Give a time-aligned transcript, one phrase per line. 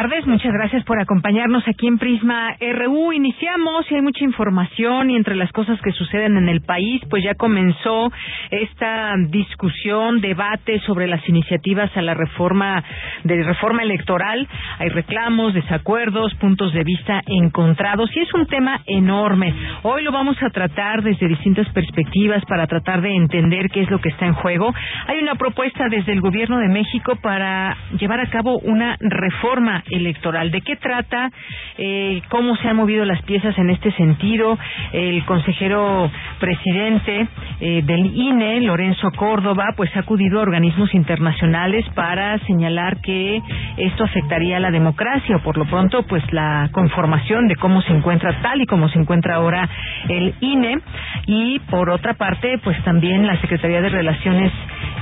[0.00, 0.26] Tardes.
[0.26, 3.12] Muchas gracias por acompañarnos aquí en Prisma RU.
[3.12, 7.22] Iniciamos y hay mucha información y entre las cosas que suceden en el país, pues
[7.22, 8.10] ya comenzó
[8.50, 12.82] esta discusión, debate sobre las iniciativas a la reforma
[13.24, 14.48] de reforma electoral.
[14.78, 19.52] Hay reclamos, desacuerdos, puntos de vista encontrados y es un tema enorme.
[19.82, 23.98] Hoy lo vamos a tratar desde distintas perspectivas para tratar de entender qué es lo
[23.98, 24.72] que está en juego.
[25.08, 30.50] Hay una propuesta desde el Gobierno de México para llevar a cabo una reforma electoral.
[30.50, 31.30] ¿De qué trata?
[31.78, 34.58] Eh, ¿Cómo se han movido las piezas en este sentido?
[34.92, 37.28] El consejero presidente
[37.60, 43.40] eh, del INE, Lorenzo Córdoba, pues ha acudido a organismos internacionales para señalar que
[43.76, 47.92] esto afectaría a la democracia o por lo pronto pues la conformación de cómo se
[47.92, 49.68] encuentra tal y como se encuentra ahora
[50.08, 50.78] el INE
[51.26, 54.52] y por otra parte pues también la Secretaría de Relaciones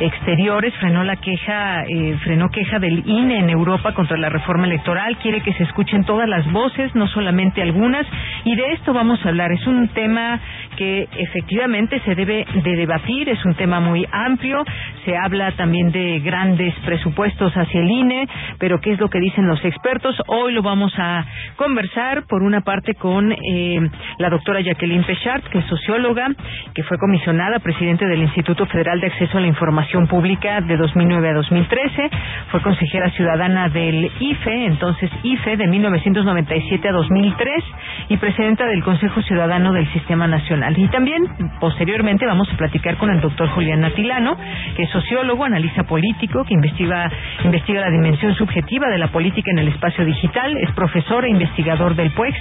[0.00, 4.77] Exteriores frenó la queja eh, frenó queja del INE en Europa contra la reforma electoral,
[5.20, 8.06] quiere que se escuchen todas las voces, no solamente algunas,
[8.44, 9.52] y de esto vamos a hablar.
[9.52, 10.40] Es un tema
[10.78, 14.64] que efectivamente se debe de debatir, es un tema muy amplio,
[15.04, 18.28] se habla también de grandes presupuestos hacia el INE,
[18.60, 20.14] pero ¿qué es lo que dicen los expertos?
[20.28, 21.24] Hoy lo vamos a
[21.56, 26.28] conversar por una parte con eh, la doctora Jacqueline Pechart, que es socióloga,
[26.72, 31.28] que fue comisionada presidente del Instituto Federal de Acceso a la Información Pública de 2009
[31.28, 32.10] a 2013,
[32.52, 37.64] fue consejera ciudadana del IFE, entonces IFE de 1997 a 2003
[38.10, 40.67] y presidenta del Consejo Ciudadano del Sistema Nacional.
[40.76, 41.24] Y también
[41.60, 44.36] posteriormente vamos a platicar con el doctor Julián Atilano,
[44.76, 47.10] que es sociólogo, analista político, que investiga,
[47.44, 51.94] investiga la dimensión subjetiva de la política en el espacio digital, es profesor e investigador
[51.94, 52.36] del PUEX,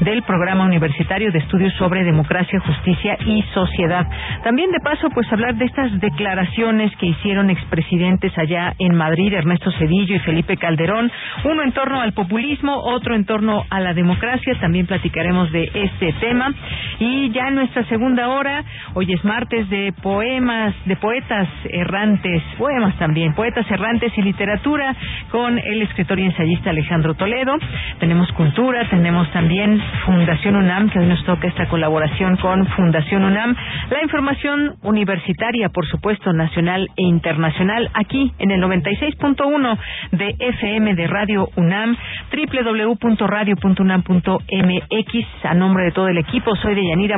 [0.00, 4.06] del Programa Universitario de Estudios sobre Democracia, Justicia y Sociedad.
[4.44, 9.70] También de paso, pues hablar de estas declaraciones que hicieron expresidentes allá en Madrid, Ernesto
[9.72, 11.10] Cedillo y Felipe Calderón,
[11.44, 14.54] uno en torno al populismo, otro en torno a la democracia.
[14.60, 16.52] También platicaremos de este tema.
[16.98, 18.62] Y ya en nuestra segunda hora,
[18.94, 24.94] hoy es martes de poemas, de poetas errantes, poemas también, poetas errantes y literatura
[25.32, 27.56] con el escritor y ensayista Alejandro Toledo.
[27.98, 33.56] Tenemos cultura, tenemos también Fundación UNAM, que hoy nos toca esta colaboración con Fundación UNAM.
[33.90, 39.76] La información universitaria, por supuesto, nacional e internacional, aquí en el 96.1
[40.12, 41.96] de FM de Radio UNAM,
[42.30, 45.26] www.radio.unam.mx.
[45.42, 47.16] A nombre de todo el equipo, soy de Yanira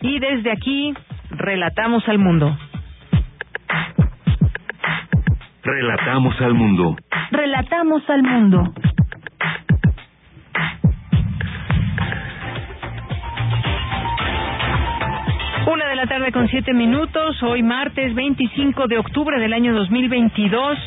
[0.00, 0.94] Y desde aquí
[1.30, 2.56] relatamos al mundo.
[5.62, 6.96] Relatamos al mundo.
[7.30, 8.74] Relatamos al mundo.
[15.66, 20.78] Una de la tarde con siete minutos, hoy martes 25 de octubre del año 2022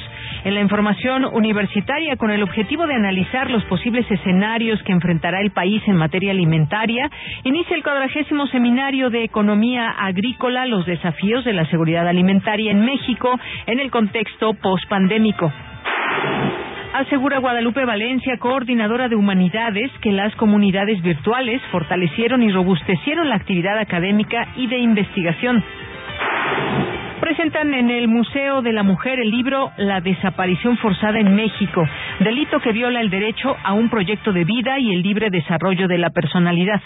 [0.48, 5.52] en la información universitaria con el objetivo de analizar los posibles escenarios que enfrentará el
[5.52, 7.12] país en materia alimentaria,
[7.44, 13.38] inicia el cuadragésimo seminario de economía agrícola, los desafíos de la seguridad alimentaria en México
[13.66, 15.52] en el contexto pospandémico
[16.94, 23.78] asegura Guadalupe Valencia, coordinadora de humanidades, que las comunidades virtuales fortalecieron y robustecieron la actividad
[23.78, 25.64] académica y de investigación.
[27.20, 31.84] Presentan en el Museo de la Mujer el libro La desaparición forzada en México,
[32.20, 35.98] delito que viola el derecho a un proyecto de vida y el libre desarrollo de
[35.98, 36.82] la personalidad.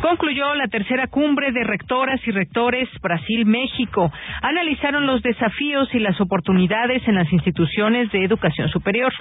[0.00, 4.12] Concluyó la tercera cumbre de rectoras y rectores Brasil-México.
[4.42, 9.12] Analizaron los desafíos y las oportunidades en las instituciones de educación superior.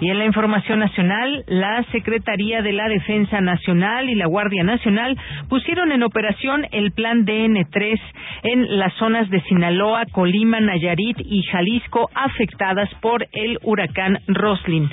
[0.00, 5.16] Y en la información nacional, la Secretaría de la Defensa Nacional y la Guardia Nacional
[5.48, 8.00] pusieron en operación el Plan DN3
[8.44, 14.90] en las zonas de Sinaloa, Colima, Nayarit y Jalisco afectadas por el huracán Roslin.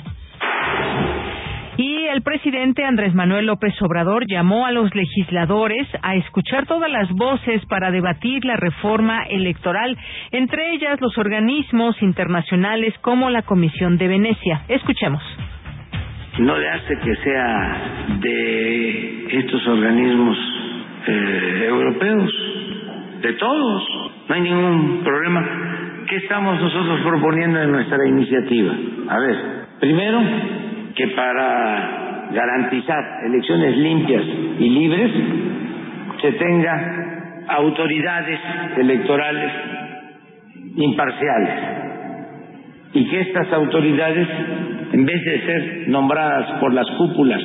[1.78, 7.08] Y el presidente Andrés Manuel López Obrador llamó a los legisladores a escuchar todas las
[7.12, 9.96] voces para debatir la reforma electoral,
[10.32, 14.62] entre ellas los organismos internacionales como la Comisión de Venecia.
[14.66, 15.22] Escuchemos.
[16.40, 17.82] No le hace que sea
[18.22, 20.36] de estos organismos
[21.06, 22.34] eh, europeos,
[23.22, 23.84] de todos,
[24.28, 25.46] no hay ningún problema.
[26.08, 28.74] ¿Qué estamos nosotros proponiendo en nuestra iniciativa?
[29.10, 29.36] A ver,
[29.78, 30.20] primero,
[30.98, 34.22] que para garantizar elecciones limpias
[34.58, 35.12] y libres
[36.20, 38.40] se tenga autoridades
[38.78, 39.52] electorales
[40.76, 41.50] imparciales
[42.94, 44.28] y que estas autoridades,
[44.92, 47.42] en vez de ser nombradas por las cúpulas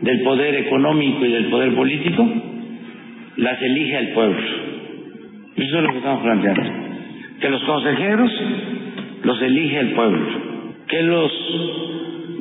[0.00, 2.28] del poder económico y del poder político,
[3.36, 4.42] las elige el pueblo.
[5.56, 6.62] Eso es lo que estamos planteando.
[7.40, 8.30] Que los consejeros
[9.22, 10.26] los elige el pueblo.
[10.88, 11.32] Que los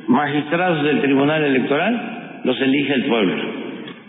[0.07, 3.35] magistrados del Tribunal Electoral los elige el pueblo.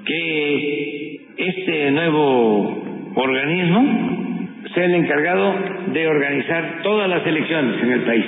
[0.05, 5.55] Que este nuevo organismo sea el encargado
[5.93, 8.25] de organizar todas las elecciones en el país.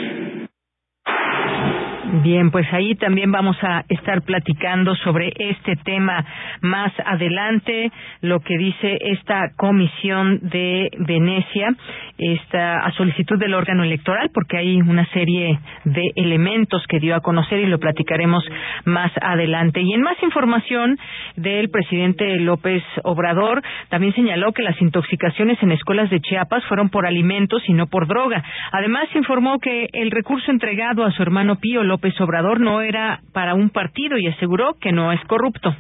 [2.11, 6.25] Bien, pues ahí también vamos a estar platicando sobre este tema
[6.63, 11.69] más adelante, lo que dice esta comisión de Venecia,
[12.17, 17.21] esta a solicitud del órgano electoral, porque hay una serie de elementos que dio a
[17.21, 18.43] conocer y lo platicaremos
[18.87, 19.83] más adelante.
[19.83, 20.97] Y en más información
[21.37, 27.07] del presidente López Obrador, también señaló que las intoxicaciones en escuelas de Chiapas fueron por
[27.07, 28.43] alimentos y no por droga.
[28.73, 33.23] Además, informó que el recurso entregado a su hermano Pío López López Obrador no era
[33.33, 35.75] para un partido y aseguró que no es corrupto.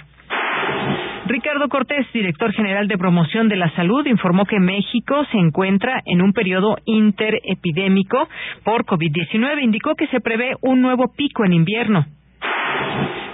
[1.26, 6.20] Ricardo Cortés, director general de promoción de la salud, informó que México se encuentra en
[6.20, 8.28] un periodo interepidémico
[8.64, 9.62] por COVID-19.
[9.62, 12.04] Indicó que se prevé un nuevo pico en invierno.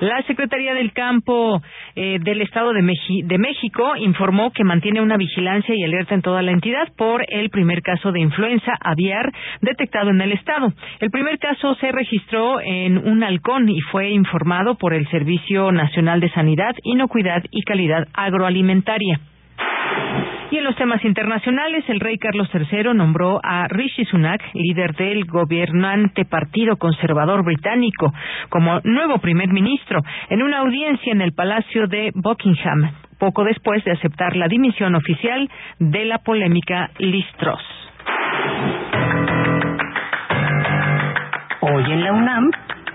[0.04, 1.62] La Secretaría del Campo
[1.96, 6.42] eh, del Estado de, de, México informó que mantiene una vigilancia y alerta en toda
[6.42, 10.74] la entidad por el primer caso de influenza aviar detectado en el Estado.
[11.00, 16.20] El primer caso se registró en un halcón y fue informado por el Servicio Nacional
[16.20, 19.20] de Sanidad, Inocuidad y Calidad Agroalimentaria.
[20.50, 25.24] Y en los temas internacionales, el rey Carlos III nombró a Rishi Sunak, líder del
[25.24, 28.12] gobernante Partido Conservador Británico,
[28.50, 33.92] como nuevo primer ministro en una audiencia en el Palacio de Buckingham, poco después de
[33.92, 35.48] aceptar la dimisión oficial
[35.78, 37.26] de la polémica Liz
[41.60, 42.50] Hoy en la UNAM,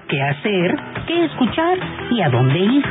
[0.07, 0.75] ¿qué hacer?
[1.07, 1.77] ¿Qué escuchar?
[2.11, 2.85] ¿Y a dónde ir?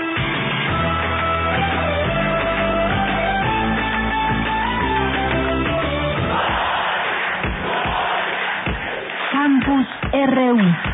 [10.27, 10.88] RU.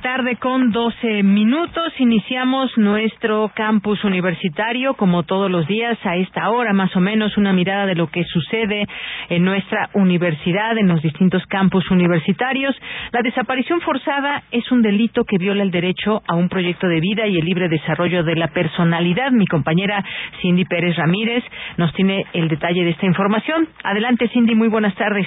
[0.00, 1.92] Tarde con 12 minutos.
[1.98, 7.52] Iniciamos nuestro campus universitario, como todos los días, a esta hora más o menos, una
[7.52, 8.86] mirada de lo que sucede
[9.28, 12.74] en nuestra universidad, en los distintos campus universitarios.
[13.12, 17.26] La desaparición forzada es un delito que viola el derecho a un proyecto de vida
[17.26, 19.30] y el libre desarrollo de la personalidad.
[19.32, 20.04] Mi compañera
[20.40, 21.44] Cindy Pérez Ramírez
[21.76, 23.68] nos tiene el detalle de esta información.
[23.84, 25.26] Adelante, Cindy, muy buenas tardes.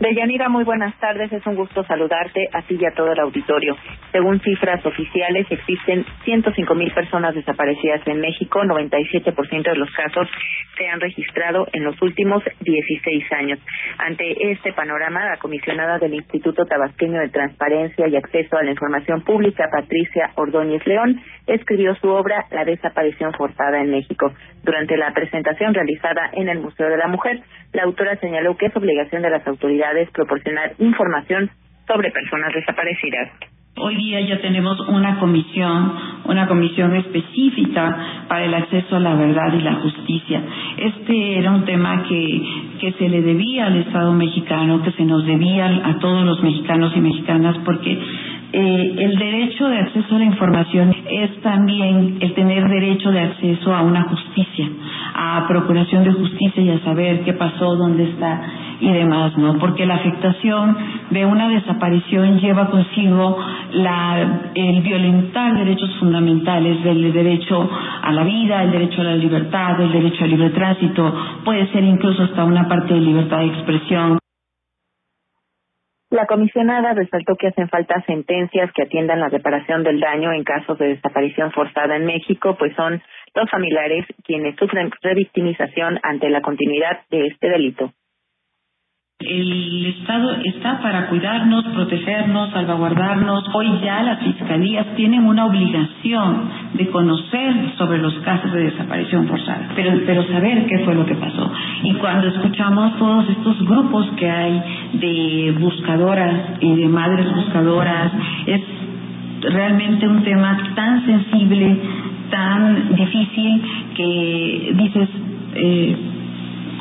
[0.00, 1.30] Deyanira, muy buenas tardes.
[1.32, 3.76] Es un gusto saludarte a ti y a todo el auditorio.
[4.10, 8.62] Según cifras oficiales, existen 105 mil personas desaparecidas en México.
[8.62, 10.28] 97% de los casos
[10.78, 13.58] se han registrado en los últimos 16 años.
[13.98, 19.20] Ante este panorama, la comisionada del Instituto Tabasqueño de Transparencia y Acceso a la Información
[19.20, 24.32] Pública, Patricia Ordóñez León, escribió su obra La desaparición forzada en México.
[24.62, 28.76] Durante la presentación realizada en el Museo de la Mujer, la autora señaló que es
[28.76, 29.81] obligación de las autoridades
[30.12, 31.50] proporcionar información
[31.86, 33.30] sobre personas desaparecidas.
[33.74, 35.94] Hoy día ya tenemos una comisión,
[36.26, 40.42] una comisión específica para el acceso a la verdad y la justicia.
[40.76, 42.42] Este era un tema que,
[42.80, 46.92] que se le debía al Estado mexicano, que se nos debía a todos los mexicanos
[46.94, 47.98] y mexicanas, porque
[48.52, 53.74] eh, el derecho de acceso a la información es también el tener derecho de acceso
[53.74, 54.68] a una justicia,
[55.14, 58.42] a procuración de justicia y a saber qué pasó, dónde está
[58.80, 59.58] y demás, ¿no?
[59.58, 60.76] Porque la afectación
[61.10, 63.38] de una desaparición lleva consigo
[63.72, 67.70] la, el violentar derechos fundamentales del derecho
[68.02, 71.84] a la vida, el derecho a la libertad, el derecho al libre tránsito, puede ser
[71.84, 74.21] incluso hasta una parte de libertad de expresión.
[76.12, 80.78] La comisionada resaltó que hacen falta sentencias que atiendan la reparación del daño en casos
[80.78, 83.00] de desaparición forzada en México, pues son
[83.34, 87.94] los familiares quienes sufren revictimización ante la continuidad de este delito.
[89.28, 93.44] El Estado está para cuidarnos, protegernos, salvaguardarnos.
[93.52, 99.70] Hoy ya las fiscalías tienen una obligación de conocer sobre los casos de desaparición forzada,
[99.74, 101.50] pero, pero saber qué fue lo que pasó.
[101.84, 104.62] Y cuando escuchamos todos estos grupos que hay
[104.94, 108.12] de buscadoras y de madres buscadoras,
[108.46, 108.60] es
[109.42, 111.76] realmente un tema tan sensible,
[112.30, 113.62] tan difícil,
[113.94, 115.08] que dices,
[115.54, 115.96] eh,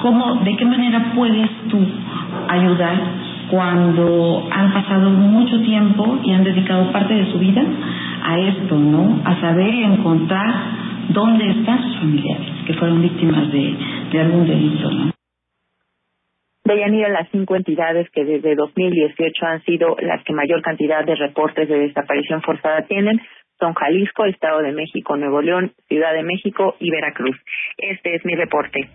[0.02, 1.80] ¿cómo, de qué manera puedes tú
[2.50, 2.96] ayudar
[3.50, 7.62] cuando han pasado mucho tiempo y han dedicado parte de su vida
[8.24, 9.22] a esto, ¿no?
[9.26, 10.54] A saber y encontrar
[11.10, 15.12] dónde están sus familiares que fueron víctimas de, algún delito, ¿no?
[16.64, 21.68] Deyanira, las cinco entidades que desde 2018 han sido las que mayor cantidad de reportes
[21.68, 23.20] de desaparición forzada tienen
[23.60, 27.36] son Jalisco, Estado de México, Nuevo León, Ciudad de México y Veracruz.
[27.78, 28.90] Este es mi reporte.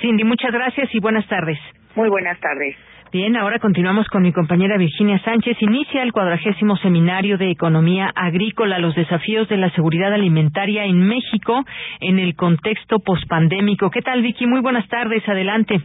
[0.00, 1.58] Cindy, muchas gracias y buenas tardes.
[1.94, 2.76] Muy buenas tardes.
[3.10, 5.56] Bien, ahora continuamos con mi compañera Virginia Sánchez.
[5.60, 11.64] Inicia el cuadragésimo seminario de economía agrícola, los desafíos de la seguridad alimentaria en México
[12.00, 13.90] en el contexto pospandémico.
[13.90, 14.46] ¿Qué tal, Vicky?
[14.46, 15.26] Muy buenas tardes.
[15.26, 15.80] Adelante.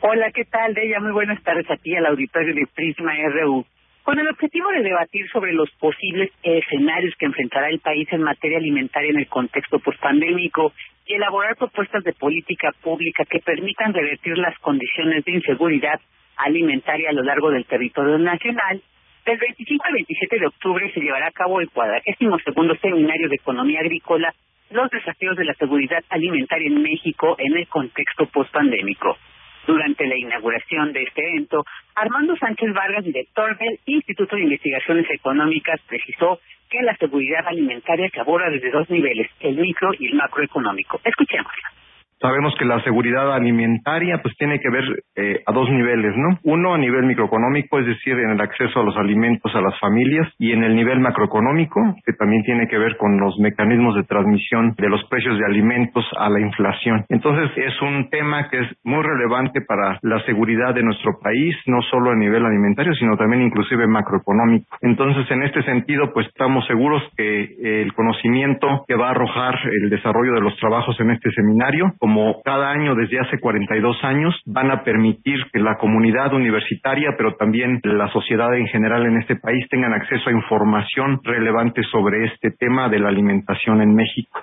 [0.00, 0.98] Hola, ¿qué tal, Deya?
[1.00, 3.66] Muy buenas tardes aquí al auditorio de Prisma RU.
[4.06, 8.58] Con el objetivo de debatir sobre los posibles escenarios que enfrentará el país en materia
[8.58, 10.72] alimentaria en el contexto pospandémico
[11.06, 16.00] y elaborar propuestas de política pública que permitan revertir las condiciones de inseguridad
[16.36, 18.80] alimentaria a lo largo del territorio nacional,
[19.24, 23.34] del 25 al 27 de octubre se llevará a cabo el cuadragésimo segundo seminario de
[23.34, 24.32] economía agrícola,
[24.70, 29.18] los desafíos de la seguridad alimentaria en México en el contexto postpandémico.
[29.66, 35.80] Durante la inauguración de este evento, Armando Sánchez Vargas, director del Instituto de Investigaciones Económicas,
[35.88, 36.38] precisó
[36.70, 41.00] que la seguridad alimentaria se aborda desde dos niveles, el micro y el macroeconómico.
[41.04, 41.75] Escuchémosla.
[42.20, 44.84] Sabemos que la seguridad alimentaria pues tiene que ver
[45.16, 46.38] eh, a dos niveles, ¿no?
[46.44, 50.28] Uno a nivel microeconómico, es decir, en el acceso a los alimentos a las familias
[50.38, 54.74] y en el nivel macroeconómico, que también tiene que ver con los mecanismos de transmisión
[54.78, 57.04] de los precios de alimentos a la inflación.
[57.10, 61.82] Entonces, es un tema que es muy relevante para la seguridad de nuestro país, no
[61.82, 64.76] solo a nivel alimentario, sino también inclusive macroeconómico.
[64.80, 69.90] Entonces, en este sentido, pues estamos seguros que el conocimiento que va a arrojar el
[69.90, 74.70] desarrollo de los trabajos en este seminario como cada año desde hace 42 años, van
[74.70, 79.66] a permitir que la comunidad universitaria, pero también la sociedad en general en este país
[79.68, 84.40] tengan acceso a información relevante sobre este tema de la alimentación en México.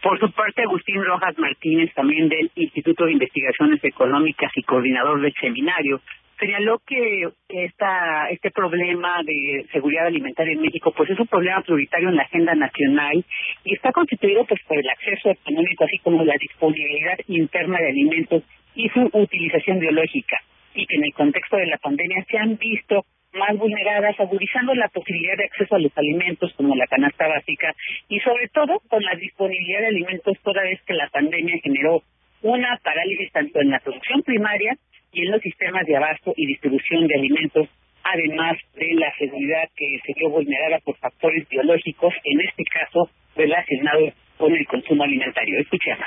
[0.00, 5.34] Por su parte, Agustín Rojas Martínez, también del Instituto de Investigaciones Económicas y coordinador del
[5.40, 6.00] seminario,
[6.38, 12.08] señaló que esta, este problema de seguridad alimentaria en México pues es un problema prioritario
[12.08, 13.24] en la agenda nacional
[13.64, 18.42] y está constituido pues por el acceso económico así como la disponibilidad interna de alimentos
[18.74, 20.36] y su utilización biológica.
[20.74, 24.88] Y que en el contexto de la pandemia se han visto más vulneradas, agudizando la
[24.88, 27.74] posibilidad de acceso a los alimentos como la canasta básica
[28.08, 32.02] y sobre todo con la disponibilidad de alimentos toda vez que la pandemia generó
[32.42, 34.76] una parálisis tanto en la producción primaria
[35.12, 37.68] y en los sistemas de abasto y distribución de alimentos,
[38.04, 44.12] además de la seguridad que se vio vulnerada por factores biológicos, en este caso relacionados
[44.36, 45.60] con el consumo alimentario.
[45.60, 46.06] Escuchemos.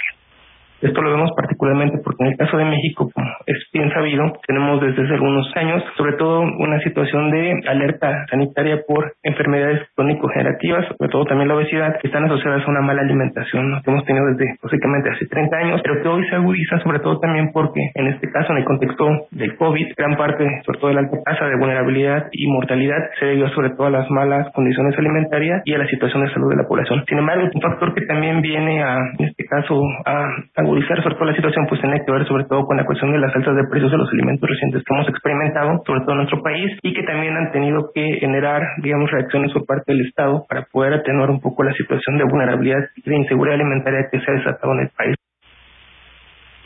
[0.81, 4.81] Esto lo vemos particularmente porque en el caso de México, como es bien sabido, tenemos
[4.81, 11.11] desde hace algunos años, sobre todo una situación de alerta sanitaria por enfermedades crónico-generativas, sobre
[11.11, 14.55] todo también la obesidad, que están asociadas a una mala alimentación, que hemos tenido desde
[14.61, 18.31] básicamente hace 30 años, pero que hoy se agudiza sobre todo también porque en este
[18.31, 21.57] caso, en el contexto del COVID, gran parte, sobre todo de la alta tasa de
[21.57, 25.87] vulnerabilidad y mortalidad, se debió sobre todo a las malas condiciones alimentarias y a la
[25.87, 27.03] situación de salud de la población.
[27.07, 30.27] Sin embargo, un factor que también viene a, en este caso, a
[30.71, 33.19] agudizar sobre todo la situación, pues tiene que ver sobre todo con la cuestión de
[33.19, 36.41] las altas de precios de los alimentos recientes que hemos experimentado, sobre todo en nuestro
[36.41, 40.63] país, y que también han tenido que generar, digamos, reacciones por parte del Estado para
[40.71, 44.35] poder atenuar un poco la situación de vulnerabilidad y de inseguridad alimentaria que se ha
[44.35, 45.15] desatado en el país.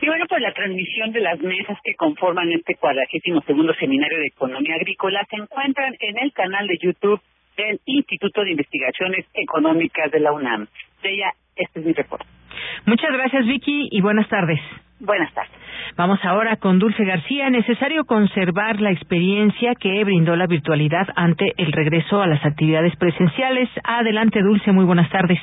[0.02, 4.28] Y bueno, pues la transmisión de las mesas que conforman este cuadragésimo segundo seminario de
[4.28, 7.22] economía agrícola se encuentran en el canal de YouTube
[7.58, 10.68] del Instituto de Investigaciones Económicas de la UNAM.
[11.02, 12.26] De ella, este es mi reporte.
[12.86, 14.60] Muchas gracias, Vicky, y buenas tardes.
[15.00, 15.52] Buenas tardes.
[15.98, 17.50] Vamos ahora con Dulce García.
[17.50, 23.70] Necesario conservar la experiencia que brindó la virtualidad ante el regreso a las actividades presenciales.
[23.84, 24.72] Adelante, Dulce.
[24.72, 25.40] Muy buenas tardes.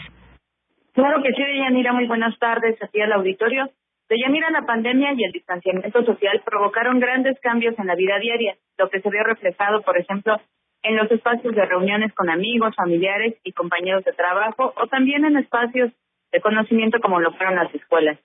[0.94, 1.92] Claro que sí, Deyanira.
[1.92, 3.70] Muy buenas tardes aquí al auditorio.
[4.08, 8.90] Deyanira, la pandemia y el distanciamiento social provocaron grandes cambios en la vida diaria, lo
[8.90, 10.36] que se vio reflejado, por ejemplo,
[10.82, 15.38] en los espacios de reuniones con amigos, familiares y compañeros de trabajo, o también en
[15.38, 15.92] espacios
[16.32, 18.18] de conocimiento como lo fueron las escuelas.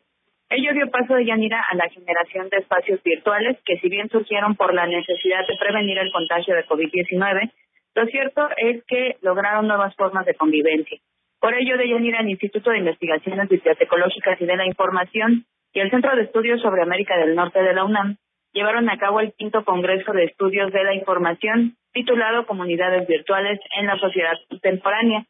[0.49, 4.55] Ello dio paso de Yanira a la generación de espacios virtuales que si bien surgieron
[4.55, 7.51] por la necesidad de prevenir el contagio de COVID-19,
[7.95, 10.99] lo cierto es que lograron nuevas formas de convivencia.
[11.39, 15.91] Por ello, de Yanira, el Instituto de Investigaciones Bibliotecológicas y de la Información y el
[15.91, 18.17] Centro de Estudios sobre América del Norte de la UNAM
[18.53, 23.85] llevaron a cabo el quinto Congreso de Estudios de la Información, titulado Comunidades Virtuales en
[23.85, 25.25] la Sociedad Contemporánea,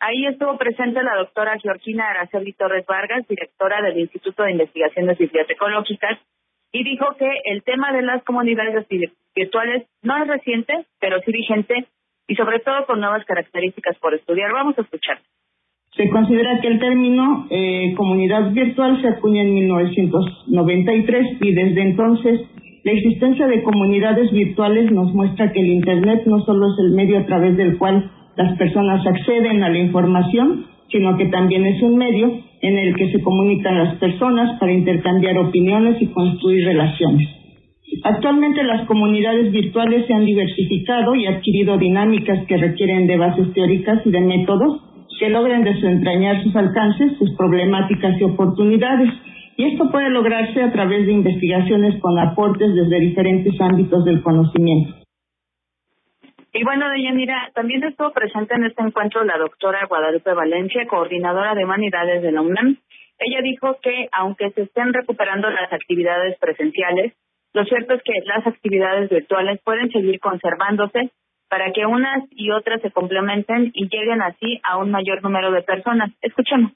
[0.00, 6.18] Ahí estuvo presente la doctora Georgina Araceli Torres Vargas, directora del Instituto de Investigaciones Bibliotecológicas,
[6.72, 8.86] y dijo que el tema de las comunidades
[9.34, 11.86] virtuales no es reciente, pero sí vigente
[12.26, 14.52] y sobre todo con nuevas características por estudiar.
[14.52, 15.18] Vamos a escuchar.
[15.96, 22.40] Se considera que el término eh, comunidad virtual se acuña en 1993 y desde entonces
[22.84, 27.18] la existencia de comunidades virtuales nos muestra que el Internet no solo es el medio
[27.18, 31.96] a través del cual las personas acceden a la información, sino que también es un
[31.96, 37.28] medio en el que se comunican las personas para intercambiar opiniones y construir relaciones.
[38.04, 44.00] Actualmente las comunidades virtuales se han diversificado y adquirido dinámicas que requieren de bases teóricas
[44.04, 44.80] y de métodos
[45.18, 49.10] que logren desentrañar sus alcances, sus problemáticas y oportunidades.
[49.56, 54.99] Y esto puede lograrse a través de investigaciones con aportes desde diferentes ámbitos del conocimiento.
[56.52, 61.64] Y bueno, Deyanira, también estuvo presente en este encuentro la doctora Guadalupe Valencia, coordinadora de
[61.64, 62.76] humanidades de la UNAM.
[63.18, 67.12] Ella dijo que aunque se estén recuperando las actividades presenciales,
[67.52, 71.10] lo cierto es que las actividades virtuales pueden seguir conservándose
[71.48, 75.62] para que unas y otras se complementen y lleguen así a un mayor número de
[75.62, 76.10] personas.
[76.20, 76.72] Escuchemos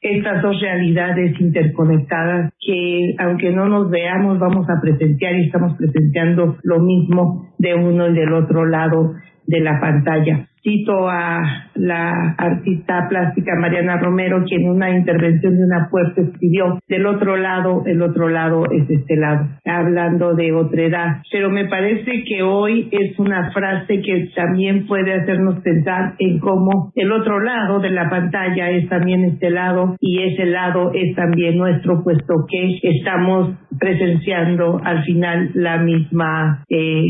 [0.00, 6.56] estas dos realidades interconectadas que aunque no nos veamos vamos a presenciar y estamos presenciando
[6.62, 9.14] lo mismo de uno y del otro lado
[9.46, 10.49] de la pantalla.
[10.62, 16.78] Cito a la artista plástica Mariana Romero, quien en una intervención de una puerta escribió,
[16.86, 21.22] del otro lado, el otro lado es este lado, hablando de otra edad.
[21.32, 26.92] Pero me parece que hoy es una frase que también puede hacernos pensar en cómo
[26.94, 31.56] el otro lado de la pantalla es también este lado y ese lado es también
[31.56, 37.06] nuestro, puesto que estamos presenciando al final la misma, eh,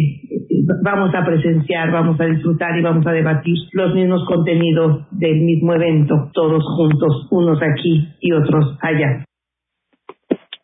[0.84, 3.39] vamos a presenciar, vamos a disfrutar y vamos a debatir
[3.72, 9.24] los mismos contenidos del mismo evento, todos juntos, unos aquí y otros allá.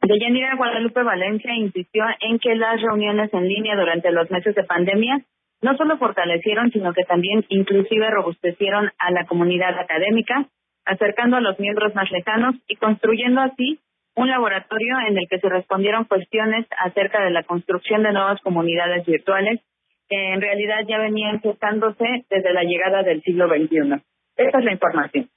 [0.03, 5.21] Deyanira Guadalupe Valencia insistió en que las reuniones en línea durante los meses de pandemia
[5.63, 10.47] no solo fortalecieron, sino que también inclusive robustecieron a la comunidad académica,
[10.85, 13.81] acercando a los miembros más lejanos y construyendo así
[14.15, 19.05] un laboratorio en el que se respondieron cuestiones acerca de la construcción de nuevas comunidades
[19.07, 19.61] virtuales
[20.09, 24.03] que en realidad ya venían gestándose desde la llegada del siglo XXI.
[24.37, 25.29] Esta es la información.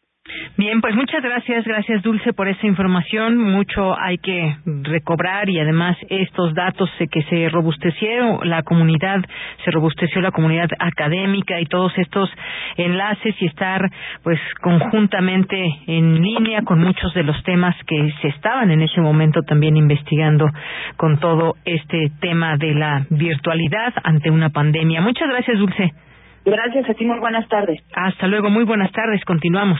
[0.58, 3.38] Bien, pues muchas gracias, gracias Dulce por esa información.
[3.38, 9.22] Mucho hay que recobrar y además estos datos que se robusteció la comunidad,
[9.64, 12.30] se robusteció la comunidad académica y todos estos
[12.78, 13.90] enlaces y estar
[14.24, 19.42] pues conjuntamente en línea con muchos de los temas que se estaban en ese momento
[19.44, 20.50] también investigando
[20.98, 25.02] con todo este tema de la virtualidad ante una pandemia.
[25.02, 25.92] Muchas gracias, Dulce.
[26.46, 27.80] Gracias a ti, muy buenas tardes.
[27.94, 29.24] Hasta luego, muy buenas tardes.
[29.26, 29.80] Continuamos.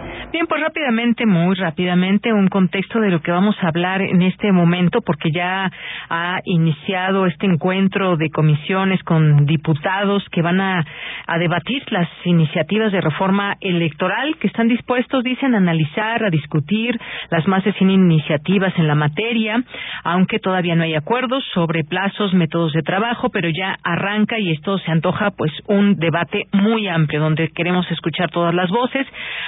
[0.31, 4.53] Bien, pues rápidamente, muy rápidamente, un contexto de lo que vamos a hablar en este
[4.53, 5.69] momento, porque ya
[6.09, 10.85] ha iniciado este encuentro de comisiones con diputados que van a,
[11.27, 16.97] a debatir las iniciativas de reforma electoral que están dispuestos, dicen, a analizar, a discutir
[17.29, 19.61] las más de 100 iniciativas en la materia,
[20.05, 24.77] aunque todavía no hay acuerdos sobre plazos, métodos de trabajo, pero ya arranca y esto
[24.77, 29.05] se antoja pues un debate muy amplio donde queremos escuchar todas las voces.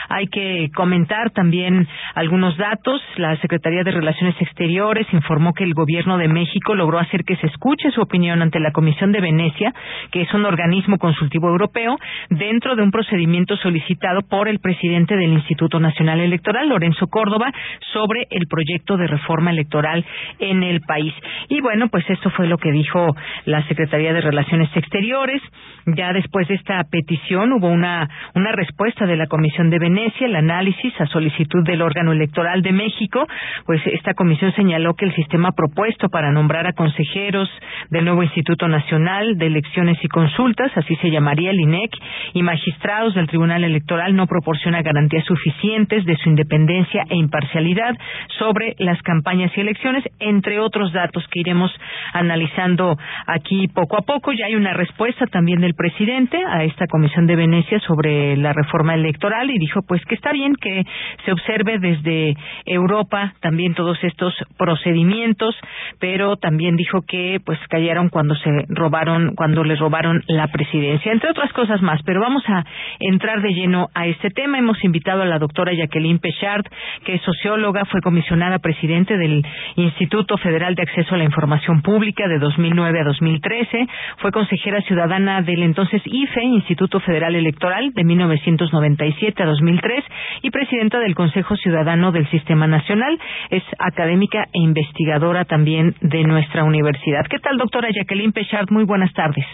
[0.10, 3.02] Hay que comentar también algunos datos.
[3.18, 7.48] La Secretaría de Relaciones Exteriores informó que el Gobierno de México logró hacer que se
[7.48, 9.74] escuche su opinión ante la Comisión de Venecia,
[10.12, 11.98] que es un organismo consultivo europeo,
[12.30, 17.52] dentro de un procedimiento solicitado por el presidente del Instituto Nacional Electoral, Lorenzo Córdoba,
[17.94, 20.06] sobre el proyecto de reforma electoral
[20.40, 21.14] en el país.
[21.50, 25.42] Y bueno, pues esto fue lo que dijo la Secretaría de Relaciones Exteriores.
[25.86, 30.36] Ya después de esta petición hubo una, una respuesta de la Comisión de Venecia, el
[30.36, 30.63] análisis
[31.00, 33.28] a solicitud del órgano electoral de México,
[33.66, 37.50] pues esta comisión señaló que el sistema propuesto para nombrar a consejeros
[37.90, 41.92] del nuevo Instituto Nacional de Elecciones y Consultas, así se llamaría el INEC,
[42.34, 47.98] y magistrados del Tribunal Electoral no proporciona garantías suficientes de su independencia e imparcialidad
[48.40, 51.72] sobre las campañas y elecciones, entre otros datos que iremos
[52.14, 52.98] analizando
[53.28, 54.32] aquí poco a poco.
[54.32, 58.94] Ya hay una respuesta también del presidente a esta comisión de Venecia sobre la reforma
[58.96, 60.84] electoral y dijo pues que está bien que
[61.26, 62.36] se observe desde
[62.66, 65.56] Europa también todos estos procedimientos,
[66.00, 71.32] pero también dijo que pues cayeron cuando se robaron, cuando les robaron la presidencia, entre
[71.32, 72.02] otras cosas más.
[72.04, 72.66] Pero vamos a
[73.00, 74.58] entrar de lleno a este tema.
[74.58, 76.66] Hemos invitado a la doctora Jacqueline Pechard,
[77.06, 82.28] que es socióloga, fue comisionada presidente del Instituto Federal de Acceso a la Información Pública
[82.28, 83.88] de 2009 a 2013,
[84.18, 90.04] fue consejera ciudadana del entonces IFE, Instituto Federal Electoral, de 1997 a 2003,
[90.44, 93.18] y presidenta del Consejo Ciudadano del Sistema Nacional.
[93.50, 97.26] Es académica e investigadora también de nuestra universidad.
[97.28, 98.70] ¿Qué tal, doctora Jacqueline Pechard?
[98.70, 99.46] Muy buenas tardes.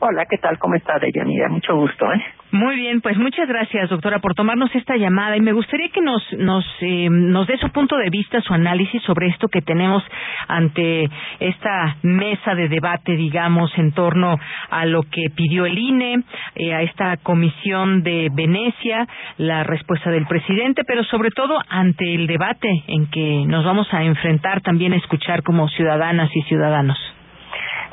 [0.00, 0.58] Hola, ¿qué tal?
[0.58, 1.48] ¿Cómo está, Deyanira?
[1.48, 2.24] Mucho gusto, ¿eh?
[2.52, 6.22] Muy bien, pues muchas gracias, doctora, por tomarnos esta llamada y me gustaría que nos
[6.38, 10.02] nos eh, nos dé su punto de vista, su análisis sobre esto que tenemos
[10.46, 14.38] ante esta mesa de debate, digamos, en torno
[14.70, 16.22] a lo que pidió el INE,
[16.54, 19.06] eh, a esta comisión de Venecia,
[19.36, 24.04] la respuesta del presidente, pero sobre todo ante el debate en que nos vamos a
[24.04, 27.17] enfrentar también a escuchar como ciudadanas y ciudadanos.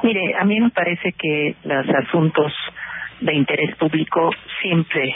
[0.03, 2.53] Mire, a mí me parece que los asuntos
[3.21, 4.29] de interés público
[4.61, 5.15] siempre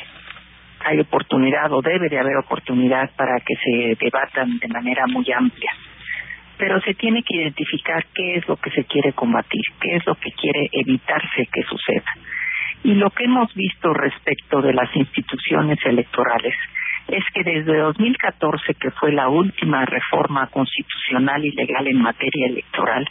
[0.86, 5.72] hay oportunidad o debe de haber oportunidad para que se debatan de manera muy amplia.
[6.58, 10.16] Pero se tiene que identificar qué es lo que se quiere combatir, qué es lo
[10.16, 12.12] que quiere evitarse que suceda.
[12.84, 16.56] Y lo que hemos visto respecto de las instituciones electorales
[17.08, 23.06] es que desde 2014, que fue la última reforma constitucional y legal en materia electoral,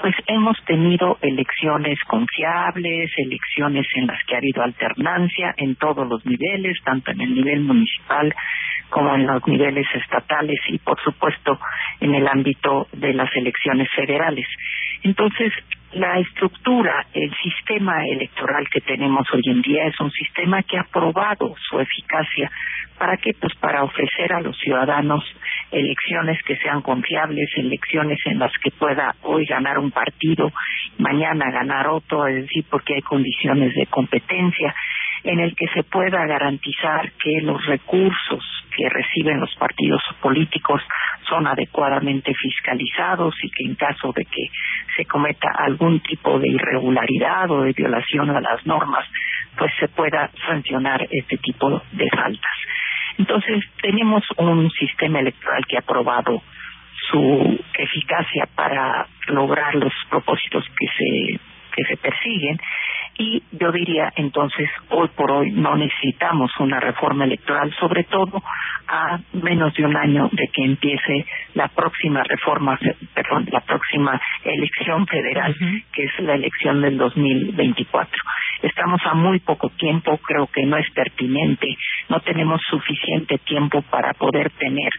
[0.00, 6.24] pues hemos tenido elecciones confiables, elecciones en las que ha habido alternancia en todos los
[6.24, 8.34] niveles, tanto en el nivel municipal
[8.90, 11.58] como en los niveles estatales y, por supuesto,
[12.00, 14.46] en el ámbito de las elecciones federales.
[15.02, 15.52] Entonces,
[15.92, 20.84] la estructura, el sistema electoral que tenemos hoy en día es un sistema que ha
[20.84, 22.50] probado su eficacia.
[22.98, 23.32] ¿Para qué?
[23.40, 25.24] Pues para ofrecer a los ciudadanos
[25.70, 30.50] elecciones que sean confiables, elecciones en las que pueda hoy ganar un partido,
[30.98, 34.74] mañana ganar otro, es decir, porque hay condiciones de competencia,
[35.24, 38.44] en el que se pueda garantizar que los recursos
[38.76, 40.80] que reciben los partidos políticos
[41.28, 44.46] son adecuadamente fiscalizados y que en caso de que
[44.96, 49.04] se cometa algún tipo de irregularidad o de violación a las normas,
[49.56, 52.56] pues se pueda sancionar este tipo de faltas.
[53.18, 56.40] Entonces, tenemos un sistema electoral que ha probado
[57.10, 61.40] su eficacia para lograr los propósitos que se
[61.74, 62.58] que se persiguen.
[63.20, 68.42] Y yo diría entonces, hoy por hoy no necesitamos una reforma electoral, sobre todo
[68.86, 72.78] a menos de un año de que empiece la próxima reforma,
[73.14, 75.54] perdón, la próxima elección federal,
[75.92, 78.12] que es la elección del 2024.
[78.62, 81.76] Estamos a muy poco tiempo, creo que no es pertinente,
[82.08, 84.90] no tenemos suficiente tiempo para poder tener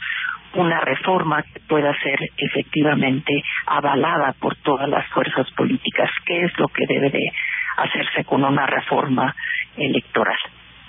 [0.55, 3.33] una reforma que pueda ser efectivamente
[3.67, 7.31] avalada por todas las fuerzas políticas, que es lo que debe de
[7.77, 9.35] hacerse con una reforma
[9.77, 10.37] electoral.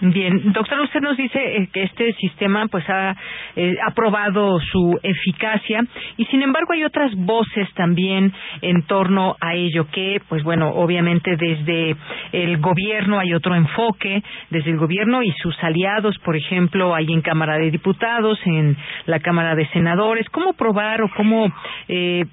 [0.02, 3.14] Bien, doctor, usted nos dice eh, que este sistema pues ha,
[3.54, 5.82] eh, probado su eficacia
[6.16, 8.32] y sin embargo hay otras voces también
[8.62, 11.96] en torno a ello que pues bueno, obviamente desde
[12.32, 17.20] el gobierno hay otro enfoque, desde el gobierno y sus aliados, por ejemplo, hay en
[17.20, 21.52] Cámara de Diputados, en la Cámara de Senadores, cómo probar o cómo
[21.88, 22.24] eh,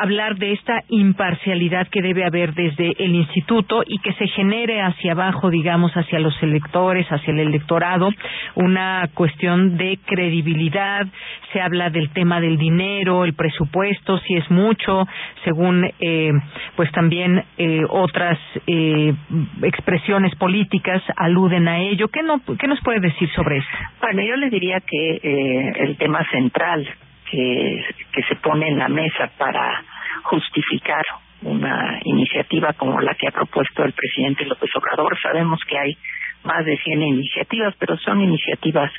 [0.00, 5.12] hablar de esta imparcialidad que debe haber desde el instituto y que se genere hacia
[5.12, 8.10] abajo, digamos, hacia los electores, hacia el electorado,
[8.54, 11.06] una cuestión de credibilidad.
[11.52, 15.06] Se habla del tema del dinero, el presupuesto, si es mucho,
[15.44, 16.32] según eh,
[16.76, 19.14] pues también eh, otras eh,
[19.62, 22.08] expresiones políticas aluden a ello.
[22.08, 23.68] ¿Qué, no, ¿Qué nos puede decir sobre eso?
[24.00, 26.86] Bueno, yo le diría que el tema central
[27.30, 29.82] que, que se pone en la mesa para
[30.24, 31.02] justificar
[31.42, 35.18] una iniciativa como la que ha propuesto el presidente López Obrador.
[35.20, 35.96] Sabemos que hay
[36.44, 38.90] más de 100 iniciativas, pero son iniciativas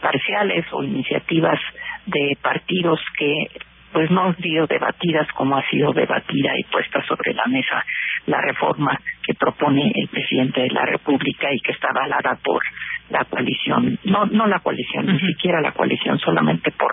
[0.00, 1.58] parciales o iniciativas
[2.06, 3.48] de partidos que
[3.92, 7.84] pues no han sido debatidas como ha sido debatida y puesta sobre la mesa
[8.26, 12.62] la reforma que propone el presidente de la República y que está avalada por
[13.10, 16.92] la coalición, no no la coalición, ni siquiera la coalición, solamente por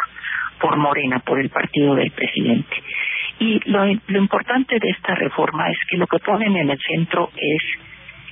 [0.60, 2.82] por Morena, por el partido del presidente.
[3.40, 7.30] Y lo, lo importante de esta reforma es que lo que ponen en el centro
[7.36, 7.64] es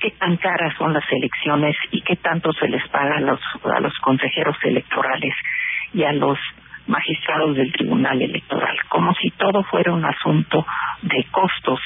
[0.04, 3.40] qué tan caras son las elecciones y qué tanto se les paga a los,
[3.74, 5.32] a los consejeros electorales
[5.94, 6.38] y a los
[6.86, 10.66] magistrados del Tribunal Electoral, como si todo fuera un asunto
[11.00, 11.80] de costos,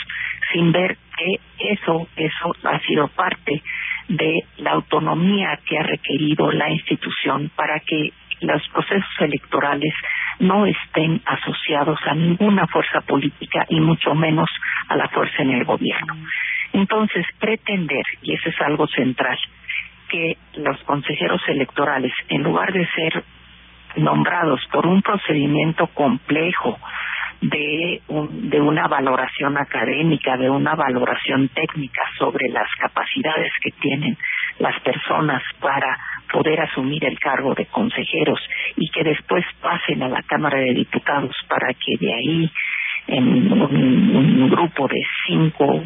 [0.53, 3.63] sin ver que eso, eso ha sido parte
[4.09, 9.95] de la autonomía que ha requerido la institución para que los procesos electorales
[10.41, 14.49] no estén asociados a ninguna fuerza política y mucho menos
[14.89, 16.15] a la fuerza en el gobierno.
[16.73, 19.39] Entonces, pretender, y eso es algo central,
[20.09, 23.25] que los consejeros electorales, en lugar de ser
[23.97, 26.79] nombrados por un procedimiento complejo
[27.41, 34.17] de, de una valoración académica, de una valoración técnica sobre las capacidades que tienen
[34.59, 35.99] las personas para
[36.33, 38.41] poder asumir el cargo de consejeros
[38.77, 42.51] y que después pasen a la Cámara de Diputados para que de ahí
[43.09, 45.83] en un, grupo de cinco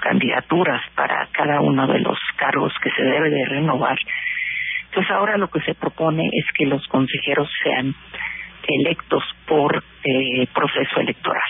[0.00, 3.98] candidaturas para cada uno de los cargos que se debe de renovar,
[4.92, 7.94] pues ahora lo que se propone es que los consejeros sean
[8.66, 11.42] electos por eh, proceso electoral.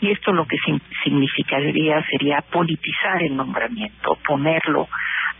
[0.00, 0.56] Y esto lo que
[1.04, 4.88] significaría sería politizar el nombramiento, ponerlo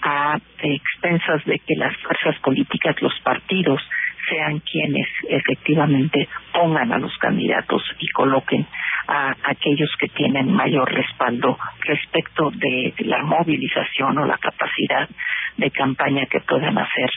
[0.03, 3.81] a expensas de que las fuerzas políticas, los partidos,
[4.29, 8.67] sean quienes efectivamente pongan a los candidatos y coloquen
[9.09, 15.09] a aquellos que tienen mayor respaldo respecto de la movilización o la capacidad
[15.57, 17.11] de campaña que puedan hacer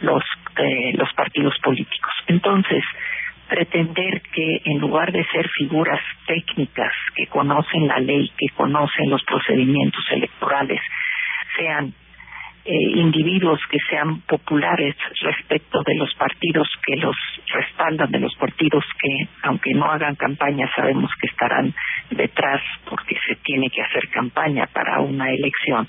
[0.00, 0.22] los
[0.56, 2.12] eh, los partidos políticos.
[2.28, 2.84] Entonces,
[3.48, 9.22] pretender que en lugar de ser figuras técnicas que conocen la ley, que conocen los
[9.24, 10.80] procedimientos electorales,
[11.56, 11.92] sean
[12.66, 17.14] eh, individuos que sean populares respecto de los partidos que los
[17.52, 21.74] respaldan, de los partidos que, aunque no hagan campaña, sabemos que estarán
[22.10, 25.86] detrás porque se tiene que hacer campaña para una elección,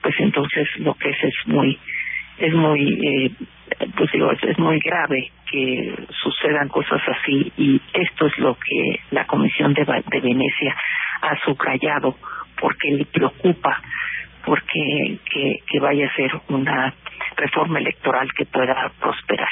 [0.00, 1.78] pues entonces lo que es es muy
[2.38, 3.30] es muy eh,
[3.96, 9.26] pues digo es, muy grave que sucedan cosas así y esto es lo que la
[9.26, 10.76] Comisión de, de Venecia
[11.20, 12.16] ha subrayado
[12.58, 13.82] porque le preocupa
[14.44, 16.94] porque que, que vaya a ser una
[17.36, 19.48] reforma electoral que pueda prosperar.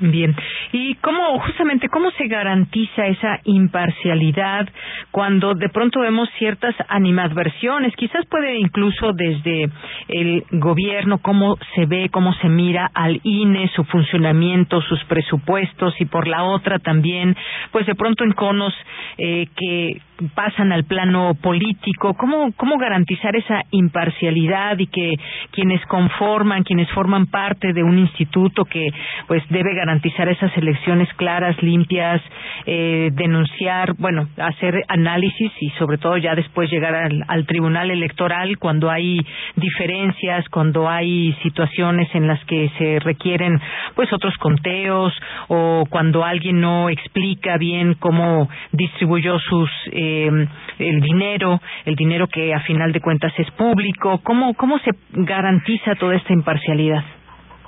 [0.00, 0.34] Bien.
[0.72, 4.66] ¿Y cómo, justamente, cómo se garantiza esa imparcialidad
[5.10, 7.94] cuando de pronto vemos ciertas animadversiones?
[7.96, 9.68] Quizás puede incluso desde
[10.08, 16.06] el gobierno, cómo se ve, cómo se mira al INE, su funcionamiento, sus presupuestos y
[16.06, 17.36] por la otra también,
[17.70, 18.72] pues de pronto enconos
[19.18, 20.00] eh, que
[20.34, 25.14] pasan al plano político, cómo cómo garantizar esa imparcialidad y que
[25.50, 28.86] quienes conforman, quienes forman parte de un instituto que
[29.26, 29.89] pues debe garantizar
[30.28, 32.20] esas elecciones claras, limpias,
[32.66, 38.58] eh, denunciar, bueno, hacer análisis y sobre todo ya después llegar al, al tribunal electoral
[38.58, 39.18] cuando hay
[39.56, 43.60] diferencias, cuando hay situaciones en las que se requieren
[43.94, 45.12] pues otros conteos
[45.48, 50.30] o cuando alguien no explica bien cómo distribuyó sus eh,
[50.78, 55.94] el dinero, el dinero que a final de cuentas es público, cómo cómo se garantiza
[55.96, 57.04] toda esta imparcialidad.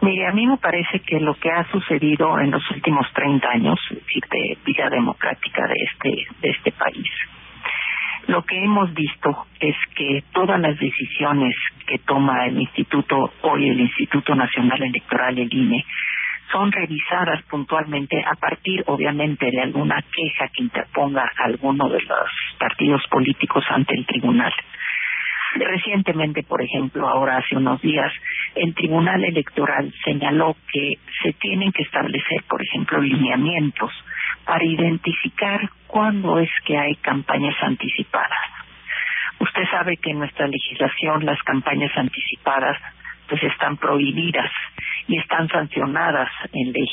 [0.02, 3.78] Mire, a mí me parece que lo que ha sucedido en los últimos 30 años
[3.90, 7.06] de vida democrática de este de este país
[8.28, 11.54] lo que hemos visto es que todas las decisiones
[11.86, 15.84] que toma el Instituto, hoy el Instituto Nacional Electoral, el INE,
[16.50, 23.02] son revisadas puntualmente a partir, obviamente, de alguna queja que interponga alguno de los partidos
[23.10, 24.52] políticos ante el tribunal.
[25.54, 28.10] Recientemente, por ejemplo, ahora hace unos días,
[28.54, 33.92] el Tribunal Electoral señaló que se tienen que establecer, por ejemplo, lineamientos
[34.44, 38.38] para identificar cuándo es que hay campañas anticipadas.
[39.40, 42.78] Usted sabe que en nuestra legislación las campañas anticipadas
[43.28, 44.50] pues están prohibidas
[45.08, 46.88] y están sancionadas en ley.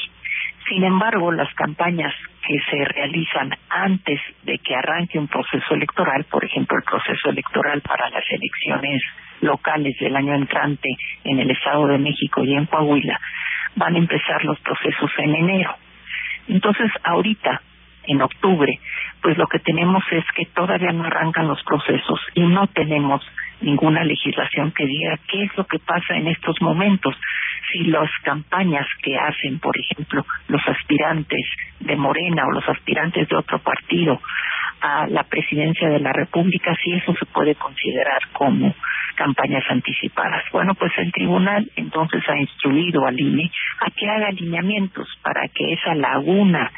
[0.67, 2.13] Sin embargo, las campañas
[2.50, 7.80] que se realizan antes de que arranque un proceso electoral, por ejemplo, el proceso electoral
[7.82, 9.04] para las elecciones
[9.42, 10.90] locales del año entrante
[11.26, 13.20] en el Estado de México y en Coahuila,
[13.76, 15.76] van a empezar los procesos en enero.
[16.48, 17.62] Entonces, ahorita,
[18.06, 18.80] en octubre,
[19.22, 23.22] pues lo que tenemos es que todavía no arrancan los procesos y no tenemos
[23.62, 27.15] ninguna legislación que diga qué es lo que pasa en estos momentos.
[27.72, 31.45] Si las campañas que hacen, por ejemplo, los aspirantes
[31.80, 34.19] de Morena o los aspirantes de otro partido
[34.82, 38.74] a la presidencia de la República, si eso se puede considerar como
[39.15, 40.43] campañas anticipadas.
[40.54, 45.74] Bueno, pues el tribunal entonces ha instruido al INE a que haga alineamientos para que
[45.74, 46.72] esa laguna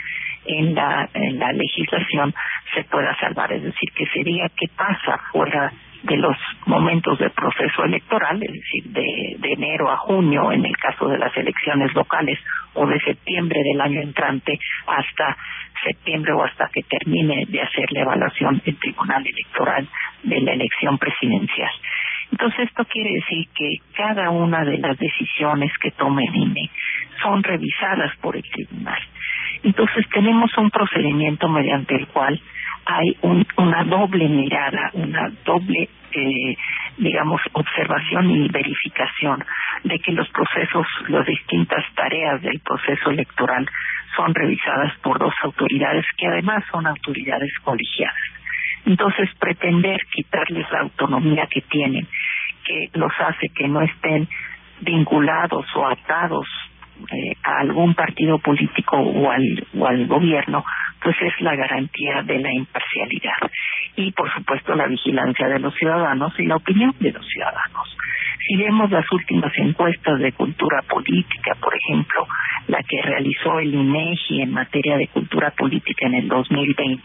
[0.45, 2.33] en la, en la legislación
[2.73, 3.53] se pueda salvar.
[3.53, 5.71] Es decir, que sería qué pasa fuera
[6.03, 6.35] de los
[6.65, 11.17] momentos del proceso electoral, es decir, de, de, enero a junio en el caso de
[11.17, 12.39] las elecciones locales
[12.73, 15.37] o de septiembre del año entrante hasta
[15.83, 19.87] septiembre o hasta que termine de hacer la evaluación el Tribunal Electoral
[20.23, 21.71] de la elección presidencial.
[22.31, 26.69] Entonces, esto quiere decir que cada una de las decisiones que tome el INE
[27.21, 28.99] son revisadas por el tribunal.
[29.63, 32.41] Entonces, tenemos un procedimiento mediante el cual
[32.85, 36.55] hay un, una doble mirada, una doble, eh,
[36.97, 39.43] digamos, observación y verificación
[39.83, 43.67] de que los procesos, las distintas tareas del proceso electoral
[44.15, 48.17] son revisadas por dos autoridades que además son autoridades colegiadas.
[48.85, 52.07] Entonces, pretender quitarles la autonomía que tienen,
[52.65, 54.27] que los hace que no estén
[54.81, 56.47] vinculados o atados
[57.11, 60.63] eh, a algún partido político o al, o al gobierno,
[61.01, 63.51] pues es la garantía de la imparcialidad
[63.95, 67.97] y, por supuesto, la vigilancia de los ciudadanos y la opinión de los ciudadanos.
[68.47, 72.27] Si vemos las últimas encuestas de cultura política, por ejemplo,
[72.67, 77.03] la que realizó el INEGI en materia de cultura política en el 2020,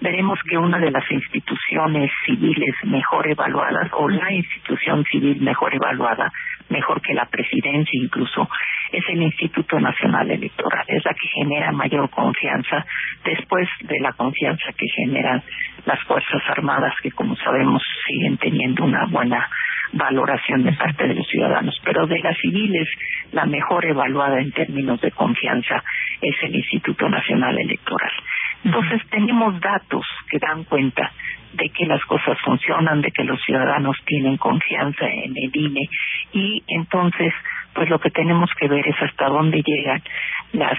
[0.00, 6.32] veremos que una de las instituciones civiles mejor evaluadas, o la institución civil mejor evaluada,
[6.68, 8.48] mejor que la presidencia incluso,
[8.92, 10.84] es el Instituto Nacional Electoral.
[10.86, 12.84] Es la que genera mayor confianza
[13.24, 15.42] después de la confianza que generan
[15.86, 19.48] las Fuerzas Armadas, que como sabemos siguen teniendo una buena
[19.92, 21.80] valoración de parte de los ciudadanos.
[21.84, 22.88] Pero de las civiles,
[23.32, 25.82] la mejor evaluada en términos de confianza
[26.20, 28.12] es el Instituto Nacional Electoral.
[28.64, 31.10] Entonces tenemos datos que dan cuenta
[31.62, 35.88] de que las cosas funcionan, de que los ciudadanos tienen confianza en el INE
[36.32, 37.32] y entonces
[37.72, 40.02] pues lo que tenemos que ver es hasta dónde llegan
[40.52, 40.76] las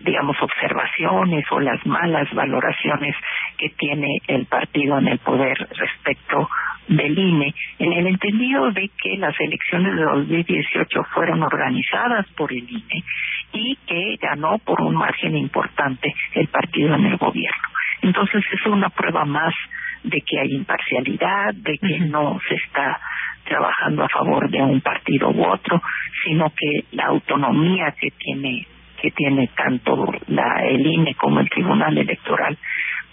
[0.00, 3.16] digamos observaciones o las malas valoraciones
[3.56, 6.48] que tiene el partido en el poder respecto
[6.86, 12.70] del INE, en el entendido de que las elecciones de 2018 fueron organizadas por el
[12.70, 13.04] INE
[13.52, 17.68] y que ganó por un margen importante el partido en el gobierno.
[18.02, 19.54] Entonces es una prueba más
[20.02, 23.00] de que hay imparcialidad, de que no se está
[23.44, 25.80] trabajando a favor de un partido u otro,
[26.24, 28.66] sino que la autonomía que tiene
[29.00, 32.56] que tiene tanto la el INE como el Tribunal Electoral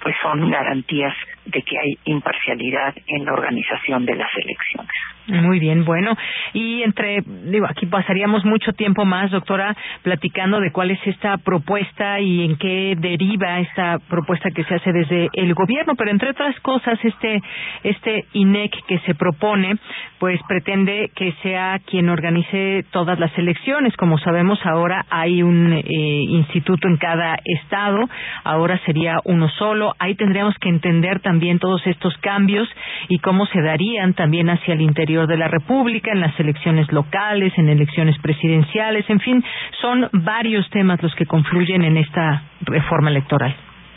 [0.04, 1.14] pues son garantías
[1.46, 4.92] de que hay imparcialidad en la organización de las elecciones.
[5.28, 6.18] Muy bien, bueno,
[6.52, 12.20] y entre, digo, aquí pasaríamos mucho tiempo más, doctora, platicando de cuál es esta propuesta
[12.20, 16.60] y en qué deriva esta propuesta que se hace desde el gobierno, pero entre otras
[16.60, 17.42] cosas, este,
[17.84, 19.78] este INEC que se propone,
[20.20, 23.96] pues pretende que sea quien organice todas las elecciones.
[23.96, 28.10] Como sabemos, ahora hay un eh, instituto en cada estado,
[28.44, 29.93] ahora sería uno solo.
[30.00, 32.68] Ahí tendríamos que entender también todos estos cambios
[33.10, 37.54] y cómo se darían también hacia el interior de la República, en las elecciones locales,
[37.58, 39.44] en elecciones presidenciales, en fin,
[39.82, 43.56] son varios temas los que confluyen en esta reforma electoral.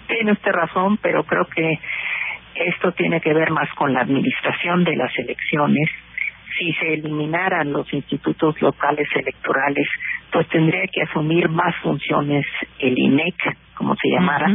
[0.09, 1.78] Tiene usted razón, pero creo que
[2.55, 5.90] esto tiene que ver más con la administración de las elecciones.
[6.59, 9.86] Si se eliminaran los institutos locales electorales,
[10.32, 12.47] pues tendría que asumir más funciones
[12.78, 13.34] el INEC,
[13.74, 14.49] como se llamara,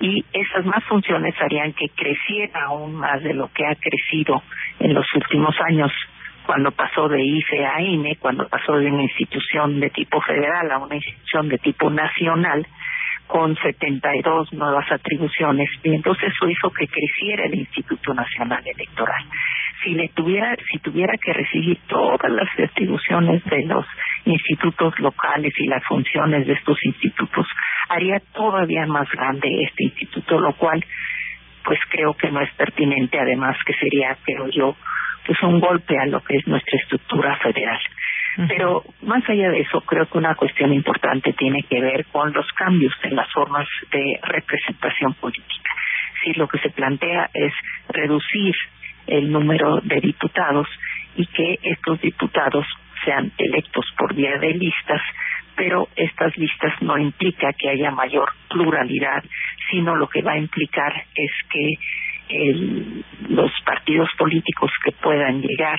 [0.00, 4.42] y esas más funciones harían que creciera aún más de lo que ha crecido
[4.80, 5.92] en los últimos años
[6.46, 10.78] cuando pasó de IFE a INE, cuando pasó de una institución de tipo federal a
[10.78, 12.66] una institución de tipo nacional,
[13.26, 19.24] con 72 nuevas atribuciones, y entonces eso hizo que creciera el Instituto Nacional Electoral.
[19.82, 23.86] Si le tuviera, si tuviera que recibir todas las atribuciones de los
[24.26, 27.46] institutos locales y las funciones de estos institutos,
[27.88, 30.84] haría todavía más grande este instituto, lo cual
[31.64, 34.76] pues creo que no es pertinente, además que sería, creo yo,
[35.26, 37.80] pues un golpe a lo que es nuestra estructura federal.
[38.48, 42.46] Pero más allá de eso, creo que una cuestión importante tiene que ver con los
[42.52, 45.70] cambios en las formas de representación política.
[46.22, 47.52] Si lo que se plantea es
[47.88, 48.54] reducir
[49.06, 50.66] el número de diputados
[51.16, 52.66] y que estos diputados
[53.04, 55.00] sean electos por vía de listas,
[55.56, 59.22] pero estas listas no implica que haya mayor pluralidad,
[59.70, 61.68] sino lo que va a implicar es que
[63.28, 65.78] los partidos políticos que puedan llegar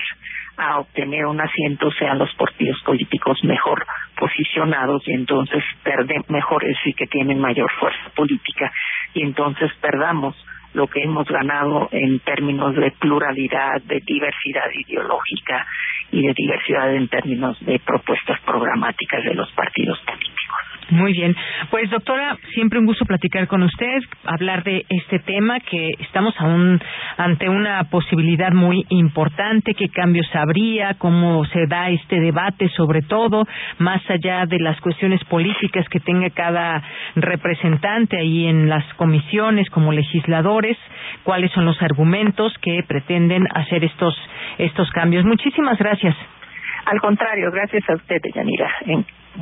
[0.56, 3.84] a obtener un asiento sean los partidos políticos mejor
[4.16, 8.72] posicionados y entonces perden mejores y que tienen mayor fuerza política.
[9.12, 10.34] Y entonces perdamos
[10.74, 15.66] lo que hemos ganado en términos de pluralidad, de diversidad ideológica
[16.12, 20.36] y de diversidad en términos de propuestas programáticas de los partidos políticos.
[20.90, 21.34] Muy bien.
[21.70, 26.80] Pues doctora, siempre un gusto platicar con usted, hablar de este tema que estamos aún
[27.16, 33.44] ante una posibilidad muy importante, qué cambios habría, cómo se da este debate sobre todo,
[33.78, 36.80] más allá de las cuestiones políticas que tenga cada
[37.16, 39.92] representante ahí en las comisiones como
[41.22, 44.16] cuáles son los argumentos que pretenden hacer estos
[44.58, 45.24] estos cambios.
[45.24, 46.16] Muchísimas gracias.
[46.86, 48.70] Al contrario, gracias a usted, Yanira.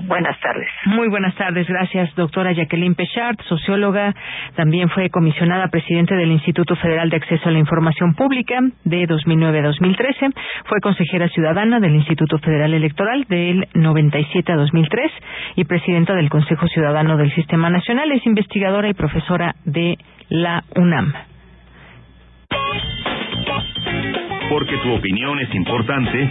[0.07, 0.69] Buenas tardes.
[0.87, 1.69] Muy buenas tardes.
[1.69, 4.13] Gracias, doctora Jacqueline Pechard, socióloga.
[4.57, 9.59] También fue comisionada presidente del Instituto Federal de Acceso a la Información Pública de 2009
[9.61, 10.31] a 2013.
[10.65, 15.13] Fue consejera ciudadana del Instituto Federal Electoral del 97 a 2003
[15.57, 18.11] y presidenta del Consejo Ciudadano del Sistema Nacional.
[18.13, 19.97] Es investigadora y profesora de
[20.29, 21.13] la UNAM.
[24.49, 26.31] Porque tu opinión es importante,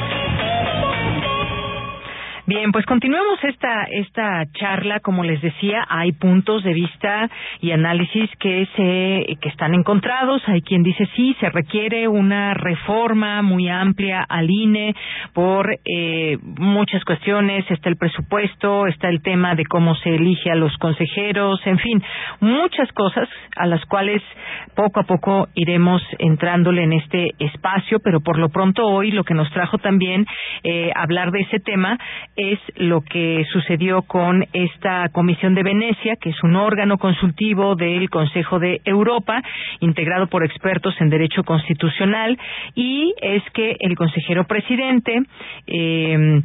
[2.53, 7.29] Bien, pues continuemos esta esta charla, como les decía, hay puntos de vista
[7.61, 13.41] y análisis que se que están encontrados, hay quien dice sí, se requiere una reforma
[13.41, 14.93] muy amplia al INE
[15.31, 20.55] por eh, muchas cuestiones, está el presupuesto, está el tema de cómo se elige a
[20.55, 22.03] los consejeros, en fin,
[22.41, 24.21] muchas cosas a las cuales
[24.75, 29.35] poco a poco iremos entrándole en este espacio, pero por lo pronto hoy lo que
[29.35, 30.25] nos trajo también
[30.63, 31.97] eh, hablar de ese tema
[32.41, 38.09] es lo que sucedió con esta Comisión de Venecia, que es un órgano consultivo del
[38.09, 39.41] Consejo de Europa,
[39.79, 42.37] integrado por expertos en derecho constitucional,
[42.75, 45.21] y es que el consejero presidente
[45.67, 46.41] eh,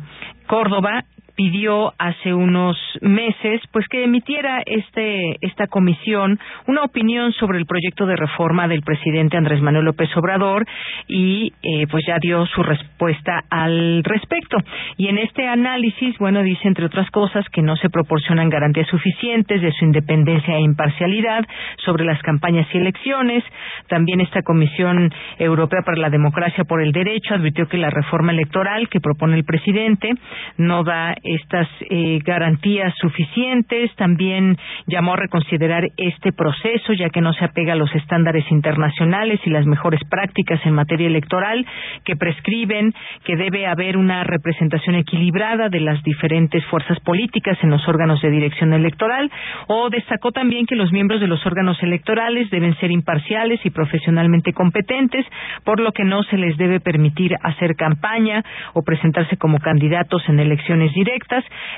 [0.46, 1.04] Córdoba
[1.36, 8.06] pidió hace unos meses pues que emitiera este esta comisión una opinión sobre el proyecto
[8.06, 10.66] de reforma del presidente Andrés Manuel López Obrador
[11.06, 14.56] y eh, pues ya dio su respuesta al respecto.
[14.96, 19.60] Y en este análisis bueno dice entre otras cosas que no se proporcionan garantías suficientes
[19.60, 21.44] de su independencia e imparcialidad
[21.84, 23.44] sobre las campañas y elecciones.
[23.88, 28.88] También esta comisión europea para la democracia por el derecho advirtió que la reforma electoral
[28.88, 30.10] que propone el presidente
[30.56, 33.94] no da estas eh, garantías suficientes.
[33.96, 34.56] También
[34.86, 39.50] llamó a reconsiderar este proceso, ya que no se apega a los estándares internacionales y
[39.50, 41.66] las mejores prácticas en materia electoral,
[42.04, 42.92] que prescriben
[43.24, 48.30] que debe haber una representación equilibrada de las diferentes fuerzas políticas en los órganos de
[48.30, 49.30] dirección electoral.
[49.68, 54.52] O destacó también que los miembros de los órganos electorales deben ser imparciales y profesionalmente
[54.52, 55.26] competentes,
[55.64, 60.40] por lo que no se les debe permitir hacer campaña o presentarse como candidatos en
[60.40, 61.15] elecciones directas.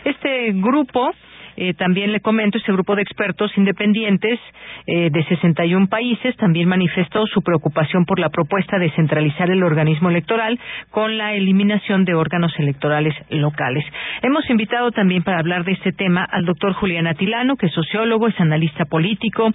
[0.05, 1.11] Este grupo
[1.61, 4.39] eh, también le comento, este grupo de expertos independientes
[4.87, 10.09] eh, de 61 países también manifestó su preocupación por la propuesta de centralizar el organismo
[10.09, 10.57] electoral
[10.93, 13.85] con la eliminación de órganos electorales locales.
[14.23, 18.29] Hemos invitado también para hablar de este tema al doctor Julián Atilano, que es sociólogo,
[18.29, 19.51] es analista político,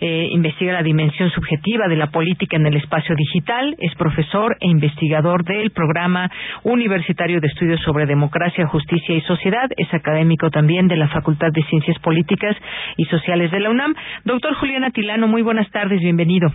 [0.00, 4.68] eh, investiga la dimensión subjetiva de la política en el espacio digital, es profesor e
[4.68, 6.30] investigador del programa
[6.62, 11.62] universitario de estudios sobre democracia, justicia y sociedad, es académico también de la Facultad de
[11.64, 12.56] Ciencias Políticas
[12.96, 13.94] y Sociales de la UNAM.
[14.24, 16.48] Doctor Julián Atilano, muy buenas tardes, bienvenido.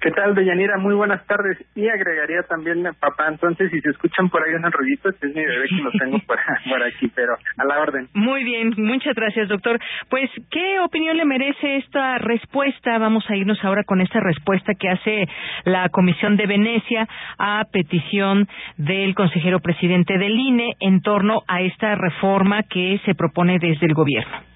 [0.00, 0.76] ¿Qué tal, Deyanira?
[0.78, 1.58] Muy buenas tardes.
[1.74, 5.66] Y agregaría también, papá, entonces, si se escuchan por ahí unos rollitos, es mi bebé
[5.68, 6.38] que lo tengo por,
[6.68, 8.08] por aquí, pero a la orden.
[8.12, 9.78] Muy bien, muchas gracias, doctor.
[10.10, 12.98] Pues, ¿qué opinión le merece esta respuesta?
[12.98, 15.28] Vamos a irnos ahora con esta respuesta que hace
[15.64, 21.94] la Comisión de Venecia a petición del consejero presidente del INE en torno a esta
[21.94, 24.55] reforma que se propone desde el gobierno.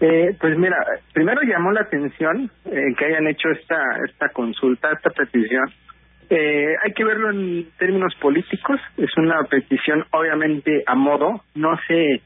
[0.00, 0.76] Eh, pues mira,
[1.14, 5.70] primero llamó la atención eh, que hayan hecho esta esta consulta, esta petición.
[6.28, 8.80] Eh, hay que verlo en términos políticos.
[8.96, 11.42] Es una petición, obviamente, a modo.
[11.54, 12.20] No se,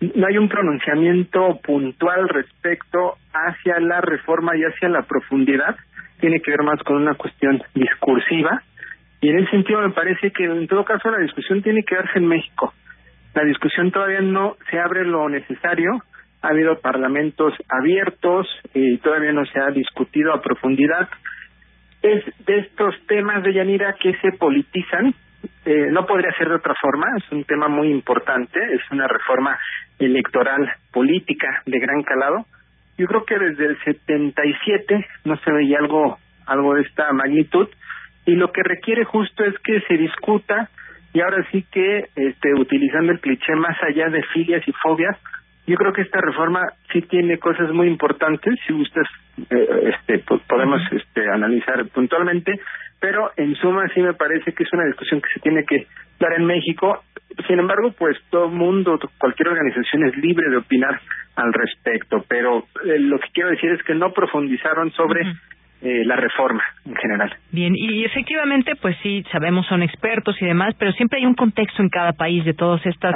[0.00, 5.76] no hay un pronunciamiento puntual respecto hacia la reforma y hacia la profundidad.
[6.20, 8.62] Tiene que ver más con una cuestión discursiva.
[9.20, 12.18] Y en ese sentido me parece que en todo caso la discusión tiene que darse
[12.18, 12.74] en México.
[13.34, 16.02] La discusión todavía no se abre lo necesario
[16.42, 21.08] ha habido parlamentos abiertos y todavía no se ha discutido a profundidad.
[22.02, 25.14] Es de estos temas de Yanira que se politizan,
[25.64, 29.58] eh, no podría ser de otra forma, es un tema muy importante, es una reforma
[29.98, 32.46] electoral política de gran calado.
[32.96, 37.68] Yo creo que desde el 77 no se veía algo algo de esta magnitud
[38.26, 40.70] y lo que requiere justo es que se discuta
[41.12, 45.16] y ahora sí que este utilizando el cliché más allá de filias y fobias
[45.68, 46.62] yo creo que esta reforma
[46.92, 49.06] sí tiene cosas muy importantes, si ustedes
[49.50, 52.58] eh, este, podemos este, analizar puntualmente,
[52.98, 55.86] pero en suma sí me parece que es una discusión que se tiene que
[56.18, 57.04] dar en México.
[57.46, 60.98] Sin embargo, pues todo mundo, cualquier organización es libre de opinar
[61.36, 65.20] al respecto, pero eh, lo que quiero decir es que no profundizaron sobre
[65.80, 67.32] eh, la reforma en general.
[67.52, 71.82] Bien, y efectivamente, pues sí, sabemos, son expertos y demás, pero siempre hay un contexto
[71.82, 73.14] en cada país de todas estas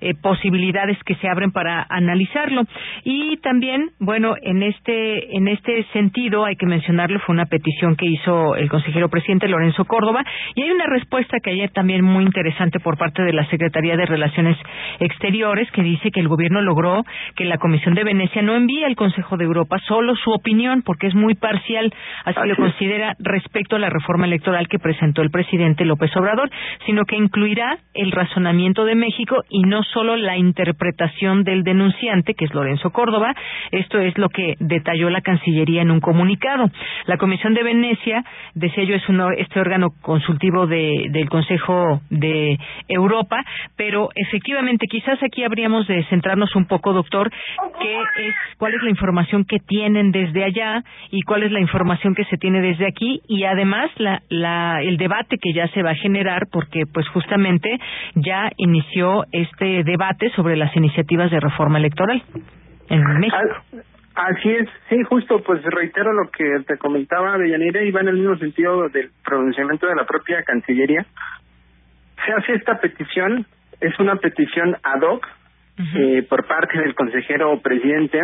[0.00, 2.62] eh, posibilidades que se abren para analizarlo.
[3.02, 8.06] Y también, bueno, en este, en este sentido, hay que mencionarlo, fue una petición que
[8.06, 10.22] hizo el consejero presidente Lorenzo Córdoba,
[10.54, 14.06] y hay una respuesta que ayer también muy interesante por parte de la Secretaría de
[14.06, 14.56] Relaciones
[15.00, 17.02] Exteriores, que dice que el gobierno logró
[17.34, 21.08] que la Comisión de Venecia no envíe al Consejo de Europa solo su opinión, porque
[21.08, 21.92] es muy parcial
[22.24, 26.50] así, lo considera respecto a la reforma electoral que presentó el presidente López Obrador,
[26.84, 32.44] sino que incluirá el razonamiento de México y no solo la interpretación del denunciante, que
[32.44, 33.34] es Lorenzo Córdoba.
[33.70, 36.70] Esto es lo que detalló la Cancillería en un comunicado.
[37.06, 38.24] La Comisión de Venecia,
[38.54, 39.02] decía yo, es
[39.38, 43.44] este órgano consultivo del Consejo de Europa,
[43.76, 47.30] pero efectivamente quizás aquí habríamos de centrarnos un poco, doctor,
[47.80, 51.85] qué es, cuál es la información que tienen desde allá y cuál es la información
[52.16, 55.90] que se tiene desde aquí y además la, la, el debate que ya se va
[55.90, 57.78] a generar porque pues justamente
[58.14, 62.22] ya inició este debate sobre las iniciativas de reforma electoral
[62.88, 63.36] en México.
[64.14, 68.16] Así es, sí, justo, pues reitero lo que te comentaba Deyanira y va en el
[68.16, 71.04] mismo sentido del pronunciamiento de la propia Cancillería.
[72.24, 73.44] Se hace esta petición,
[73.78, 75.26] es una petición ad hoc
[75.78, 78.22] eh, por parte del consejero presidente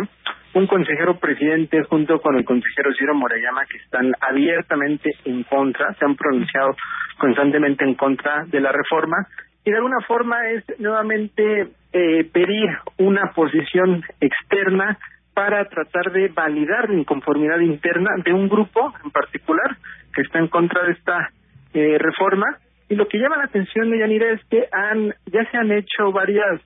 [0.53, 6.05] un consejero presidente junto con el consejero Ciro Morayama que están abiertamente en contra, se
[6.05, 6.75] han pronunciado
[7.17, 9.27] constantemente en contra de la reforma.
[9.65, 14.97] Y de alguna forma es nuevamente eh, pedir una posición externa
[15.33, 19.77] para tratar de validar la inconformidad interna de un grupo en particular
[20.13, 21.29] que está en contra de esta
[21.73, 22.57] eh, reforma.
[22.89, 26.11] Y lo que llama la atención de Yanira es que han ya se han hecho
[26.11, 26.61] varias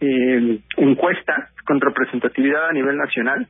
[0.00, 3.46] eh, encuestas con representatividad a nivel nacional.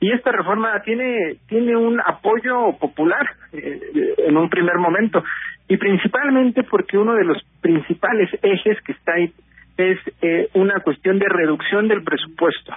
[0.00, 3.80] Y esta reforma tiene tiene un apoyo popular eh,
[4.18, 5.22] en un primer momento.
[5.68, 9.32] Y principalmente porque uno de los principales ejes que está ahí
[9.76, 12.74] es eh, una cuestión de reducción del presupuesto.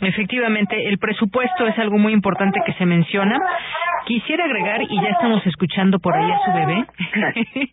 [0.00, 3.38] Efectivamente, el presupuesto es algo muy importante que se menciona.
[4.06, 6.84] Quisiera agregar, y ya estamos escuchando por ahí a su bebé,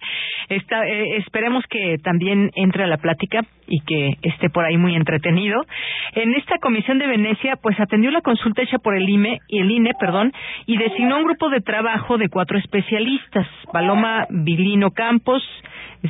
[0.50, 4.96] Está, eh, esperemos que también entre a la plática y que esté por ahí muy
[4.96, 5.62] entretenido.
[6.14, 9.92] En esta comisión de Venecia, pues atendió la consulta hecha por el INE, el INE,
[10.00, 10.32] perdón,
[10.66, 15.44] y designó un grupo de trabajo de cuatro especialistas: Paloma Vilino Campos,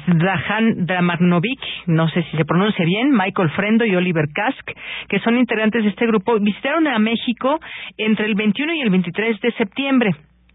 [0.06, 4.72] Zdahan Dramarnovic, no sé si se pronuncia bien, Michael Frendo y Oliver Kask,
[5.08, 7.60] que son integrantes de este grupo, visitaron a México
[7.98, 10.12] entre el 21 y el 23 de septiembre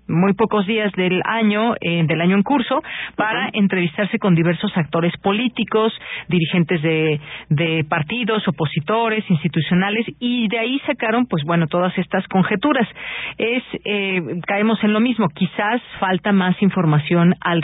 [0.09, 2.82] muy pocos días del año, eh, del año en curso,
[3.16, 5.92] para entrevistarse con diversos actores políticos,
[6.28, 12.88] dirigentes de, de partidos, opositores, institucionales, y de ahí sacaron, pues bueno, todas estas conjeturas.
[13.38, 17.62] Es, eh, caemos en lo mismo, quizás falta más información al,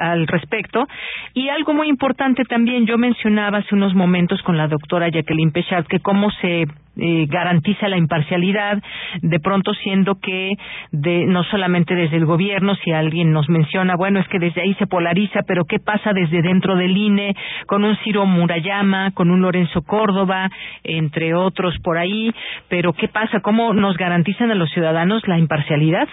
[0.00, 0.86] al respecto.
[1.34, 5.86] Y algo muy importante también, yo mencionaba hace unos momentos con la doctora Jacqueline Pechat
[5.86, 6.66] que cómo se
[6.98, 8.82] eh, garantiza la imparcialidad,
[9.22, 10.52] de pronto siendo que
[10.90, 14.74] de, no solamente desde el gobierno, si alguien nos menciona, bueno, es que desde ahí
[14.74, 17.34] se polariza, pero ¿qué pasa desde dentro del INE
[17.66, 20.50] con un Ciro Murayama, con un Lorenzo Córdoba,
[20.82, 22.32] entre otros por ahí?
[22.68, 23.40] Pero ¿qué pasa?
[23.40, 26.08] ¿Cómo nos garantizan a los ciudadanos la imparcialidad?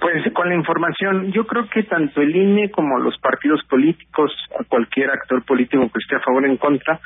[0.00, 4.32] Pues con la información, yo creo que tanto el INE como los partidos políticos,
[4.68, 6.98] cualquier actor político que esté a favor o en contra,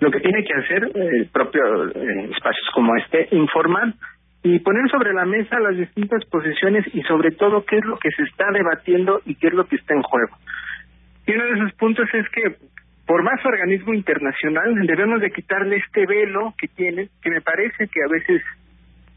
[0.00, 3.94] lo que tiene que hacer el eh, propio eh, espacios como este, informar
[4.42, 8.10] y poner sobre la mesa las distintas posiciones y sobre todo qué es lo que
[8.10, 10.36] se está debatiendo y qué es lo que está en juego.
[11.26, 12.56] Y uno de esos puntos es que
[13.06, 18.02] por más organismo internacional debemos de quitarle este velo que tienen, que me parece que
[18.02, 18.42] a veces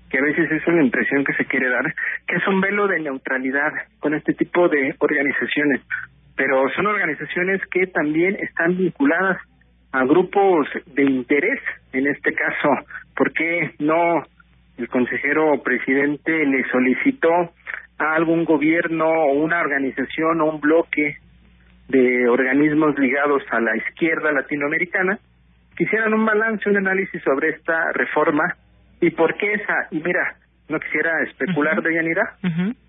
[0.09, 1.85] que a veces es una impresión que se quiere dar,
[2.25, 5.81] que es un velo de neutralidad con este tipo de organizaciones,
[6.35, 9.37] pero son organizaciones que también están vinculadas
[9.91, 11.59] a grupos de interés,
[11.93, 12.69] en este caso,
[13.15, 14.23] ¿por qué no
[14.77, 17.51] el consejero presidente le solicitó
[17.97, 21.17] a algún gobierno o una organización o un bloque
[21.89, 25.19] de organismos ligados a la izquierda latinoamericana
[25.75, 28.55] que hicieran un balance, un análisis sobre esta reforma
[29.01, 30.35] y por qué esa, y mira,
[30.69, 32.35] no quisiera especular de Yanira,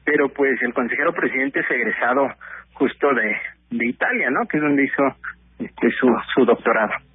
[0.04, 2.28] pero pues el consejero presidente es egresado
[2.74, 3.36] justo de,
[3.70, 4.46] de Italia, ¿no?
[4.46, 5.16] Que es donde hizo
[5.60, 7.09] este, su, su doctorado.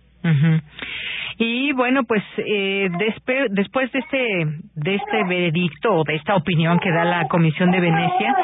[1.37, 4.45] Y bueno, pues eh, después de este
[4.75, 8.35] de este veredicto o de esta opinión que da la Comisión de Venecia,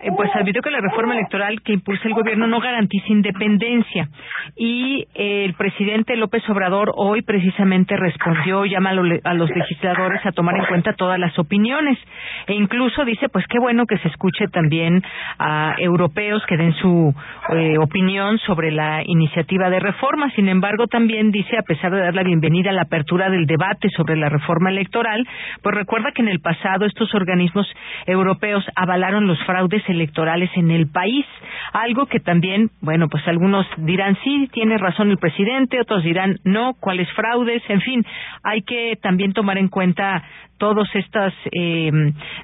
[0.00, 4.08] eh, pues advirtió que la reforma electoral que impulsa el gobierno no garantiza independencia.
[4.56, 10.66] Y el presidente López Obrador hoy precisamente respondió, llama a, los legisladores a tomar en
[10.66, 11.98] cuenta todas las opiniones.
[12.46, 15.02] E incluso dice, pues qué bueno que se escuche también
[15.38, 17.12] a europeos que den su
[17.54, 20.30] eh, opinión sobre la iniciativa de reforma.
[20.36, 23.88] Sin embargo, también dice, a pesar de dar la bienvenida a la apertura del debate
[23.90, 25.26] sobre la reforma electoral,
[25.62, 27.66] pues recuerda que en el pasado estos organismos
[28.06, 31.26] europeos avalaron los fraudes electorales en el país.
[31.72, 36.74] Algo que también, bueno, pues algunos dirán sí, tiene razón el presidente, otros dirán no,
[36.80, 38.04] cuáles fraudes, en fin,
[38.42, 40.22] hay que también tomar en cuenta
[40.58, 41.90] todos estos, eh,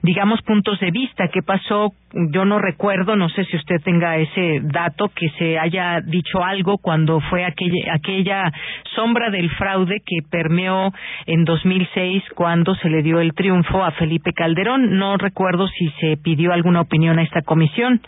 [0.03, 1.29] digamos, puntos de vista.
[1.29, 1.93] ¿Qué pasó?
[2.13, 6.79] Yo no recuerdo, no sé si usted tenga ese dato, que se haya dicho algo
[6.79, 8.53] cuando fue aquella, aquella
[8.95, 10.93] sombra del fraude que permeó
[11.27, 14.99] en 2006 cuando se le dio el triunfo a Felipe Calderón.
[14.99, 18.01] No recuerdo si se pidió alguna opinión a esta comisión.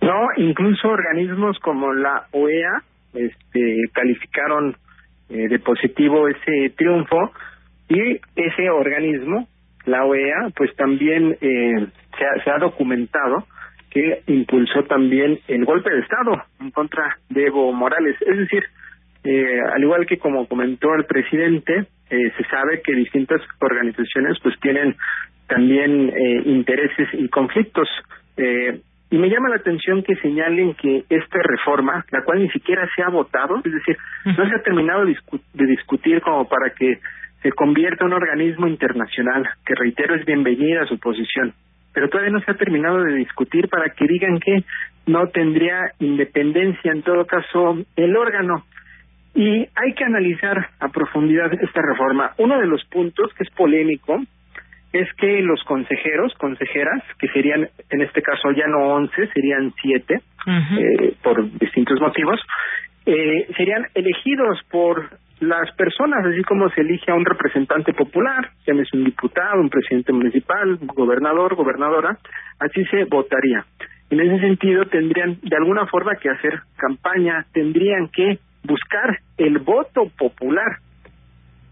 [0.00, 2.82] No, incluso organismos como la OEA
[3.14, 4.76] este, calificaron
[5.28, 7.32] eh, de positivo ese triunfo
[7.88, 9.48] y ese organismo,
[9.84, 11.86] la OEA, pues también eh,
[12.18, 13.46] se, ha, se ha documentado
[13.90, 18.16] que impulsó también el golpe de Estado en contra de Evo Morales.
[18.22, 18.62] Es decir,
[19.24, 24.58] eh, al igual que como comentó el presidente, eh, se sabe que distintas organizaciones pues
[24.60, 24.96] tienen
[25.46, 27.88] también eh, intereses y conflictos.
[28.36, 32.88] Eh, y me llama la atención que señalen que esta reforma, la cual ni siquiera
[32.94, 37.00] se ha votado, es decir, no se ha terminado de discutir como para que
[37.42, 41.54] se convierte en un organismo internacional, que reitero es bienvenida a su posición,
[41.92, 44.62] pero todavía no se ha terminado de discutir para que digan que
[45.06, 48.64] no tendría independencia en todo caso el órgano.
[49.34, 52.32] Y hay que analizar a profundidad esta reforma.
[52.38, 54.20] Uno de los puntos que es polémico
[54.92, 60.20] es que los consejeros, consejeras, que serían en este caso ya no once, serían siete,
[60.46, 62.40] eh, por distintos motivos,
[63.06, 65.10] eh, serían elegidos por
[65.40, 70.12] las personas, así como se elige a un representante popular, llámese un diputado, un presidente
[70.12, 72.18] municipal, gobernador, gobernadora,
[72.58, 73.64] así se votaría.
[74.10, 80.10] En ese sentido, tendrían de alguna forma que hacer campaña, tendrían que buscar el voto
[80.18, 80.78] popular.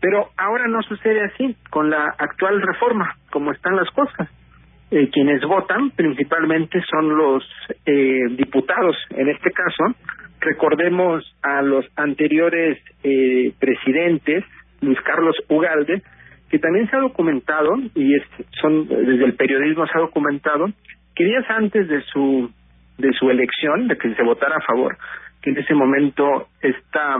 [0.01, 4.29] Pero ahora no sucede así con la actual reforma, como están las cosas.
[4.91, 7.45] Eh, quienes votan principalmente son los
[7.85, 9.95] eh, diputados, en este caso.
[10.41, 14.45] Recordemos a los anteriores eh, presidentes,
[14.81, 16.03] Luis Carlos Ugalde,
[16.49, 18.23] que también se ha documentado, y es,
[18.63, 20.69] son desde el periodismo se ha documentado,
[21.15, 22.51] que días antes de su
[22.97, 24.97] de su elección, de que se votara a favor,
[25.43, 27.17] que en ese momento está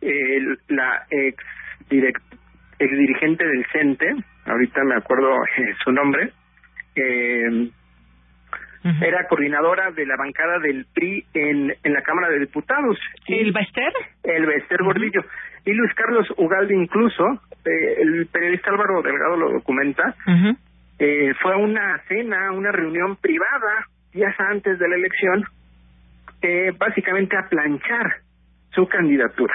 [0.00, 1.44] eh, la ex,
[1.88, 2.22] direct,
[2.78, 4.14] ex dirigente del CENTE,
[4.46, 6.32] ahorita me acuerdo eh, su nombre,
[6.94, 7.70] eh,
[9.02, 12.98] era coordinadora de la bancada del PRI en, en la Cámara de Diputados.
[13.26, 13.92] ¿El Bester?
[14.22, 15.24] El Bester Gordillo.
[15.64, 17.24] Y Luis Carlos Ugalde incluso,
[17.64, 20.14] eh, el periodista Álvaro Delgado lo documenta,
[20.98, 25.44] eh, fue a una cena, una reunión privada días antes de la elección,
[26.42, 28.22] eh, básicamente a planchar
[28.70, 29.54] su candidatura.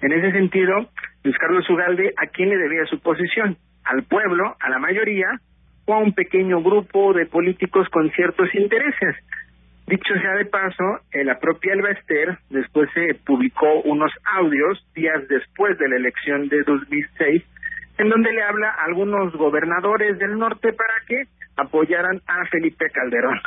[0.00, 0.90] En ese sentido,
[1.24, 3.56] Luis Carlos Ugalde, ¿a quién le debía su posición?
[3.84, 5.28] ¿Al pueblo, a la mayoría,
[5.86, 9.16] o a un pequeño grupo de políticos con ciertos intereses?
[9.86, 15.26] Dicho sea de paso, en la propia Elba Ester después se publicó unos audios días
[15.28, 17.42] después de la elección de 2006
[17.98, 21.22] en donde le habla a algunos gobernadores del norte para que
[21.56, 23.40] apoyaran a Felipe Calderón.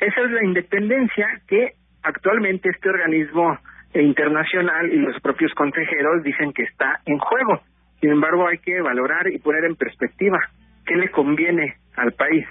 [0.00, 3.58] Esa es la independencia que actualmente este organismo
[3.94, 7.60] internacional y los propios consejeros dicen que está en juego.
[8.00, 10.38] Sin embargo, hay que valorar y poner en perspectiva
[10.86, 12.46] qué le conviene al país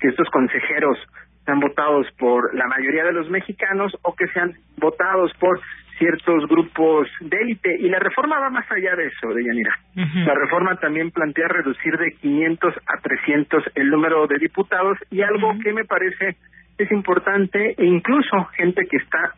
[0.00, 0.98] que estos consejeros
[1.44, 5.60] sean votados por la mayoría de los mexicanos o que sean votados por
[5.98, 7.76] ciertos grupos de élite.
[7.78, 9.78] Y la reforma va más allá de eso, de Yanira.
[10.26, 15.52] La reforma también plantea reducir de 500 a 300 el número de diputados y algo
[15.62, 16.36] que me parece
[16.78, 19.34] es importante e incluso gente que está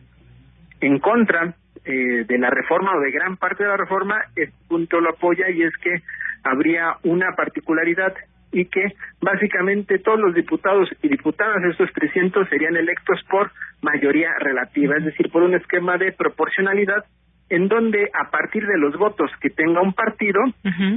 [0.81, 1.53] en contra
[1.85, 5.49] eh, de la reforma o de gran parte de la reforma, este punto lo apoya
[5.49, 6.01] y es que
[6.43, 8.13] habría una particularidad
[8.51, 14.95] y que básicamente todos los diputados y diputadas, estos 300, serían electos por mayoría relativa,
[14.97, 17.05] es decir, por un esquema de proporcionalidad
[17.49, 20.41] en donde a partir de los votos que tenga un partido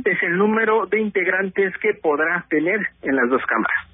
[0.05, 3.90] es el número de integrantes que podrá tener en las dos cámaras.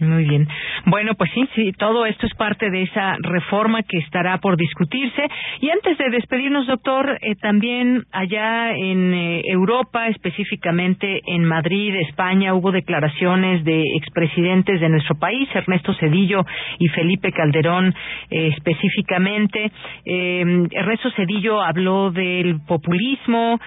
[0.00, 0.48] Muy bien.
[0.86, 5.22] Bueno, pues sí, sí, todo esto es parte de esa reforma que estará por discutirse.
[5.60, 12.54] Y antes de despedirnos, doctor, eh, también allá en eh, Europa, específicamente en Madrid, España,
[12.54, 16.44] hubo declaraciones de expresidentes de nuestro país, Ernesto Cedillo
[16.80, 17.94] y Felipe Calderón
[18.30, 19.70] eh, específicamente.
[20.04, 23.60] Ernesto Cedillo habló del populismo,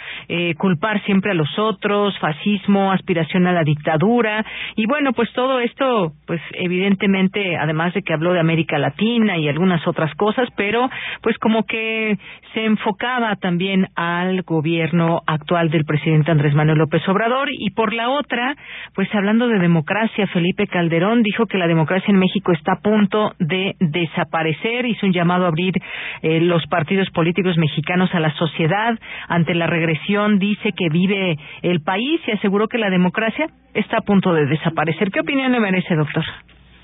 [0.57, 4.45] culpar siempre a los otros, fascismo, aspiración a la dictadura.
[4.75, 9.47] Y bueno, pues todo esto pues evidentemente, además de que habló de América Latina y
[9.47, 10.89] algunas otras cosas, pero
[11.21, 12.17] pues como que
[12.53, 18.09] se enfocaba también al gobierno actual del presidente Andrés Manuel López Obrador y por la
[18.09, 18.55] otra,
[18.93, 23.33] pues hablando de democracia, Felipe Calderón dijo que la democracia en México está a punto
[23.39, 25.73] de desaparecer, hizo un llamado a abrir
[26.21, 28.97] eh, los partidos políticos mexicanos a la sociedad
[29.27, 34.01] ante la regresión, dice que vive el país y aseguró que la democracia está a
[34.01, 35.11] punto de desaparecer.
[35.11, 36.16] ¿Qué opinión le merece, doctor?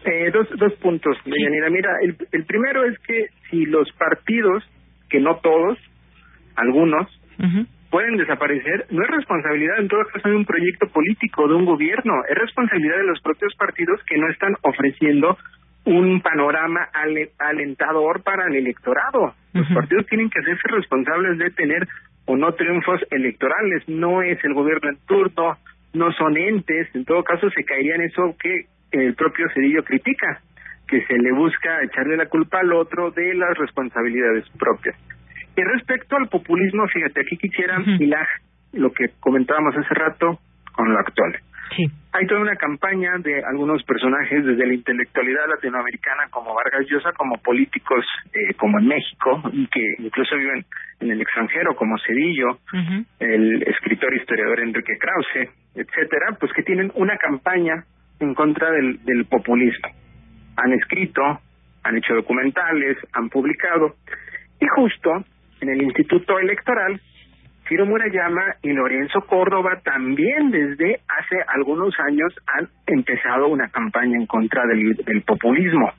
[0.05, 1.69] Eh, dos, dos puntos, Deyanira.
[1.69, 4.63] Mira, el, el primero es que si los partidos,
[5.09, 5.77] que no todos,
[6.55, 7.07] algunos,
[7.89, 12.13] pueden desaparecer, no es responsabilidad en todo caso de un proyecto político, de un gobierno,
[12.27, 15.38] es responsabilidad de los propios partidos que no están ofreciendo
[15.86, 16.88] un panorama
[17.39, 19.36] alentador para el electorado.
[19.53, 21.88] Los partidos tienen que hacerse responsables de tener
[22.25, 25.57] o no triunfos electorales, no es el gobierno en turno,
[25.93, 28.65] no son entes, en todo caso se caería en eso que
[29.02, 30.39] el propio Cedillo critica,
[30.88, 34.96] que se le busca echarle la culpa al otro de las responsabilidades propias.
[35.56, 38.28] Y respecto al populismo, fíjate, aquí quisiera hilar
[38.74, 40.39] lo que comentábamos hace rato
[40.74, 41.34] con lo actual.
[41.76, 41.86] Sí.
[42.12, 47.38] Hay toda una campaña de algunos personajes desde la intelectualidad latinoamericana como Vargas Llosa, como
[47.38, 50.66] políticos eh, como en México, y que incluso viven
[51.00, 52.60] en el extranjero como Cedillo,
[53.20, 57.84] el escritor historiador Enrique Krause, etcétera, pues que tienen una campaña
[58.24, 59.89] en contra del, del populismo.
[60.57, 61.21] Han escrito,
[61.84, 63.95] han hecho documentales, han publicado,
[64.59, 65.24] y justo
[65.61, 66.99] en el Instituto Electoral
[67.67, 74.26] Ciro Murayama y Lorenzo Córdoba también desde hace algunos años han empezado una campaña en
[74.26, 75.91] contra del, del populismo.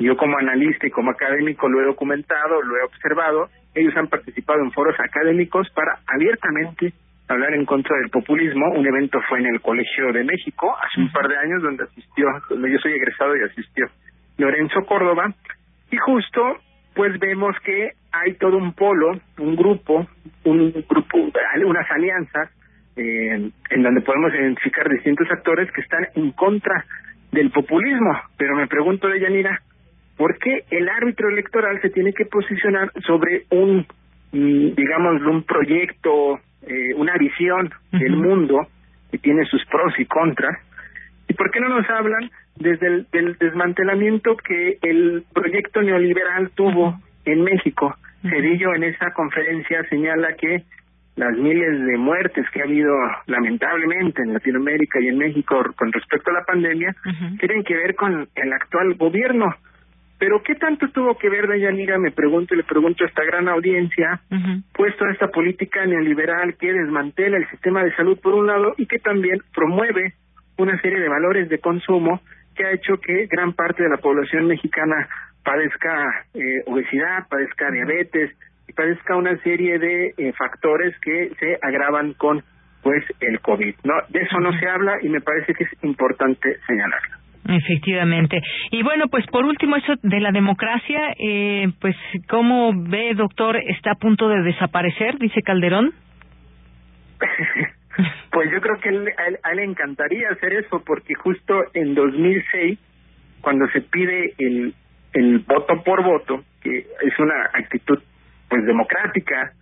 [0.00, 3.48] Yo como analista y como académico lo he documentado, lo he observado.
[3.74, 6.92] Ellos han participado en foros académicos para abiertamente
[7.28, 8.70] hablar en contra del populismo.
[8.72, 12.26] Un evento fue en el Colegio de México hace un par de años donde asistió,
[12.48, 13.86] donde yo soy egresado y asistió
[14.38, 15.34] Lorenzo Córdoba,
[15.90, 16.58] y justo
[16.94, 20.06] pues vemos que hay todo un polo, un grupo,
[20.44, 22.50] un grupo, unas alianzas
[22.96, 26.84] eh, en donde podemos identificar distintos actores que están en contra
[27.30, 28.20] del populismo.
[28.36, 29.60] Pero me pregunto de Yanira,
[30.16, 33.86] ¿por qué el árbitro electoral se tiene que posicionar sobre un,
[34.32, 38.66] mm, digamos, un proyecto, eh, una visión del mundo
[39.10, 40.58] que tiene sus pros y contras?
[41.28, 46.98] ¿Y por qué no nos hablan desde el del desmantelamiento que el proyecto neoliberal tuvo
[47.24, 47.94] en México?
[48.22, 50.64] Cedillo en esa conferencia señala que
[51.18, 52.94] las miles de muertes que ha habido
[53.26, 56.94] lamentablemente en Latinoamérica y en México con respecto a la pandemia
[57.40, 59.52] tienen que ver con el actual gobierno.
[60.18, 61.98] Pero ¿qué tanto tuvo que ver, Dayanira?
[61.98, 64.20] Me pregunto y le pregunto a esta gran audiencia,
[64.74, 68.86] puesto a esta política neoliberal que desmantela el sistema de salud por un lado y
[68.86, 70.14] que también promueve
[70.56, 72.20] una serie de valores de consumo
[72.56, 75.08] que ha hecho que gran parte de la población mexicana
[75.44, 78.36] padezca eh, obesidad, padezca diabetes,
[78.68, 82.42] y padezca una serie de eh, factores que se agravan con
[82.82, 83.74] pues el COVID.
[83.84, 87.17] No, de eso no se habla y me parece que es importante señalarlo.
[87.48, 88.42] Efectivamente.
[88.70, 91.96] Y bueno, pues por último, eso de la democracia, eh, pues
[92.28, 95.94] ¿cómo ve, doctor, está a punto de desaparecer, dice Calderón?
[98.30, 102.78] pues yo creo que a él, le encantaría hacer eso porque justo en 2006,
[103.40, 104.74] cuando se pide el,
[105.14, 107.98] el voto por voto, que es una actitud
[108.50, 109.52] pues democrática,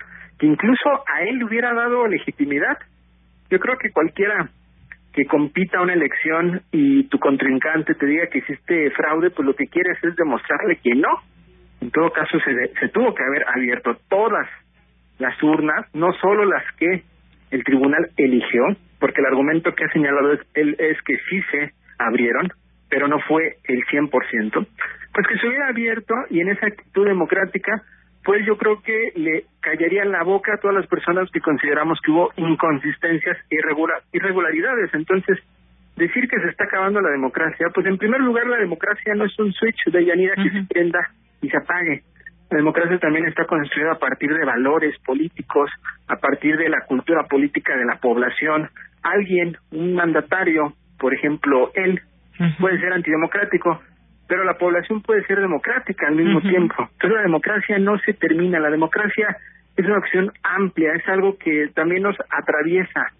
[0.40, 2.78] que incluso a él le hubiera dado legitimidad.
[3.48, 4.50] Yo creo que cualquiera
[5.16, 9.66] que compita una elección y tu contrincante te diga que hiciste fraude, pues lo que
[9.66, 11.08] quieres es demostrarle que no.
[11.80, 14.46] En todo caso, se, se tuvo que haber abierto todas
[15.18, 17.02] las urnas, no solo las que
[17.50, 18.62] el tribunal eligió,
[19.00, 22.48] porque el argumento que ha señalado es, él es que sí se abrieron,
[22.90, 27.72] pero no fue el 100%, pues que se hubiera abierto y en esa actitud democrática
[28.26, 32.00] pues yo creo que le callaría en la boca a todas las personas que consideramos
[32.04, 33.54] que hubo inconsistencias y
[34.12, 34.92] irregularidades.
[34.94, 35.38] Entonces,
[35.94, 39.38] decir que se está acabando la democracia, pues en primer lugar la democracia no es
[39.38, 41.08] un switch de llanida que se prenda
[41.40, 42.02] y se apague.
[42.50, 45.70] La democracia también está construida a partir de valores políticos,
[46.08, 48.68] a partir de la cultura política de la población.
[49.04, 52.00] Alguien, un mandatario, por ejemplo, él,
[52.58, 53.80] puede ser antidemocrático,
[54.28, 56.74] pero la población puede ser democrática al mismo tiempo.
[56.92, 59.36] Entonces la democracia no se termina, la democracia
[59.76, 63.12] es una opción amplia, es algo que también nos atraviesa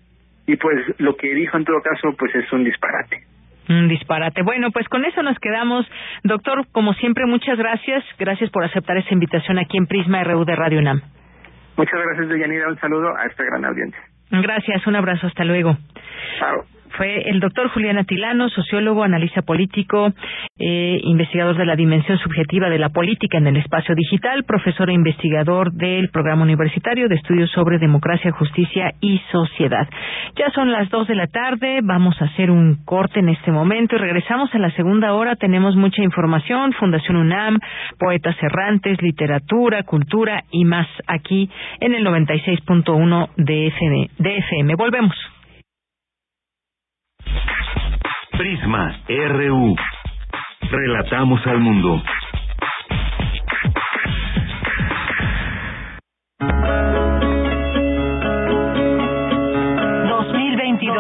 [0.47, 3.25] y pues lo que dijo en todo caso pues es un disparate.
[3.69, 4.43] Un disparate.
[4.43, 5.87] Bueno, pues con eso nos quedamos.
[6.23, 8.05] Doctor, como siempre, muchas gracias.
[8.17, 11.03] Gracias por aceptar esta invitación aquí en Prisma RU de Radio UNAM.
[11.77, 12.69] Muchas gracias, Deyanira.
[12.69, 14.01] Un saludo a esta gran audiencia.
[14.31, 15.27] Gracias, un abrazo.
[15.27, 15.77] Hasta luego.
[16.39, 20.13] Chao fue el doctor Julián Atilano, sociólogo, analista político,
[20.59, 24.95] eh, investigador de la dimensión subjetiva de la política en el espacio digital, profesor e
[24.95, 29.89] investigador del programa universitario de estudios sobre democracia, justicia y sociedad.
[30.37, 33.97] Ya son las dos de la tarde, vamos a hacer un corte en este momento
[33.97, 35.37] y regresamos a la segunda hora.
[35.37, 37.59] Tenemos mucha información, Fundación UNAM,
[37.99, 44.75] poetas errantes, literatura, cultura y más aquí en el 96.1 de FM.
[44.77, 45.36] Volvemos.
[48.33, 49.77] Prisma RU.
[50.71, 52.03] Relatamos al mundo.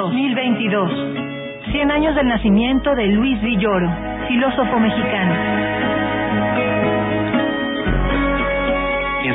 [0.06, 0.90] ...2022...
[1.72, 3.90] ...100 años del nacimiento de Luis Villoro...
[4.28, 5.95] ...filósofo mexicano.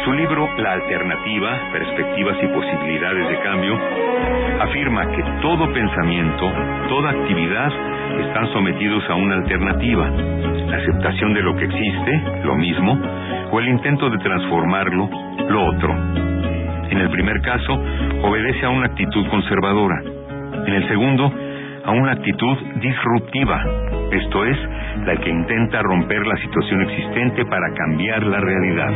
[0.03, 3.79] Su libro La Alternativa, Perspectivas y Posibilidades de Cambio,
[4.59, 6.51] afirma que todo pensamiento,
[6.89, 7.71] toda actividad
[8.19, 12.99] están sometidos a una alternativa, la aceptación de lo que existe, lo mismo,
[13.51, 15.07] o el intento de transformarlo,
[15.49, 15.93] lo otro.
[16.89, 17.73] En el primer caso,
[18.23, 20.01] obedece a una actitud conservadora.
[20.65, 21.31] En el segundo,
[21.85, 23.63] a una actitud disruptiva,
[24.11, 24.57] esto es,
[25.05, 28.91] la que intenta romper la situación existente para cambiar la realidad.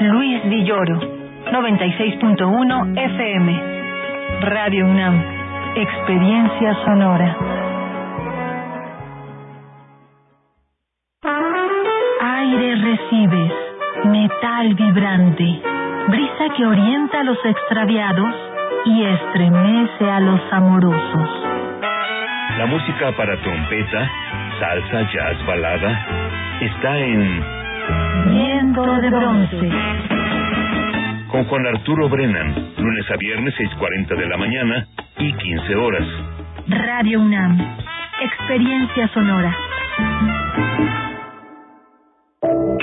[0.00, 1.00] Luis Villoro,
[1.50, 3.78] 96.1 FM.
[4.42, 5.22] Radio UNAM,
[5.74, 7.36] Experiencia Sonora.
[12.20, 13.52] Aire recibes,
[14.04, 15.62] metal vibrante,
[16.08, 18.47] brisa que orienta a los extraviados
[18.88, 21.28] y estremece a los amorosos.
[22.56, 24.10] La música para trompeta,
[24.58, 26.06] salsa, jazz, balada,
[26.60, 27.58] está en
[28.30, 29.70] Viento de bronce.
[31.28, 34.86] Con Juan Arturo Brennan, lunes a viernes 6.40 de la mañana
[35.18, 36.06] y 15 horas.
[36.68, 37.58] Radio UNAM.
[38.22, 39.54] Experiencia sonora.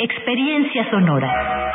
[0.00, 1.72] experiencia sonora.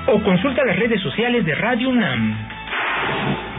[0.07, 2.35] o consulta las redes sociales de Radio UNAM.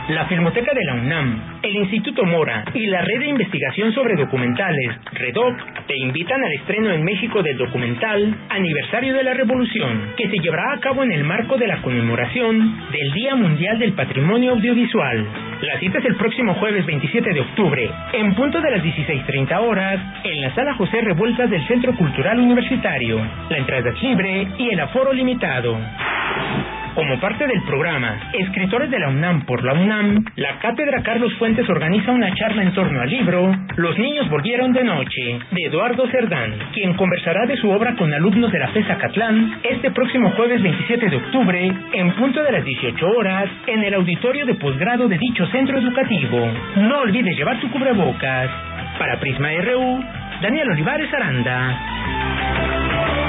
[0.08, 4.94] La Filmoteca de la UNAM, el Instituto Mora y la Red de Investigación sobre Documentales,
[5.10, 5.56] REDOC,
[5.88, 10.74] te invitan al estreno en México del documental Aniversario de la Revolución, que se llevará
[10.74, 15.26] a cabo en el marco de la conmemoración del Día Mundial del Patrimonio Audiovisual.
[15.62, 20.00] La cita es el próximo jueves 27 de octubre, en punto de las 16.30 horas,
[20.22, 23.26] en la Sala José Revueltas del Centro Cultural Universitario.
[23.50, 25.76] La entrada es libre y el aforo limitado.
[26.96, 31.68] Como parte del programa Escritores de la UNAM por la UNAM, la Cátedra Carlos Fuentes
[31.68, 36.54] organiza una charla en torno al libro Los niños volvieron de noche, de Eduardo Cerdán,
[36.72, 41.10] quien conversará de su obra con alumnos de la FESA Catlán este próximo jueves 27
[41.10, 45.46] de octubre, en punto de las 18 horas, en el auditorio de posgrado de dicho
[45.48, 46.50] centro educativo.
[46.76, 48.48] No olvides llevar tu cubrebocas.
[48.98, 50.02] Para Prisma RU,
[50.40, 53.25] Daniel Olivares Aranda.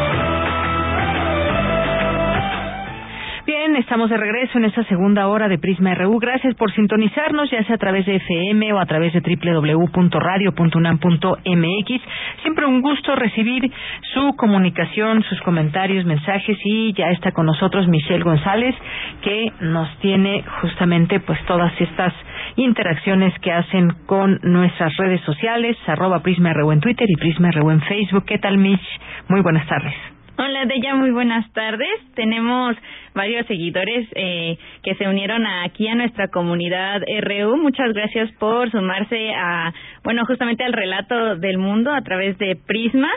[3.77, 6.17] Estamos de regreso en esta segunda hora de Prisma RU.
[6.19, 12.01] Gracias por sintonizarnos, ya sea a través de FM o a través de www.radio.unam.mx.
[12.41, 13.71] Siempre un gusto recibir
[14.13, 18.75] su comunicación, sus comentarios, mensajes y ya está con nosotros Michelle González
[19.21, 22.13] que nos tiene justamente pues todas estas
[22.55, 27.69] interacciones que hacen con nuestras redes sociales, arroba Prisma RU en Twitter y Prisma RU
[27.69, 28.25] en Facebook.
[28.25, 28.81] ¿Qué tal, Mich?
[29.29, 30.16] Muy buenas tardes.
[30.39, 31.89] Hola, Deya, muy buenas tardes.
[32.13, 32.75] Tenemos
[33.15, 37.57] varios seguidores eh, que se unieron aquí a nuestra comunidad RU.
[37.57, 39.73] Muchas gracias por sumarse a,
[40.03, 43.09] bueno, justamente al relato del mundo a través de Prisma.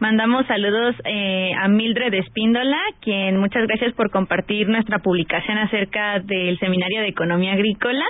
[0.00, 6.58] Mandamos saludos eh, a Mildred Espíndola, quien muchas gracias por compartir nuestra publicación acerca del
[6.58, 8.04] Seminario de Economía Agrícola.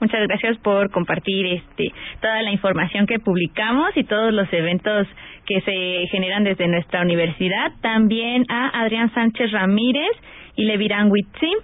[0.00, 5.06] Muchas gracias por compartir este toda la información que publicamos y todos los eventos
[5.46, 7.72] que se generan desde nuestra universidad.
[7.80, 10.10] También a Adrián Sánchez Ramírez
[10.56, 11.58] y Levirán Huitzim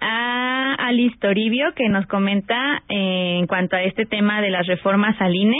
[0.00, 5.20] a Alice Toribio que nos comenta eh, en cuanto a este tema de las reformas
[5.20, 5.58] al INE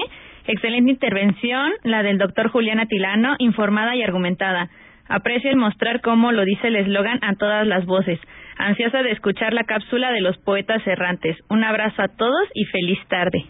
[0.49, 4.71] Excelente intervención, la del doctor Julián Atilano, informada y argumentada.
[5.07, 8.19] Aprecio el mostrar cómo lo dice el eslogan a todas las voces.
[8.59, 11.37] Ansiosa de escuchar la cápsula de los poetas errantes.
[11.49, 13.45] Un abrazo a todos y feliz tarde.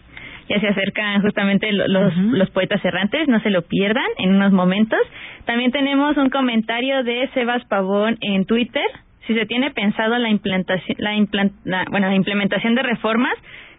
[0.49, 4.99] Ya se acercan justamente los, los poetas errantes, no se lo pierdan en unos momentos.
[5.45, 8.85] También tenemos un comentario de Sebas Pavón en Twitter.
[9.27, 13.33] Si se tiene pensado la implantación, la, bueno, la implementación de reformas,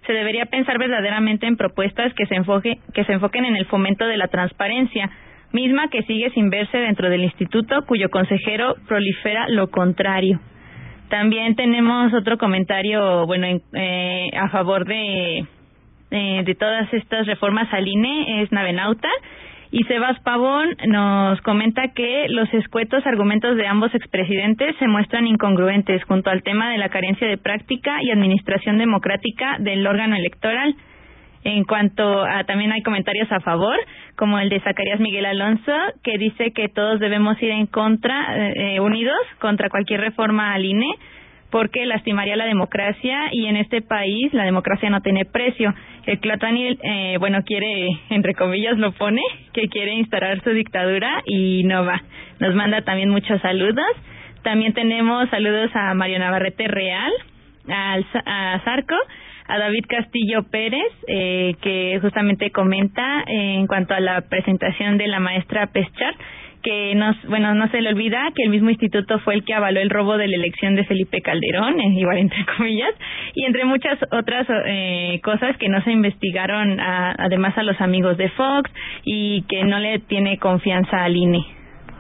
[0.07, 4.07] se debería pensar verdaderamente en propuestas que se, enfoque, que se enfoquen en el fomento
[4.07, 5.11] de la transparencia,
[5.53, 10.41] misma que sigue sin verse dentro del instituto, cuyo consejero prolifera lo contrario.
[11.11, 15.45] También tenemos otro comentario, bueno, eh, a favor de,
[16.13, 19.09] eh, de todas estas reformas al INE, es Navenauta.
[19.73, 26.03] Y Sebas Pavón nos comenta que los escuetos argumentos de ambos expresidentes se muestran incongruentes
[26.05, 30.75] junto al tema de la carencia de práctica y administración democrática del órgano electoral.
[31.43, 33.77] En cuanto a también hay comentarios a favor,
[34.17, 35.73] como el de Zacarías Miguel Alonso,
[36.03, 40.65] que dice que todos debemos ir en contra, eh, eh, unidos contra cualquier reforma al
[40.65, 40.91] INE,
[41.51, 45.75] porque lastimaría la democracia y en este país la democracia no tiene precio.
[46.07, 49.23] El Clatani, eh, bueno, quiere, entre comillas lo pone,
[49.53, 52.03] que quiere instalar su dictadura y no va.
[52.39, 53.87] Nos manda también muchos saludos.
[54.43, 57.13] También tenemos saludos a Mario Navarrete Real,
[57.69, 58.97] al, a Zarco,
[59.51, 65.21] a David Castillo Pérez, eh, que justamente comenta en cuanto a la presentación de la
[65.21, 66.15] maestra Peschar
[66.63, 69.81] que nos, bueno, no se le olvida que el mismo instituto fue el que avaló
[69.81, 72.95] el robo de la elección de Felipe Calderón, eh, igual entre comillas,
[73.35, 78.29] y entre muchas otras eh, cosas que no se investigaron además a los amigos de
[78.31, 78.71] Fox
[79.05, 81.41] y que no le tiene confianza al INE,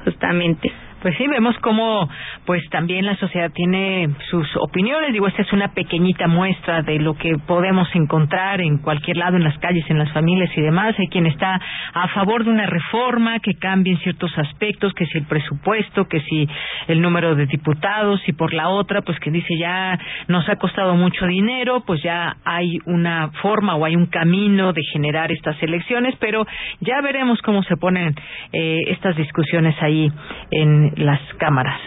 [0.05, 0.70] justamente.
[1.03, 2.09] Pues sí, vemos cómo
[2.44, 5.12] pues también la sociedad tiene sus opiniones.
[5.14, 9.44] Digo, esta es una pequeñita muestra de lo que podemos encontrar en cualquier lado, en
[9.44, 10.94] las calles, en las familias y demás.
[10.98, 11.59] Hay quien está
[11.94, 16.46] a favor de una reforma que cambie ciertos aspectos, que si el presupuesto, que si
[16.88, 19.98] el número de diputados y por la otra, pues que dice ya
[20.28, 24.82] nos ha costado mucho dinero, pues ya hay una forma o hay un camino de
[24.92, 26.46] generar estas elecciones, pero
[26.80, 28.14] ya veremos cómo se ponen
[28.53, 30.12] eh, estas discusiones ahí
[30.51, 31.80] en las cámaras.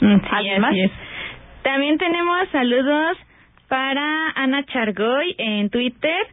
[0.00, 0.90] Mm, sí,
[1.62, 3.16] También tenemos saludos
[3.68, 6.26] para Ana Chargoy en Twitter,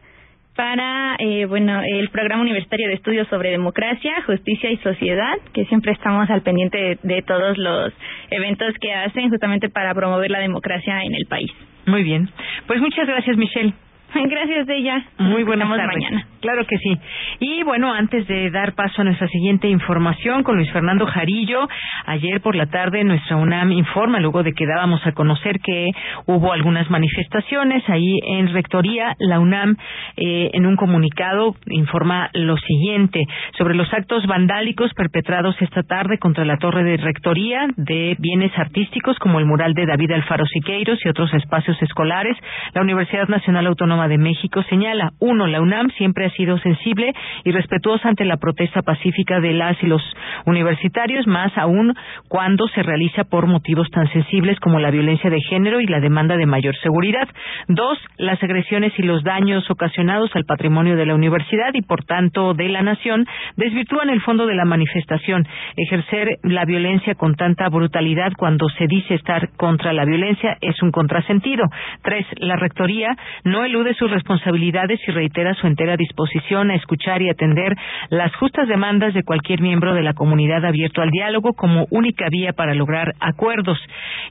[0.54, 5.92] para eh, bueno el programa universitario de estudios sobre democracia, justicia y sociedad, que siempre
[5.92, 7.92] estamos al pendiente de, todos los
[8.30, 11.50] eventos que hacen justamente para promover la democracia en el país.
[11.86, 12.28] Muy bien,
[12.66, 13.74] pues muchas gracias Michelle.
[14.28, 15.04] Gracias de ella.
[15.18, 15.86] Muy buenas tardes.
[15.86, 16.26] mañana.
[16.40, 16.98] Claro que sí.
[17.40, 21.66] Y bueno, antes de dar paso a nuestra siguiente información con Luis Fernando Jarillo,
[22.06, 25.88] ayer por la tarde nuestra UNAM informa, luego de que dábamos a conocer que
[26.26, 29.76] hubo algunas manifestaciones ahí en Rectoría, la UNAM
[30.16, 33.24] eh, en un comunicado informa lo siguiente
[33.56, 39.18] sobre los actos vandálicos perpetrados esta tarde contra la torre de Rectoría de bienes artísticos
[39.18, 42.36] como el mural de David Alfaro Siqueiros y otros espacios escolares.
[42.74, 47.12] La Universidad Nacional Autónoma de México señala, uno, la UNAM siempre ha sido sensible
[47.44, 50.02] y respetuosa ante la protesta pacífica de las y los
[50.46, 51.94] universitarios, más aún
[52.28, 56.36] cuando se realiza por motivos tan sensibles como la violencia de género y la demanda
[56.36, 57.28] de mayor seguridad.
[57.68, 62.54] Dos, las agresiones y los daños ocasionados al patrimonio de la universidad y, por tanto,
[62.54, 63.26] de la nación
[63.56, 65.46] desvirtúan el fondo de la manifestación.
[65.76, 70.90] Ejercer la violencia con tanta brutalidad cuando se dice estar contra la violencia es un
[70.90, 71.64] contrasentido.
[72.02, 77.30] Tres, la rectoría no elude sus responsabilidades y reitera su entera disposición a escuchar y
[77.30, 77.74] atender
[78.10, 82.52] las justas demandas de cualquier miembro de la comunidad abierto al diálogo como única vía
[82.52, 83.78] para lograr acuerdos.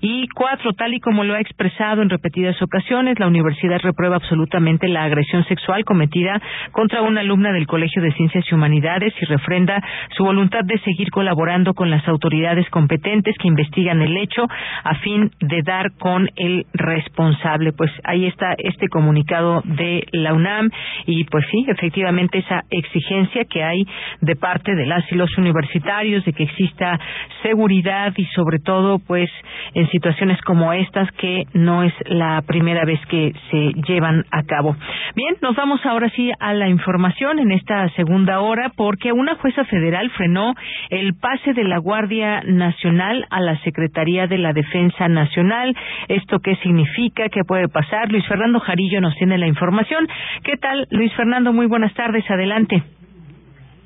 [0.02, 4.88] Y cuatro, tal y como lo ha expresado en repetidas ocasiones, la universidad reprueba absolutamente
[4.88, 6.42] la agresión sexual cometida
[6.72, 9.82] contra una alumna del Colegio de Ciencias y Humanidades y refrenda
[10.16, 14.46] su voluntad de seguir colaborando con las autoridades competentes que investigan el hecho
[14.84, 17.74] a fin de dar con el responsable.
[17.74, 20.70] Pues ahí está este comunicado de la UNAM
[21.06, 23.84] y pues sí, efectivamente esa exigencia que hay
[24.22, 27.00] de parte de las y los universitarios de que exista
[27.42, 29.30] seguridad y sobre todo pues
[29.74, 34.76] en situaciones como estas que no es la primera vez que se llevan a cabo.
[35.16, 39.64] Bien, nos vamos ahora sí a la información en esta segunda hora porque una jueza
[39.66, 40.54] federal frenó
[40.90, 45.76] el pase de la Guardia Nacional a la Secretaría de la Defensa Nacional.
[46.08, 47.30] ¿Esto qué significa?
[47.30, 48.12] ¿Qué puede pasar?
[48.12, 50.08] Luis Fernando Jarillo nos tiene la información.
[50.44, 51.54] ¿Qué tal, Luis Fernando?
[51.54, 52.24] Muy buenas tardes.
[52.30, 52.84] Adelante.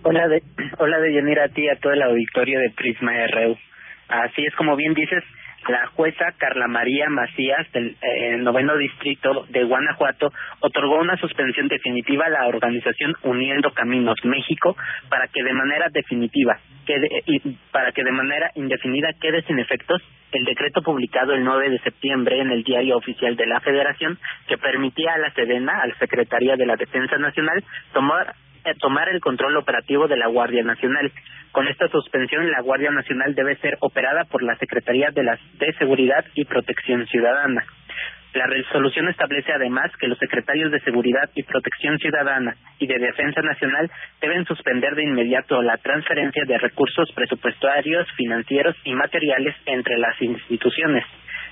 [0.03, 0.41] Hola, de,
[0.77, 3.57] hola, Deyanira, a ti, a todo el auditorio de Prisma RU.
[4.07, 5.23] Así es como bien dices,
[5.67, 10.31] la jueza Carla María Macías del eh, noveno distrito de Guanajuato
[10.61, 14.77] otorgó una suspensión definitiva a la organización Uniendo Caminos México
[15.09, 17.39] para que de manera definitiva quede, y
[17.71, 22.39] para que de manera indefinida quede sin efectos el decreto publicado el 9 de septiembre
[22.39, 24.17] en el Diario Oficial de la Federación
[24.47, 27.63] que permitía a la Sedena, a la Secretaría de la Defensa Nacional,
[27.93, 28.35] tomar
[28.75, 31.11] tomar el control operativo de la Guardia Nacional.
[31.51, 35.73] Con esta suspensión, la Guardia Nacional debe ser operada por la Secretaría de, la, de
[35.73, 37.63] Seguridad y Protección Ciudadana.
[38.33, 43.41] La resolución establece además que los secretarios de Seguridad y Protección Ciudadana y de Defensa
[43.41, 43.89] Nacional
[44.21, 51.03] deben suspender de inmediato la transferencia de recursos presupuestarios, financieros y materiales entre las instituciones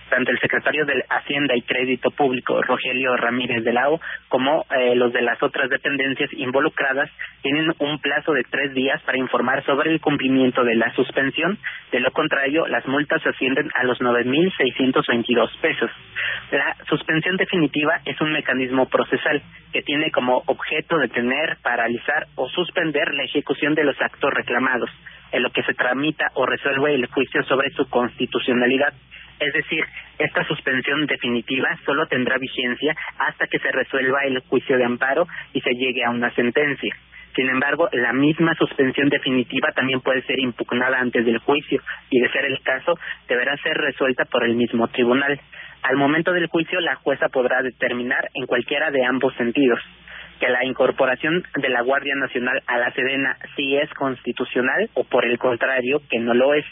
[0.10, 4.00] tanto el secretario de Hacienda y Crédito Público, Rogelio Ramírez de Lao,
[4.30, 7.10] como eh, los de las otras dependencias involucradas,
[7.42, 11.58] tienen un plazo de tres días para informar sobre el cumplimiento de la suspensión.
[11.92, 15.92] De lo contrario, las multas ascienden a los 9.622 pesos.
[16.52, 19.42] La suspensión definitiva es un mecanismo procesal
[19.74, 24.90] que tiene como objeto detener, paralizar o suspender la ejecución de los actos reclamados,
[25.32, 28.94] en lo que se tramita o resuelve el juicio sobre su constitucionalidad
[29.40, 29.84] es decir,
[30.18, 35.62] esta suspensión definitiva solo tendrá vigencia hasta que se resuelva el juicio de amparo y
[35.62, 36.96] se llegue a una sentencia.
[37.36, 42.30] Sin embargo, la misma suspensión definitiva también puede ser impugnada antes del juicio y, de
[42.30, 42.94] ser el caso,
[43.28, 45.40] deberá ser resuelta por el mismo tribunal.
[45.84, 49.80] Al momento del juicio, la jueza podrá determinar en cualquiera de ambos sentidos
[50.40, 55.26] que la incorporación de la Guardia Nacional a la Sedena sí es constitucional o, por
[55.26, 56.66] el contrario, que no lo es.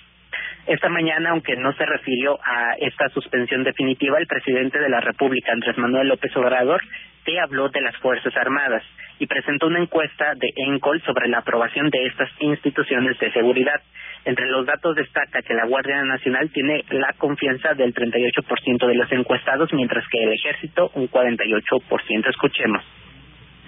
[0.66, 5.52] Esta mañana, aunque no se refirió a esta suspensión definitiva, el presidente de la República,
[5.52, 6.82] Andrés Manuel López Obrador,
[7.26, 8.84] te habló de las Fuerzas Armadas
[9.20, 13.82] y presentó una encuesta de ENCOL sobre la aprobación de estas instituciones de seguridad.
[14.24, 19.12] Entre los datos destaca que la Guardia Nacional tiene la confianza del 38% de los
[19.12, 22.30] encuestados, mientras que el Ejército un 48%.
[22.30, 22.84] Escuchemos.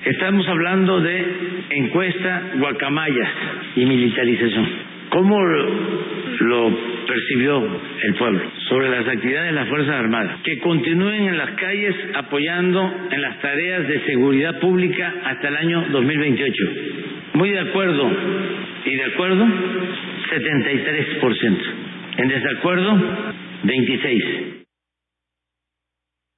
[0.06, 1.26] Estamos hablando de
[1.72, 3.30] encuesta guacamayas
[3.76, 4.95] y militarización.
[5.16, 6.78] ¿Cómo lo
[7.08, 7.66] percibió
[8.04, 10.42] el pueblo sobre las actividades de las Fuerzas Armadas?
[10.44, 15.86] Que continúen en las calles apoyando en las tareas de seguridad pública hasta el año
[15.90, 16.64] 2028.
[17.36, 18.12] Muy de acuerdo
[18.84, 21.60] y de acuerdo, 73%.
[22.18, 23.02] En desacuerdo,
[23.64, 24.24] 26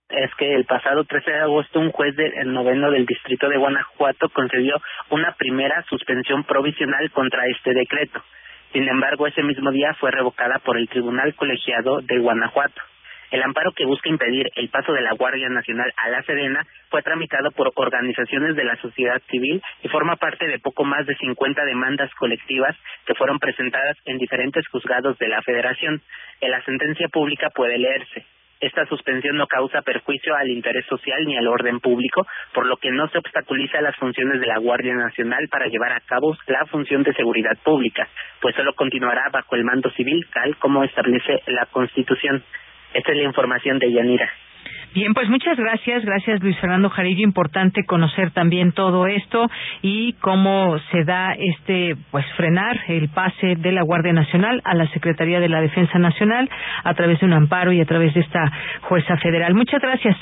[0.09, 4.29] es que el pasado 13 de agosto un juez del noveno del distrito de Guanajuato
[4.29, 4.79] concedió
[5.09, 8.21] una primera suspensión provisional contra este decreto.
[8.73, 12.81] Sin embargo, ese mismo día fue revocada por el Tribunal Colegiado de Guanajuato.
[13.29, 17.01] El amparo que busca impedir el paso de la Guardia Nacional a la Sedena fue
[17.01, 21.65] tramitado por organizaciones de la sociedad civil y forma parte de poco más de 50
[21.65, 22.75] demandas colectivas
[23.05, 26.01] que fueron presentadas en diferentes juzgados de la Federación.
[26.39, 28.25] En la sentencia pública puede leerse
[28.59, 32.91] esta suspensión no causa perjuicio al interés social ni al orden público, por lo que
[32.91, 37.03] no se obstaculiza las funciones de la Guardia Nacional para llevar a cabo la función
[37.03, 38.07] de seguridad pública,
[38.41, 42.43] pues solo continuará bajo el mando civil, tal como establece la Constitución.
[42.93, 44.31] Esta es la información de Yanira.
[44.93, 47.23] Bien, pues muchas gracias, gracias Luis Fernando Jarillo.
[47.23, 49.49] Importante conocer también todo esto
[49.81, 54.87] y cómo se da este, pues frenar el pase de la Guardia Nacional a la
[54.87, 56.49] Secretaría de la Defensa Nacional
[56.83, 59.53] a través de un amparo y a través de esta jueza federal.
[59.53, 60.17] Muchas gracias.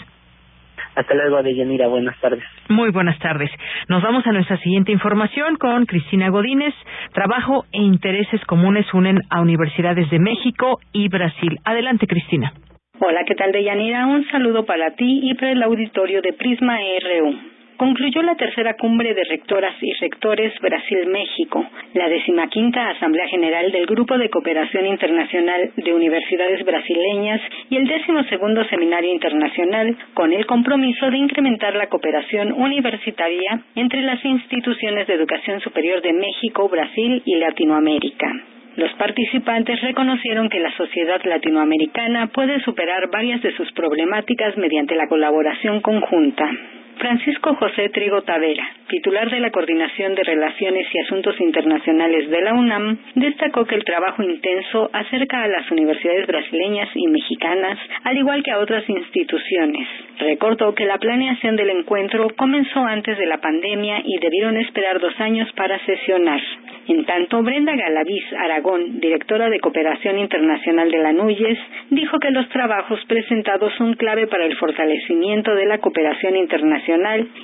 [0.96, 1.88] Hasta luego, Deyanira.
[1.88, 2.44] Buenas tardes.
[2.70, 3.52] Muy buenas tardes.
[3.90, 6.74] Nos vamos a nuestra siguiente información con Cristina Godínez.
[7.14, 11.60] Trabajo e intereses comunes unen a universidades de México y Brasil.
[11.66, 12.54] Adelante, Cristina.
[12.98, 14.08] Hola, ¿qué tal, Deyanira?
[14.08, 17.36] Un saludo para ti y para el auditorio de Prisma RU.
[17.76, 24.18] Concluyó la tercera cumbre de rectoras y rectores Brasil-México, la decimaquinta Asamblea General del Grupo
[24.18, 31.12] de Cooperación Internacional de Universidades Brasileñas y el décimo segundo Seminario Internacional, con el compromiso
[31.12, 37.36] de incrementar la cooperación universitaria entre las instituciones de educación superior de México, Brasil y
[37.36, 38.55] Latinoamérica.
[38.78, 45.08] Los participantes reconocieron que la sociedad latinoamericana puede superar varias de sus problemáticas mediante la
[45.08, 46.50] colaboración conjunta.
[46.98, 52.54] Francisco José Trigo Tavera, titular de la Coordinación de Relaciones y Asuntos Internacionales de la
[52.54, 58.44] UNAM, destacó que el trabajo intenso acerca a las universidades brasileñas y mexicanas, al igual
[58.44, 59.88] que a otras instituciones.
[60.20, 65.20] Recordó que la planeación del encuentro comenzó antes de la pandemia y debieron esperar dos
[65.20, 66.42] años para sesionar.
[66.88, 71.58] En tanto, Brenda Galaviz Aragón, directora de Cooperación Internacional de la NUYES,
[71.90, 76.85] dijo que los trabajos presentados son clave para el fortalecimiento de la cooperación internacional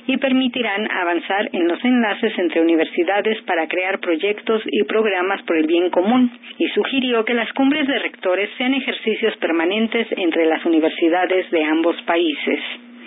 [0.06, 5.66] y permitirán avanzar en los enlaces entre universidades para crear proyectos y programas por el
[5.66, 11.50] bien común, y sugirió que las cumbres de rectores sean ejercicios permanentes entre las universidades
[11.50, 12.60] de ambos países.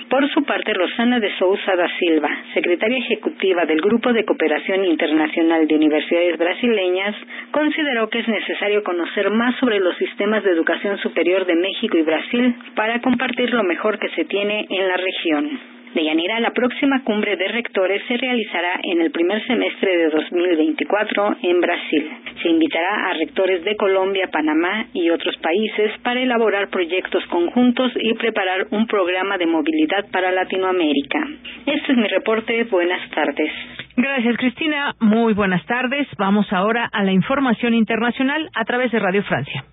[0.10, 5.68] Por su parte, Rosana de Sousa da Silva, secretaria ejecutiva del Grupo de Cooperación Internacional
[5.68, 7.16] de Universidades Brasileñas,
[7.50, 12.04] consideró que es necesario conocer más sobre los sistemas de educación superior de México y
[12.04, 15.75] Brasil para compartir lo mejor que se tiene en la región.
[15.96, 21.38] De Yanira, la próxima cumbre de rectores se realizará en el primer semestre de 2024
[21.42, 22.10] en Brasil.
[22.44, 28.14] Se invitará a rectores de Colombia, Panamá y otros países para elaborar proyectos conjuntos y
[28.16, 31.20] preparar un programa de movilidad para Latinoamérica.
[31.66, 32.66] Este es mi reporte.
[32.66, 33.50] Buenas tardes.
[33.96, 34.96] Gracias, Cristina.
[35.00, 36.10] Muy buenas tardes.
[36.18, 39.64] Vamos ahora a la información internacional a través de Radio Francia.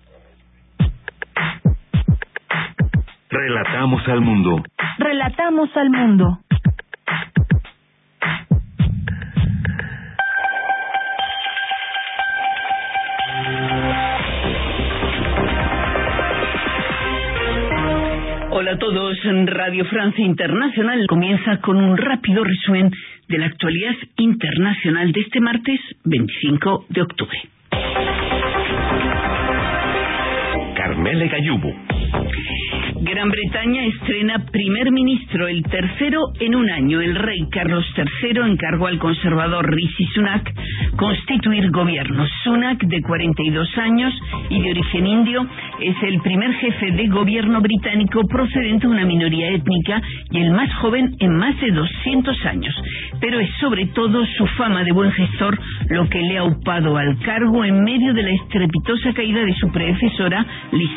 [3.33, 4.63] Relatamos al mundo.
[4.99, 6.39] Relatamos al mundo.
[18.51, 22.91] Hola a todos, Radio Francia Internacional comienza con un rápido resumen
[23.29, 27.39] de la actualidad internacional de este martes 25 de octubre.
[30.75, 31.73] Carmele Gayubo.
[33.03, 37.01] Gran Bretaña estrena primer ministro, el tercero en un año.
[37.01, 40.49] El rey Carlos III encargó al conservador Rishi Sunak
[40.95, 42.25] constituir gobierno.
[42.45, 44.13] Sunak, de 42 años
[44.49, 45.45] y de origen indio,
[45.81, 50.01] es el primer jefe de gobierno británico procedente de una minoría étnica
[50.31, 52.73] y el más joven en más de 200 años.
[53.19, 55.59] Pero es sobre todo su fama de buen gestor
[55.89, 59.69] lo que le ha upado al cargo en medio de la estrepitosa caída de su
[59.73, 60.89] predecesora, Liz.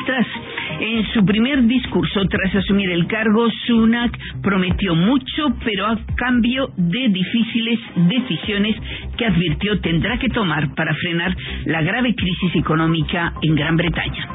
[0.79, 1.96] En su primer discurso
[2.29, 8.77] tras asumir el cargo, Sunak prometió mucho, pero a cambio de difíciles decisiones
[9.17, 14.29] que advirtió tendrá que tomar para frenar la grave crisis económica en Gran Bretaña.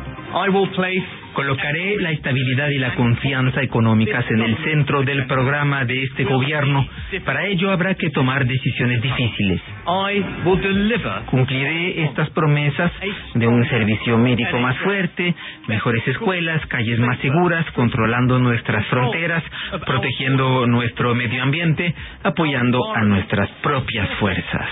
[1.33, 6.85] Colocaré la estabilidad y la confianza económicas en el centro del programa de este gobierno.
[7.25, 9.61] Para ello habrá que tomar decisiones difíciles.
[11.27, 12.91] Cumpliré estas promesas
[13.33, 15.33] de un servicio médico más fuerte,
[15.67, 19.43] mejores escuelas, calles más seguras, controlando nuestras fronteras,
[19.85, 21.93] protegiendo nuestro medio ambiente,
[22.23, 24.67] apoyando a nuestras propias fuerzas.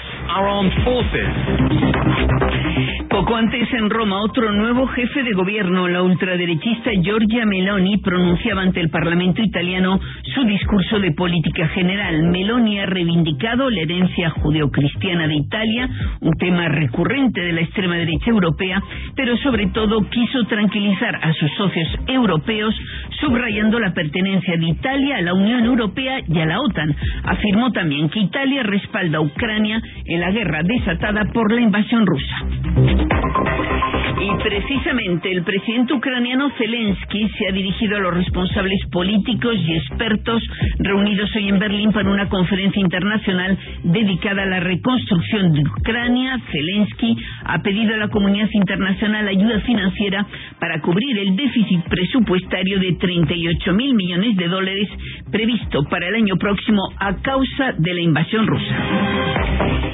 [3.09, 6.01] Poco antes en Roma, otro nuevo jefe de gobierno, la
[6.49, 9.99] ultraderechista Giorgia Meloni, pronunciaba ante el Parlamento italiano
[10.33, 12.23] su discurso de política general.
[12.23, 15.89] Meloni ha reivindicado la herencia judeocristiana de Italia,
[16.21, 18.81] un tema recurrente de la extrema derecha europea,
[19.15, 22.75] pero sobre todo quiso tranquilizar a sus socios europeos,
[23.19, 26.95] subrayando la pertenencia de Italia a la Unión Europea y a la OTAN.
[27.23, 33.98] Afirmó también que Italia respalda a Ucrania en la guerra desatada por la invasión rusa.
[34.21, 40.43] Y precisamente el presidente ucraniano Zelensky se ha dirigido a los responsables políticos y expertos
[40.79, 46.37] reunidos hoy en Berlín para una conferencia internacional dedicada a la reconstrucción de Ucrania.
[46.51, 47.15] Zelensky
[47.45, 50.27] ha pedido a la comunidad internacional ayuda financiera
[50.59, 54.89] para cubrir el déficit presupuestario de 38 mil millones de dólares
[55.31, 58.75] previsto para el año próximo a causa de la invasión rusa.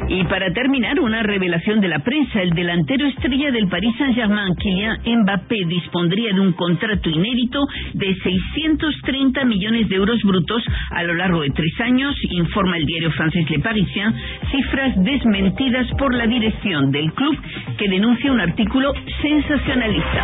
[0.07, 4.99] Y para terminar, una revelación de la prensa, el delantero estrella del Paris Saint-Germain, Kylian
[5.21, 7.59] Mbappé, dispondría de un contrato inédito
[7.93, 13.11] de 630 millones de euros brutos a lo largo de tres años, informa el diario
[13.11, 14.13] francés Le Parisien,
[14.51, 17.37] cifras desmentidas por la dirección del club
[17.77, 20.23] que denuncia un artículo sensacionalista.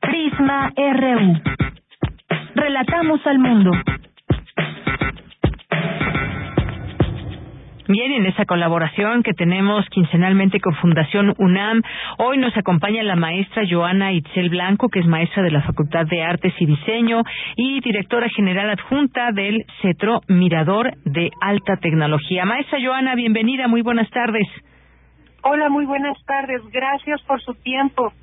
[0.00, 1.40] Prisma RU.
[2.54, 3.72] Relatamos al mundo.
[7.86, 11.82] Bien, en esa colaboración que tenemos quincenalmente con Fundación UNAM,
[12.16, 16.22] hoy nos acompaña la maestra Joana Itzel Blanco, que es maestra de la Facultad de
[16.22, 17.22] Artes y Diseño
[17.56, 22.46] y directora general adjunta del Cetro Mirador de Alta Tecnología.
[22.46, 24.48] Maestra Joana, bienvenida, muy buenas tardes.
[25.42, 26.62] Hola, muy buenas tardes.
[26.72, 28.14] Gracias por su tiempo.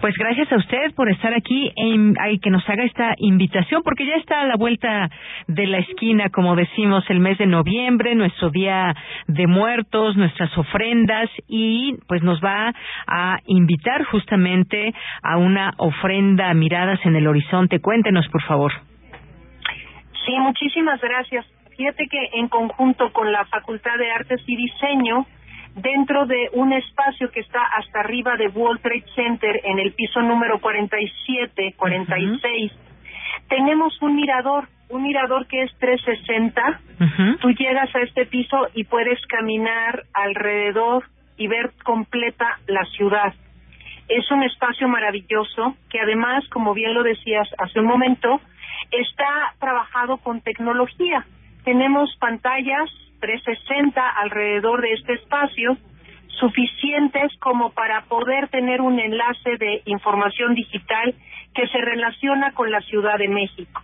[0.00, 4.16] Pues gracias a usted por estar aquí y que nos haga esta invitación, porque ya
[4.16, 5.08] está a la vuelta
[5.46, 8.94] de la esquina, como decimos, el mes de noviembre, nuestro día
[9.26, 12.72] de muertos, nuestras ofrendas, y pues nos va
[13.06, 14.92] a invitar justamente
[15.22, 17.80] a una ofrenda miradas en el horizonte.
[17.80, 18.72] Cuéntenos, por favor.
[20.24, 21.46] Sí, muchísimas gracias.
[21.76, 25.26] fíjate que en conjunto con la Facultad de Artes y Diseño,
[25.76, 30.20] dentro de un espacio que está hasta arriba de World Trade Center en el piso
[30.22, 32.72] número 47, 46,
[33.48, 36.80] tenemos un mirador, un mirador que es 360.
[37.40, 41.04] Tú llegas a este piso y puedes caminar alrededor
[41.36, 43.34] y ver completa la ciudad.
[44.08, 48.40] Es un espacio maravilloso que además, como bien lo decías hace un momento,
[48.90, 51.26] está trabajado con tecnología.
[51.64, 52.88] Tenemos pantallas
[53.20, 55.76] 360 alrededor de este espacio
[56.40, 61.14] suficientes como para poder tener un enlace de información digital
[61.54, 63.82] que se relaciona con la Ciudad de México.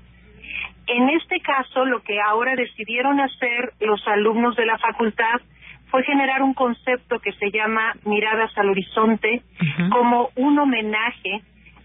[0.87, 5.41] En este caso, lo que ahora decidieron hacer los alumnos de la facultad
[5.87, 9.43] fue generar un concepto que se llama Miradas al Horizonte
[9.91, 11.43] como un homenaje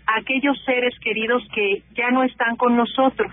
[0.08, 3.32] a aquellos seres queridos que ya no están con nosotros.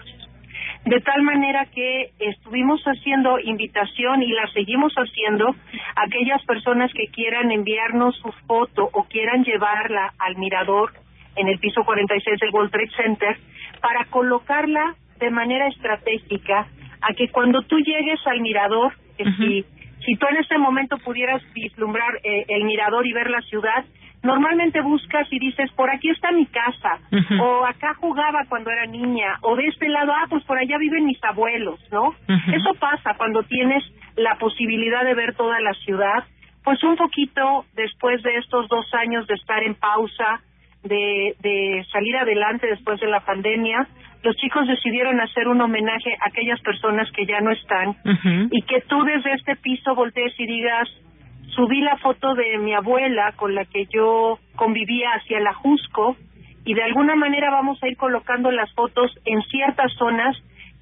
[0.85, 7.07] De tal manera que estuvimos haciendo invitación y la seguimos haciendo a aquellas personas que
[7.09, 10.93] quieran enviarnos su foto o quieran llevarla al mirador
[11.37, 13.37] en el piso 46 del World Trade Center
[13.81, 16.67] para colocarla de manera estratégica
[17.01, 18.93] a que cuando tú llegues al mirador,
[19.39, 19.65] si
[20.05, 23.85] si tú en ese momento pudieras vislumbrar eh, el mirador y ver la ciudad,
[24.23, 26.99] normalmente buscas y dices, por aquí está mi casa,
[27.41, 31.05] o acá jugaba cuando era niña, o de este lado, ah, pues por allá viven
[31.05, 32.15] mis abuelos, ¿no?
[32.53, 33.85] Eso pasa cuando tienes
[34.17, 36.25] la posibilidad de ver toda la ciudad,
[36.65, 40.41] pues un poquito después de estos dos años de estar en pausa,
[40.83, 43.87] de, de salir adelante después de la pandemia,
[44.25, 47.95] los chicos decidieron hacer un homenaje a aquellas personas que ya no están
[48.51, 50.89] y que tú desde este piso voltees y digas,
[51.55, 56.17] subí la foto de mi abuela con la que yo convivía hacia la Jusco
[56.65, 60.35] y de alguna manera vamos a ir colocando las fotos en ciertas zonas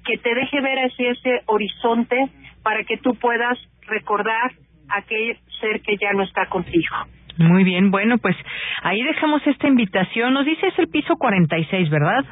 [0.05, 2.29] que te deje ver hacia ese horizonte
[2.63, 3.57] para que tú puedas
[3.87, 4.53] recordar
[4.89, 6.95] aquel ser que ya no está contigo.
[7.37, 8.37] Muy bien, bueno, pues
[8.83, 10.33] ahí dejamos esta invitación.
[10.33, 12.23] Nos dice es el piso 46, ¿verdad?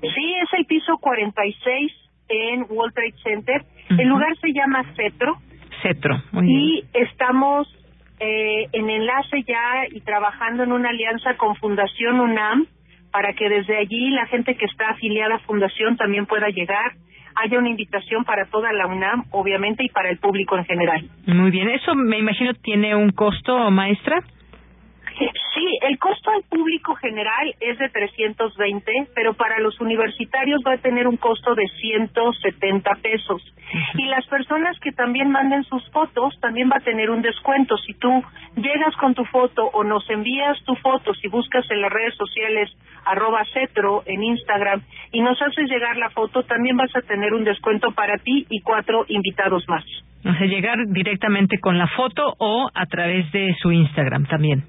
[0.00, 1.92] Sí, es el piso 46
[2.28, 3.62] en World Trade Center.
[3.90, 5.36] El lugar se llama Cetro.
[5.82, 6.22] Cetro.
[6.42, 7.66] y estamos
[8.18, 12.66] eh, en enlace ya y trabajando en una alianza con Fundación UNAM
[13.10, 16.92] para que desde allí la gente que está afiliada a Fundación también pueda llegar.
[17.34, 21.08] Haya una invitación para toda la UNAM, obviamente, y para el público en general.
[21.26, 21.70] Muy bien.
[21.70, 24.22] ¿Eso me imagino tiene un costo, maestra?
[25.60, 30.78] Sí, el costo al público general es de 320, pero para los universitarios va a
[30.78, 33.42] tener un costo de 170 pesos.
[33.98, 37.76] Y las personas que también manden sus fotos también va a tener un descuento.
[37.76, 38.08] Si tú
[38.56, 42.70] llegas con tu foto o nos envías tu foto, si buscas en las redes sociales
[43.04, 44.80] arroba cetro en Instagram
[45.12, 48.62] y nos haces llegar la foto, también vas a tener un descuento para ti y
[48.62, 49.84] cuatro invitados más.
[50.24, 54.64] O sea, llegar directamente con la foto o a través de su Instagram también.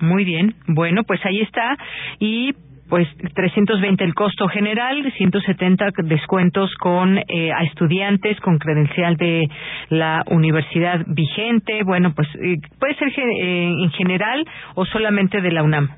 [0.00, 0.54] Muy bien.
[0.66, 1.76] Bueno, pues ahí está.
[2.18, 2.52] Y
[2.90, 9.48] pues 320 el costo general, 170 descuentos con eh, a estudiantes con credencial de
[9.88, 11.84] la universidad vigente.
[11.84, 14.44] Bueno, pues eh, puede ser eh, en general
[14.74, 15.88] o solamente de la UNAM.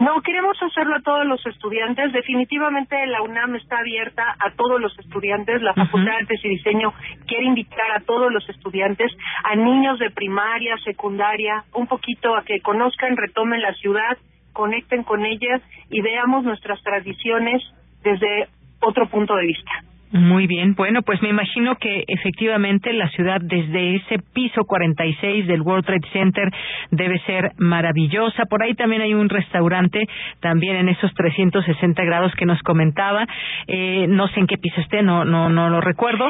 [0.00, 2.12] No, queremos hacerlo a todos los estudiantes.
[2.12, 5.62] Definitivamente la UNAM está abierta a todos los estudiantes.
[5.62, 6.92] La Facultad de Artes y Diseño
[7.26, 9.10] quiere invitar a todos los estudiantes,
[9.44, 14.18] a niños de primaria, secundaria, un poquito a que conozcan, retomen la ciudad,
[14.52, 15.60] conecten con ella
[15.90, 17.62] y veamos nuestras tradiciones
[18.02, 18.48] desde
[18.80, 19.70] otro punto de vista.
[20.10, 25.60] Muy bien, bueno, pues me imagino que efectivamente la ciudad desde ese piso 46 del
[25.60, 26.50] World Trade Center
[26.90, 28.44] debe ser maravillosa.
[28.46, 30.06] Por ahí también hay un restaurante,
[30.40, 33.26] también en esos 360 grados que nos comentaba.
[33.66, 36.28] Eh, no sé en qué piso esté, no, no, no lo recuerdo.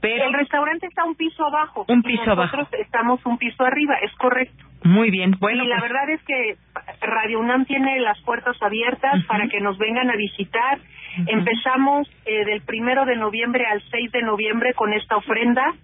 [0.00, 1.84] Pero el restaurante está un piso abajo.
[1.88, 2.76] Un piso nosotros abajo.
[2.80, 4.64] estamos un piso arriba, es correcto.
[4.84, 5.62] Muy bien, bueno.
[5.62, 6.56] Y la pues- verdad es que
[7.02, 10.78] Radio UNAM tiene las puertas abiertas para que nos vengan a visitar.
[11.26, 15.74] Empezamos eh, del primero de noviembre al 6 de noviembre con esta ofrenda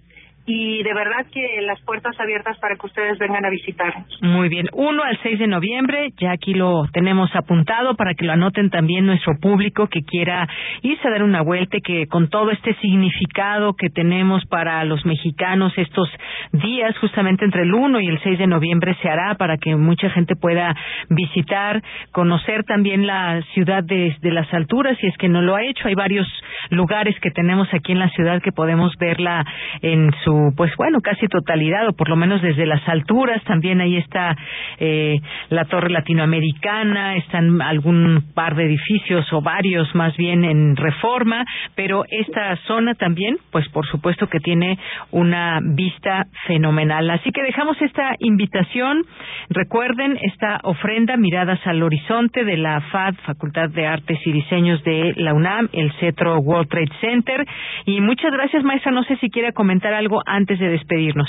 [0.50, 4.06] y de verdad que las puertas abiertas para que ustedes vengan a visitarnos.
[4.22, 8.32] Muy bien, 1 al 6 de noviembre, ya aquí lo tenemos apuntado para que lo
[8.32, 10.48] anoten también nuestro público que quiera
[10.80, 15.74] irse a dar una vuelta que con todo este significado que tenemos para los mexicanos
[15.76, 16.08] estos
[16.52, 20.08] días, justamente entre el 1 y el 6 de noviembre se hará para que mucha
[20.08, 20.74] gente pueda
[21.10, 25.88] visitar, conocer también la ciudad desde las alturas, si es que no lo ha hecho.
[25.88, 26.26] Hay varios
[26.70, 29.44] lugares que tenemos aquí en la ciudad que podemos verla
[29.82, 33.42] en su pues bueno, casi totalidad, o por lo menos desde las alturas.
[33.44, 34.36] También ahí está
[34.78, 35.20] eh,
[35.50, 41.44] la Torre Latinoamericana, están algún par de edificios o varios más bien en reforma,
[41.74, 44.78] pero esta zona también, pues por supuesto que tiene
[45.10, 47.10] una vista fenomenal.
[47.10, 49.04] Así que dejamos esta invitación.
[49.50, 55.14] Recuerden esta ofrenda Miradas al Horizonte de la FAD, Facultad de Artes y Diseños de
[55.16, 57.46] la UNAM, el Cetro World Trade Center.
[57.86, 58.92] Y muchas gracias, maestra.
[58.92, 61.28] No sé si quiere comentar algo antes de despedirnos.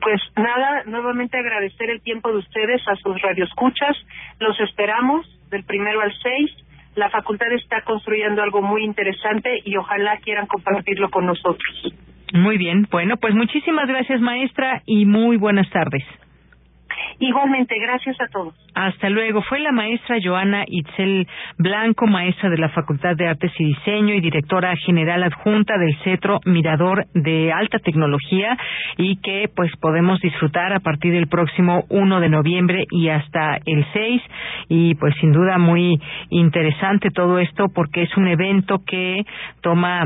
[0.00, 3.96] Pues nada, nuevamente agradecer el tiempo de ustedes a sus radioescuchas.
[4.40, 6.50] Los esperamos del primero al seis.
[6.96, 11.94] La facultad está construyendo algo muy interesante y ojalá quieran compartirlo con nosotros.
[12.34, 12.88] Muy bien.
[12.90, 16.02] Bueno, pues muchísimas gracias, maestra, y muy buenas tardes.
[17.18, 18.54] Igualmente, gracias a todos.
[18.74, 19.42] Hasta luego.
[19.42, 21.26] Fue la maestra Joana Itzel
[21.58, 26.40] Blanco, maestra de la Facultad de Artes y Diseño y directora general adjunta del Cetro
[26.44, 28.56] Mirador de Alta Tecnología
[28.96, 33.84] y que pues podemos disfrutar a partir del próximo 1 de noviembre y hasta el
[33.92, 34.22] 6
[34.68, 39.24] y pues sin duda muy interesante todo esto porque es un evento que
[39.60, 40.04] toma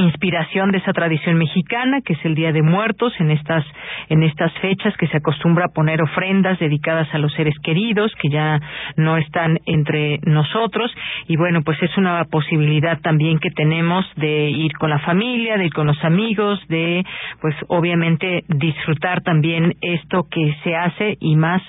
[0.00, 3.64] inspiración de esa tradición mexicana que es el Día de Muertos en estas
[4.08, 8.28] en estas fechas que se acostumbra a poner ofrendas dedicadas a los seres queridos que
[8.30, 8.60] ya
[8.96, 10.90] no están entre nosotros.
[11.28, 15.66] Y bueno pues es una posibilidad también que tenemos de ir con la familia de
[15.66, 17.04] ir con los amigos de
[17.40, 21.62] pues obviamente disfrutar también esto que se hace y más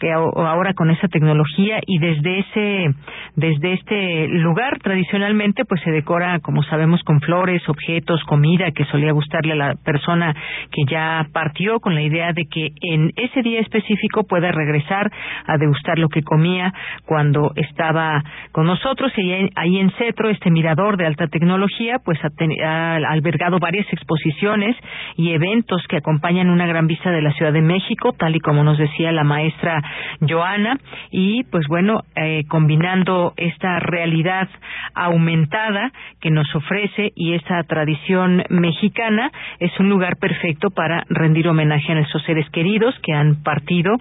[0.00, 1.80] que ahora con esa tecnología.
[1.86, 2.94] Y desde ese
[3.36, 9.12] desde este lugar tradicionalmente pues se decora como sabemos con flores objetos, comida que solía
[9.12, 10.34] gustarle a la persona
[10.70, 15.10] que ya partió con la idea de que en ese día específico pueda regresar
[15.46, 16.72] a degustar lo que comía
[17.06, 18.22] cuando estaba
[18.52, 19.12] con nosotros.
[19.16, 24.76] Y ahí en Cetro, este mirador de alta tecnología, pues ha, albergado varias exposiciones
[25.16, 28.64] y eventos que acompañan una gran vista de la Ciudad de México, tal y como
[28.64, 29.82] nos decía la maestra
[30.26, 30.78] Joana,
[31.10, 34.48] y pues bueno, eh, combinando esta realidad
[34.94, 41.92] aumentada que nos ofrece y esa tradición mexicana, es un lugar perfecto para rendir homenaje
[41.92, 43.96] a nuestros seres queridos que han partido.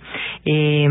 [0.45, 0.87] Eh,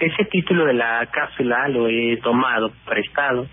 [0.00, 3.46] ese título de la cápsula lo he tomado prestado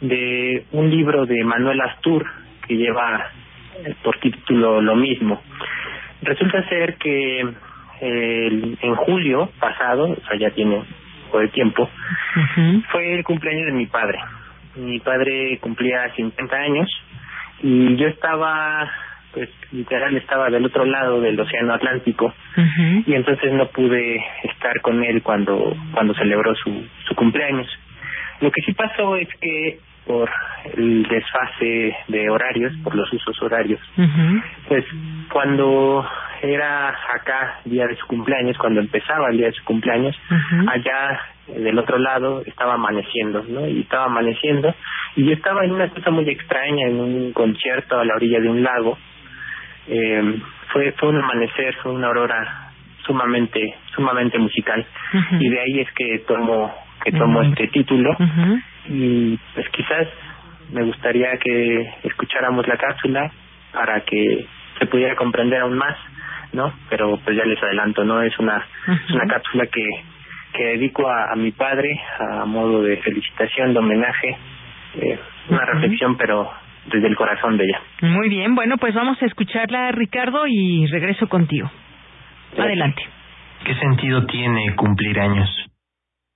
[0.00, 2.24] de un libro de Manuel Astur
[2.68, 3.26] que lleva
[4.04, 5.42] por título lo mismo.
[6.22, 7.40] Resulta ser que
[8.00, 10.82] eh, en julio pasado, o sea, ya tiene
[11.40, 11.88] de tiempo,
[12.90, 14.18] fue el cumpleaños de mi padre.
[14.76, 16.88] Mi padre cumplía 50 años
[17.62, 18.90] y yo estaba,
[19.32, 22.34] pues literal, estaba del otro lado del Océano Atlántico
[23.06, 27.68] y entonces no pude estar con él cuando, cuando celebró su, su cumpleaños.
[28.40, 30.28] Lo que sí pasó es que por
[30.76, 33.80] el desfase de horarios, por los usos horarios.
[34.68, 34.84] Pues
[35.30, 36.06] cuando
[36.42, 40.16] era acá día de su cumpleaños, cuando empezaba el día de su cumpleaños,
[40.68, 43.66] allá del otro lado estaba amaneciendo, ¿no?
[43.66, 44.74] Y estaba amaneciendo
[45.16, 48.48] y yo estaba en una cosa muy extraña, en un concierto a la orilla de
[48.48, 48.98] un lago.
[49.88, 50.40] Eh,
[50.72, 52.70] fue fue un amanecer, fue una aurora
[53.04, 54.84] sumamente sumamente musical.
[55.38, 56.72] Y de ahí es que tomo
[57.04, 58.16] que tomo este título
[58.86, 60.08] y pues quizás
[60.72, 63.30] me gustaría que escucháramos la cápsula
[63.72, 64.46] para que
[64.78, 65.96] se pudiera comprender aún más,
[66.52, 66.72] ¿no?
[66.90, 68.22] Pero pues ya les adelanto, ¿no?
[68.22, 69.86] Es una, es una cápsula que,
[70.54, 74.36] que dedico a, a mi padre a modo de felicitación, de homenaje,
[74.96, 75.18] eh,
[75.48, 76.50] una reflexión, pero
[76.86, 77.80] desde el corazón de ella.
[78.02, 81.70] Muy bien, bueno, pues vamos a escucharla, Ricardo, y regreso contigo.
[82.58, 83.02] Adelante.
[83.64, 85.48] ¿Qué sentido tiene cumplir años?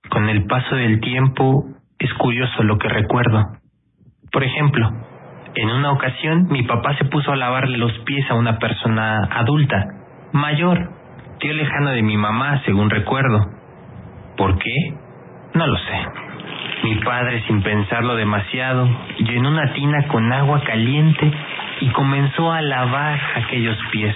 [0.09, 1.65] Con el paso del tiempo
[1.99, 3.43] es curioso lo que recuerdo.
[4.31, 4.89] Por ejemplo,
[5.55, 9.85] en una ocasión mi papá se puso a lavarle los pies a una persona adulta,
[10.33, 10.91] mayor,
[11.39, 13.39] tío lejano de mi mamá, según recuerdo.
[14.37, 14.93] ¿Por qué?
[15.55, 16.07] No lo sé.
[16.83, 18.87] Mi padre, sin pensarlo demasiado,
[19.17, 21.31] llenó una tina con agua caliente
[21.81, 24.15] y comenzó a lavar aquellos pies,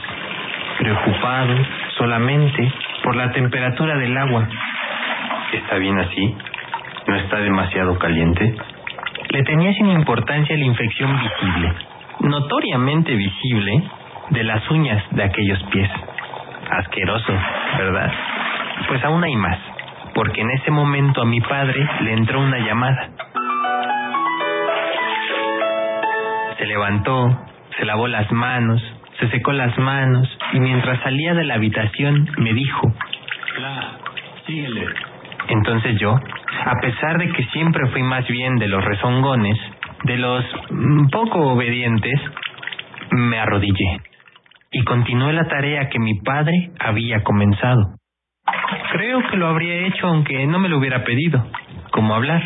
[0.78, 1.56] preocupado
[1.98, 2.72] solamente
[3.03, 4.48] por la temperatura del agua.
[5.53, 6.36] ¿Está bien así?
[7.07, 8.56] ¿No está demasiado caliente?
[9.30, 11.73] Le tenía sin importancia la infección visible,
[12.22, 13.84] notoriamente visible,
[14.30, 15.90] de las uñas de aquellos pies.
[16.69, 17.34] Asqueroso,
[17.78, 18.11] ¿verdad?
[18.88, 19.57] Pues aún hay más,
[20.14, 23.10] porque en ese momento a mi padre le entró una llamada.
[26.57, 27.40] Se levantó,
[27.78, 28.82] se lavó las manos,
[29.19, 32.94] se secó las manos y mientras salía de la habitación me dijo,
[34.45, 35.11] síguele.
[35.52, 39.57] Entonces yo, a pesar de que siempre fui más bien de los rezongones,
[40.06, 42.19] de los mm, poco obedientes,
[43.11, 43.99] me arrodillé
[44.72, 47.82] y continué la tarea que mi padre había comenzado.
[48.94, 51.45] Creo que lo habría hecho aunque no me lo hubiera pedido,
[51.91, 52.41] como hablar,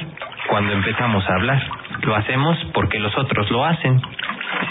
[0.50, 1.62] cuando empezamos a hablar.
[2.02, 4.02] Lo hacemos porque los otros lo hacen.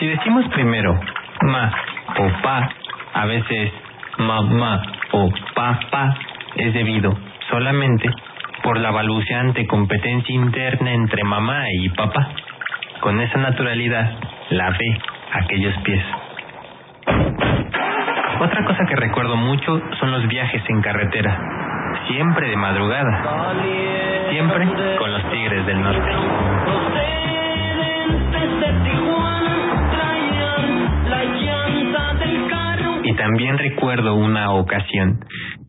[0.01, 0.99] Si decimos primero
[1.43, 1.73] ma
[2.19, 2.69] o pa,
[3.13, 3.73] a veces
[4.19, 4.83] mamá
[5.13, 6.17] o papá,
[6.57, 7.17] es debido
[7.55, 8.11] solamente
[8.65, 12.31] por la balbuceante competencia interna entre mamá y papá.
[13.01, 14.11] Con esa naturalidad,
[14.51, 14.99] la ve
[15.35, 16.03] aquellos pies.
[18.41, 21.39] Otra cosa que recuerdo mucho son los viajes en carretera,
[22.09, 23.53] siempre de madrugada,
[24.31, 24.67] siempre
[24.99, 26.11] con los tigres del norte.
[33.05, 35.21] Y también recuerdo una ocasión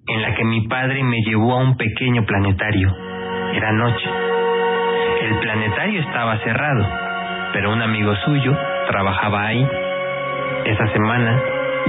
[0.08, 2.96] en la que mi padre me llevó a un pequeño planetario.
[3.54, 4.10] Era noche.
[5.22, 6.86] El planetario estaba cerrado,
[7.54, 8.56] pero un amigo suyo
[8.88, 9.68] trabajaba ahí.
[10.66, 11.42] Esa semana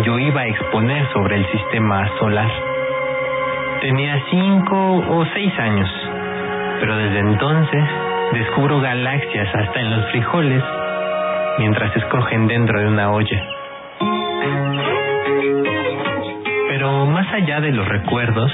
[0.05, 2.51] yo iba a exponer sobre el sistema solar.
[3.81, 5.91] Tenía cinco o seis años,
[6.81, 7.85] pero desde entonces
[8.33, 10.63] descubro galaxias hasta en los frijoles
[11.59, 13.43] mientras escogen dentro de una olla.
[16.87, 18.49] Pero más allá de los recuerdos,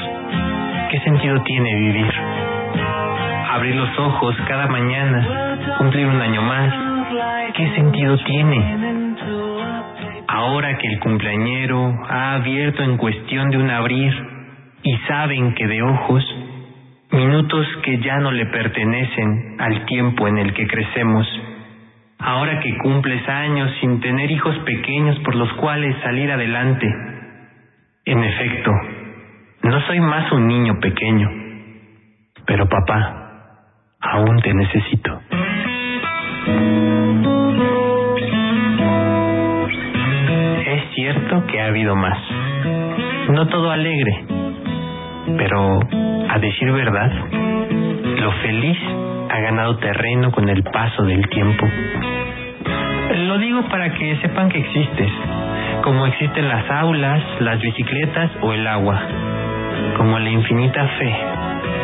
[0.90, 2.10] ¿qué sentido tiene vivir?
[3.50, 6.72] Abrir los ojos cada mañana, cumplir un año más,
[7.52, 9.04] ¿qué sentido tiene?
[10.28, 14.14] Ahora que el cumpleañero ha abierto en cuestión de un abrir
[14.82, 16.24] y saben que de ojos,
[17.10, 21.28] minutos que ya no le pertenecen al tiempo en el que crecemos,
[22.18, 27.11] ahora que cumples años sin tener hijos pequeños por los cuales salir adelante,
[28.04, 28.72] en efecto,
[29.62, 31.30] no soy más un niño pequeño,
[32.46, 33.22] pero papá,
[34.00, 35.20] aún te necesito.
[40.66, 42.18] Es cierto que ha habido más.
[43.30, 44.24] No todo alegre,
[45.38, 45.78] pero
[46.28, 47.12] a decir verdad,
[48.20, 48.78] lo feliz
[49.30, 51.66] ha ganado terreno con el paso del tiempo.
[53.28, 55.10] Lo digo para que sepan que existes,
[55.82, 59.00] como existen las aulas, las bicicletas o el agua,
[59.96, 61.16] como la infinita fe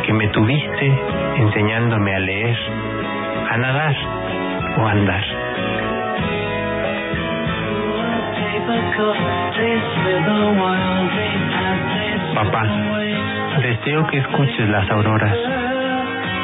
[0.07, 0.93] que me tuviste
[1.37, 2.57] enseñándome a leer,
[3.51, 3.97] a nadar
[4.79, 5.25] o a andar.
[12.35, 12.65] Papá,
[13.63, 15.37] deseo que escuches las auroras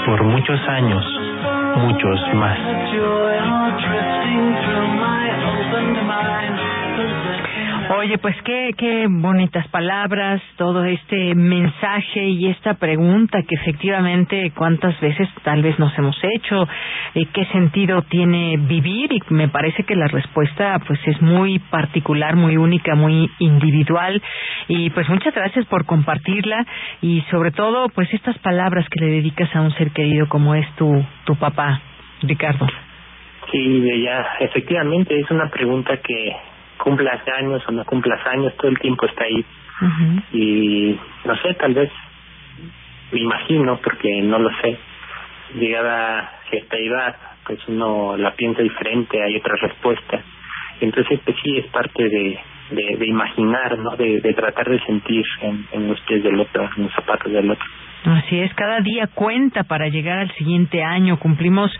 [0.06, 1.04] por muchos años,
[1.76, 2.58] muchos más.
[8.04, 14.98] Oye, pues qué, qué bonitas palabras, todo este mensaje y esta pregunta que efectivamente cuántas
[15.00, 16.66] veces tal vez nos hemos hecho,
[17.14, 22.36] eh, qué sentido tiene vivir y me parece que la respuesta pues es muy particular,
[22.36, 24.20] muy única, muy individual
[24.68, 26.64] y pues muchas gracias por compartirla
[27.02, 30.66] y sobre todo pues estas palabras que le dedicas a un ser querido como es
[30.76, 31.80] tu, tu papá,
[32.22, 32.66] Ricardo.
[33.50, 38.78] Sí, ya, efectivamente es una pregunta que cumplas años o no cumplas años, todo el
[38.78, 39.44] tiempo está ahí.
[40.32, 41.90] Y no sé, tal vez,
[43.12, 44.78] me imagino, porque no lo sé,
[45.54, 50.22] llegada cierta edad, pues uno la piensa diferente, hay otra respuesta.
[50.80, 52.38] Entonces, pues sí, es parte de,
[52.70, 53.96] de, de imaginar, ¿no?
[53.96, 57.50] De, de tratar de sentir en, en los pies del otro, en los zapatos del
[57.50, 57.66] otro.
[58.04, 61.18] Así es, cada día cuenta para llegar al siguiente año.
[61.18, 61.70] Cumplimos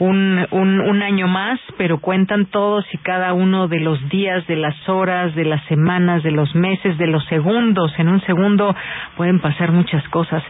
[0.00, 4.56] un, un, un, año más, pero cuentan todos y cada uno de los días, de
[4.56, 7.92] las horas, de las semanas, de los meses, de los segundos.
[7.98, 8.74] En un segundo
[9.16, 10.42] pueden pasar muchas cosas.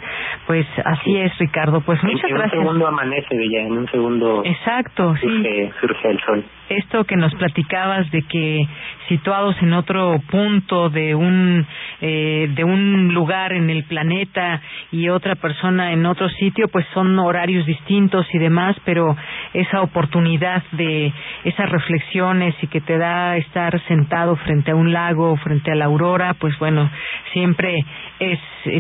[0.47, 1.83] Pues así es, Ricardo.
[1.83, 2.55] Pues muchas en gracias.
[2.55, 5.73] En un segundo amanece, Bella, en un segundo Exacto, surge, sí.
[5.81, 6.45] surge el sol.
[6.69, 8.69] Esto que nos platicabas de que
[9.09, 11.67] situados en otro punto de un
[12.01, 14.61] eh, de un lugar en el planeta
[14.93, 19.17] y otra persona en otro sitio, pues son horarios distintos y demás, pero
[19.55, 21.13] esa oportunidad de
[21.45, 25.87] esas reflexiones y que te da estar sentado frente a un lago, frente a la
[25.87, 26.91] aurora, pues bueno,
[27.33, 27.85] siempre
[28.21, 28.39] es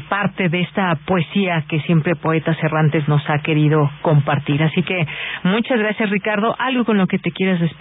[0.09, 4.63] parte de esta poesía que siempre Poetas Errantes nos ha querido compartir.
[4.63, 5.07] Así que
[5.45, 6.55] muchas gracias, Ricardo.
[6.59, 7.78] ¿Algo con lo que te quieras despedir?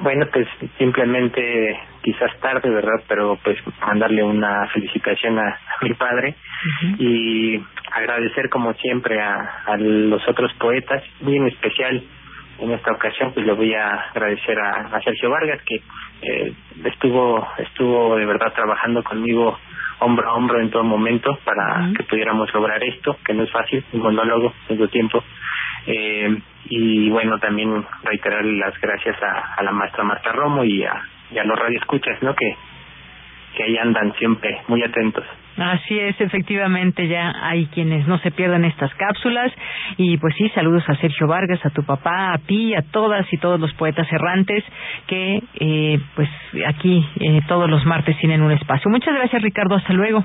[0.00, 0.46] Bueno, pues
[0.78, 3.02] simplemente quizás tarde, ¿verdad?
[3.08, 6.36] Pero pues mandarle una felicitación a, a mi padre
[6.98, 7.60] y
[7.92, 12.02] agradecer como siempre a, a los otros poetas, muy en especial
[12.60, 15.76] en esta ocasión pues le voy a agradecer a, a Sergio Vargas que
[16.22, 16.52] eh,
[16.84, 19.56] estuvo estuvo de verdad trabajando conmigo
[20.00, 23.84] hombro a hombro en todo momento para que pudiéramos lograr esto, que no es fácil,
[23.92, 25.22] un monólogo en su tiempo.
[25.90, 26.38] Eh,
[26.68, 31.38] y bueno, también reiterar las gracias a, a la maestra Marta Romo y a, y
[31.38, 32.34] a los radioescuchas, ¿no?
[32.34, 32.54] Que,
[33.56, 35.24] que ahí andan siempre muy atentos.
[35.56, 39.50] Así es, efectivamente, ya hay quienes no se pierdan estas cápsulas.
[39.96, 43.38] Y pues sí, saludos a Sergio Vargas, a tu papá, a ti, a todas y
[43.38, 44.62] todos los poetas errantes
[45.08, 46.28] que eh, pues
[46.66, 48.90] aquí eh, todos los martes tienen un espacio.
[48.90, 49.74] Muchas gracias, Ricardo.
[49.74, 50.24] Hasta luego.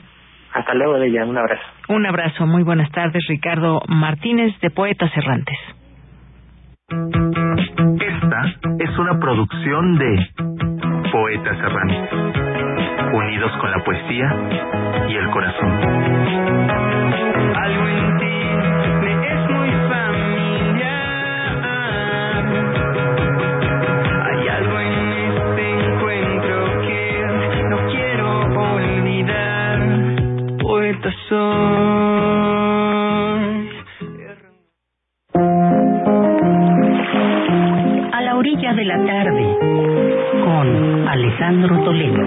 [0.53, 1.25] Hasta luego, ella.
[1.25, 1.63] Un abrazo.
[1.89, 2.45] Un abrazo.
[2.45, 5.57] Muy buenas tardes, Ricardo Martínez de Poetas Errantes.
[6.89, 8.41] Esta
[8.79, 10.29] es una producción de
[11.11, 12.09] Poetas Errantes,
[13.13, 14.27] unidos con la poesía
[15.09, 15.71] y el corazón.
[17.55, 18.35] Algo en ti
[19.01, 20.12] me es muy familiar.
[39.03, 39.57] La tarde,
[40.43, 42.23] con Alejandro Toledo.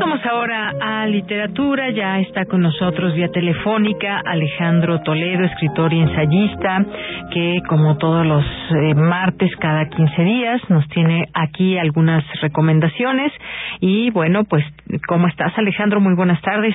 [0.00, 1.90] Vamos ahora a literatura.
[1.90, 6.84] Ya está con nosotros vía telefónica Alejandro Toledo, escritor y ensayista,
[7.32, 13.32] que como todos los eh, martes cada 15 días nos tiene aquí algunas recomendaciones.
[13.80, 14.64] Y bueno, pues,
[15.06, 16.00] ¿cómo estás Alejandro?
[16.00, 16.74] Muy buenas tardes.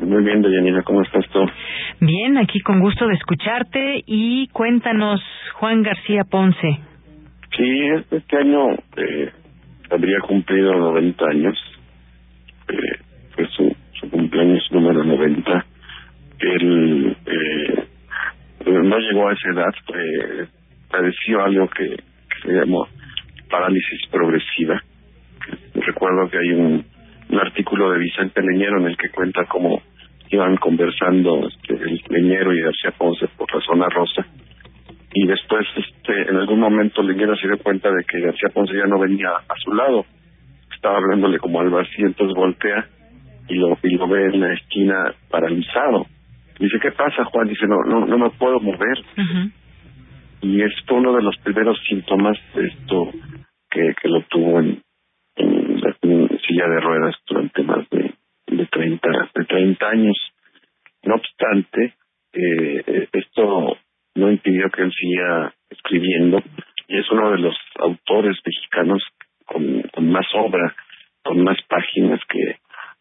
[0.00, 1.40] Muy bien, Deyanira, ¿cómo estás tú?
[2.00, 5.20] Bien, aquí con gusto de escucharte y cuéntanos,
[5.54, 6.78] Juan García Ponce.
[7.56, 9.32] Sí, este año eh,
[9.90, 11.58] habría cumplido 90 años.
[12.68, 13.00] Eh,
[13.34, 13.76] fue su,
[14.10, 15.66] cumpleaños número 90.
[16.38, 17.84] Él eh,
[18.64, 20.46] no llegó a esa edad, eh,
[20.88, 22.86] padeció algo que, que se llamó
[23.50, 24.80] parálisis progresiva.
[25.74, 26.84] Recuerdo que hay un,
[27.30, 29.82] un artículo de Vicente Leñero en el que cuenta cómo
[30.30, 34.26] iban conversando este, el Leñero y García Ponce por la zona rosa
[35.14, 38.86] y después este en algún momento Leñero se dio cuenta de que García Ponce ya
[38.86, 40.04] no venía a su lado
[40.74, 42.86] estaba hablándole como al vacío entonces voltea
[43.48, 46.06] y lo y lo ve en la esquina paralizado.
[46.58, 48.98] Dice qué pasa Juan dice no no no me puedo mover
[50.42, 53.10] y esto uno de los primeros síntomas de esto
[53.70, 54.82] que que lo tuvo en,
[55.36, 58.07] en, en silla de ruedas durante más de
[58.50, 60.16] de 30 de 30 años.
[61.02, 61.94] No obstante
[62.32, 63.76] eh, esto
[64.14, 66.42] no impidió que él siga escribiendo
[66.88, 69.02] y es uno de los autores mexicanos
[69.44, 70.74] con, más obra,
[71.22, 72.58] con más páginas que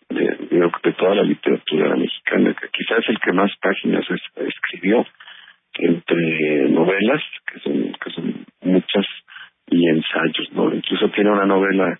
[0.10, 5.06] de, de, de, toda la literatura mexicana, que quizás el que más páginas es, escribió
[5.80, 9.06] entre novelas, que son, que son muchas,
[11.30, 11.99] una novela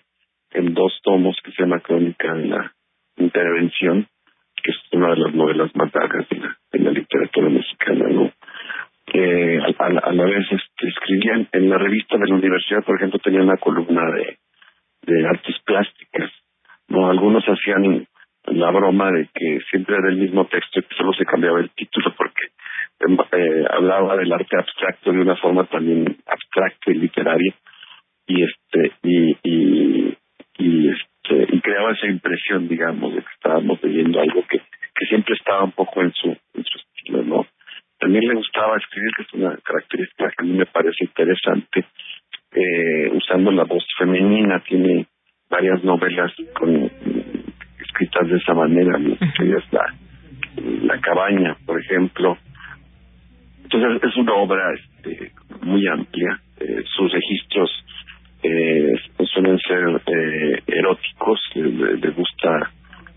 [0.50, 2.72] en dos tomos que se llama Crónica de la
[3.18, 4.06] Intervención,
[4.62, 8.32] que es una de las novelas más largas de la, de la literatura mexicana, ¿no?
[9.10, 13.18] A, a, a, la vez este, escribían en la revista de la universidad, por ejemplo,
[13.18, 14.38] tenía una columna de,
[15.02, 16.30] de artes plásticas,
[16.88, 17.08] ¿no?
[17.08, 18.06] Algunos hacían
[18.44, 21.70] la broma de que siempre era el mismo texto y que solo se cambiaba el
[21.70, 22.48] título porque
[23.00, 27.54] eh, hablaba del arte abstracto de una forma también abstracta y literaria
[28.26, 30.18] y este y y,
[30.58, 35.34] y este y creaba esa impresión digamos de que estábamos leyendo algo que que siempre
[35.34, 37.46] estaba un poco en su en su estilo no
[37.98, 41.84] también le gustaba escribir que es una característica que a mí me parece interesante
[42.52, 44.60] eh, usando la voz femenina.
[44.60, 45.06] Tiene
[45.50, 46.90] varias novelas con
[47.80, 49.14] escritas de esa manera ¿no?
[49.14, 49.94] es la
[50.82, 52.38] la cabaña por ejemplo.
[53.64, 55.32] Entonces es una obra este,
[55.62, 57.70] muy amplia eh, sus registros
[58.42, 58.92] eh,
[59.32, 62.70] suelen ser eh, eróticos le, le gusta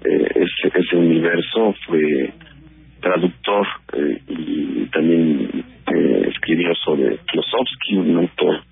[0.03, 1.75] eh, ese, ese universo.
[1.85, 2.33] Fue
[3.01, 8.63] traductor eh, y también eh, escribió sobre Klosowski un autor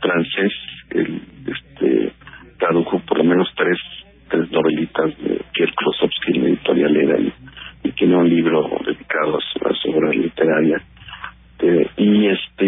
[0.00, 0.52] francés.
[0.90, 2.12] Él este
[2.58, 3.78] tradujo por lo menos tres
[4.28, 7.32] tres novelitas de Pierre Klosowski en la editorial era y,
[7.92, 10.82] tiene un libro dedicado a su, a su obra literaria.
[11.96, 12.66] Y este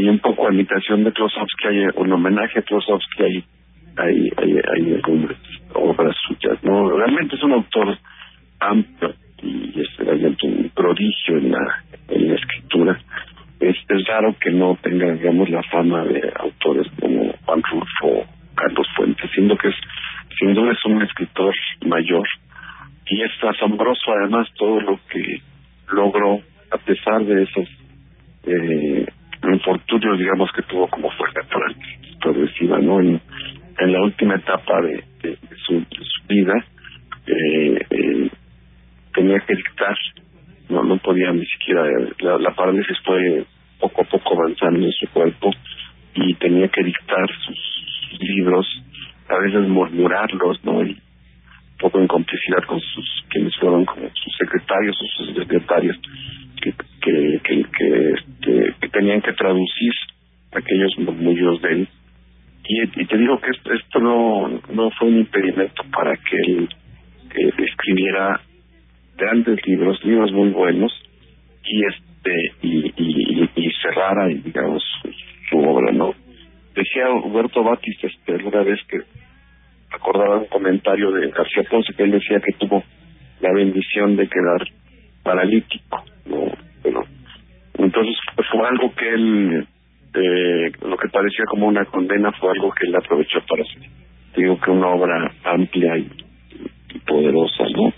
[0.49, 3.45] a imitación de Klosowski hay un homenaje a Klosowski hay
[3.97, 5.01] hay hay, hay
[5.75, 7.99] obras suyas no realmente es un autor
[8.61, 12.99] amplio y es realmente un prodigio en la en la escritura.
[13.61, 18.27] Es, es raro que no tenga digamos la fama de autores como Juan Rulfo o
[18.55, 19.75] Carlos Fuentes siendo que es
[20.39, 21.55] sin duda es un escritor
[21.87, 22.27] mayor.
[23.11, 25.41] Y es asombroso además todo lo que
[25.91, 27.69] logró a pesar de esos
[28.45, 29.07] eh,
[29.43, 31.41] infortunios digamos que tuvo como fuerza
[32.21, 33.21] progresiva no en,
[33.79, 35.05] en la última etapa de,
[35.67, 36.55] su, de su vida
[37.27, 38.31] eh, eh,
[39.15, 39.97] tenía que dictar
[40.69, 41.85] no no podía ni siquiera
[42.21, 43.45] la, la parálisis fue
[43.79, 45.51] poco a poco avanzando en su cuerpo
[46.15, 48.67] y tenía que dictar sus libros
[49.29, 50.99] a veces murmurarlos no y
[51.79, 55.97] poco en complicidad con sus quienes fueron como sus secretarios o sus secretarios
[56.61, 59.93] que que que, este, tenían que traducir
[60.53, 61.89] aquellos murmullos de él.
[62.71, 66.69] Y, te digo que esto, esto no no fue un impedimento para que él
[67.35, 68.41] eh, escribiera
[69.17, 70.93] grandes libros libros muy buenos
[71.65, 74.83] y este y y, y, cerrara digamos
[75.49, 76.15] su, obra no
[76.75, 78.99] decía Huberto Batis este alguna vez que
[79.91, 82.83] acordaba un comentario de García Ponce que él decía que tuvo
[83.41, 84.63] la bendición de quedar
[85.23, 86.53] paralítico no
[86.83, 87.05] pero
[87.79, 88.17] entonces
[88.51, 89.67] fue algo que él
[90.15, 93.83] eh, lo que parecía como una condena fue algo que él aprovechó para hacer.
[94.37, 96.11] Digo que una obra amplia y,
[96.95, 97.93] y poderosa no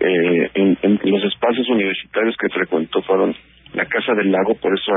[0.00, 3.34] eh, en, en los espacios universitarios que frecuentó fueron
[3.72, 4.92] la casa del lago por eso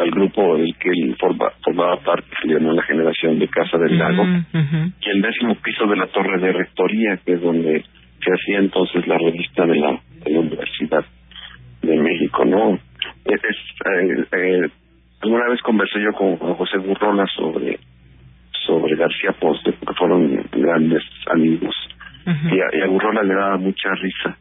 [0.00, 3.98] al grupo del que él forma, formaba parte, se llamó la generación de Casa del
[3.98, 4.92] Lago, uh -huh.
[5.00, 7.84] y el décimo piso de la Torre de Rectoría, que es donde
[8.24, 11.04] se hacía entonces la revista de la, de la Universidad
[11.82, 12.78] de México, ¿no?
[13.24, 14.68] Es, eh, eh,
[15.22, 17.78] alguna vez conversé yo con José Burrola sobre
[18.66, 21.02] sobre García Ponce, porque fueron grandes
[21.34, 21.74] amigos,
[22.26, 22.54] uh -huh.
[22.54, 24.36] y, a, y a Burrola le daba mucha risa,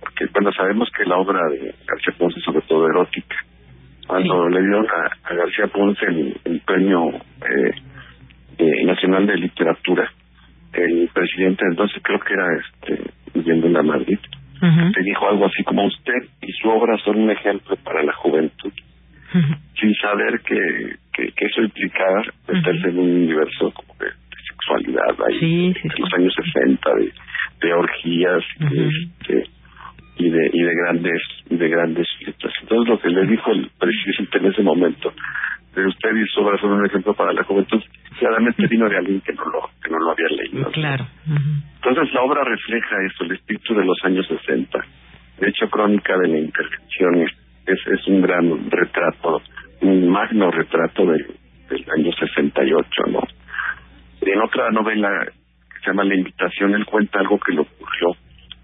[0.00, 3.36] porque cuando sabemos que la obra de García Ponce es sobre todo erótica,
[4.08, 4.54] cuando sí.
[4.54, 7.70] le dieron a, a, García Ponce el, el premio eh,
[8.58, 10.10] eh, nacional de literatura
[10.72, 14.18] el presidente entonces creo que era este viviendo en la Madrid
[14.60, 14.96] uh -huh.
[14.96, 18.72] le dijo algo así como usted y su obra son un ejemplo para la juventud
[18.72, 19.58] uh -huh.
[19.78, 20.60] sin saber que,
[21.12, 22.90] que, que eso implicaba meterse uh -huh.
[22.90, 27.12] en un universo como de, de sexualidad ahí sí, sí, de los años 60 de,
[27.62, 29.57] de orgías de, este
[30.18, 32.52] y de y de grandes y de grandes fiestas.
[32.62, 35.12] Entonces lo que le dijo el presidente en ese momento
[35.74, 37.80] de usted y su obra son un ejemplo para la juventud,
[38.18, 40.70] claramente vino de alguien que no lo que no lo había leído.
[40.72, 41.04] Claro.
[41.26, 41.62] Uh -huh.
[41.76, 44.78] Entonces la obra refleja eso, el espíritu de los años 60.
[45.38, 47.28] De hecho, Crónica de la Intervención
[47.66, 49.40] es, es un gran retrato,
[49.82, 51.26] un magno retrato del,
[51.70, 53.22] del año 68, ¿no?
[54.20, 58.16] En otra novela que se llama La Invitación, él cuenta algo que le ocurrió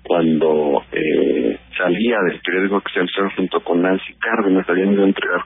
[0.05, 5.40] cuando eh, salía del periódico Excelsior junto con Nancy Cárdenas, habían ido a entregar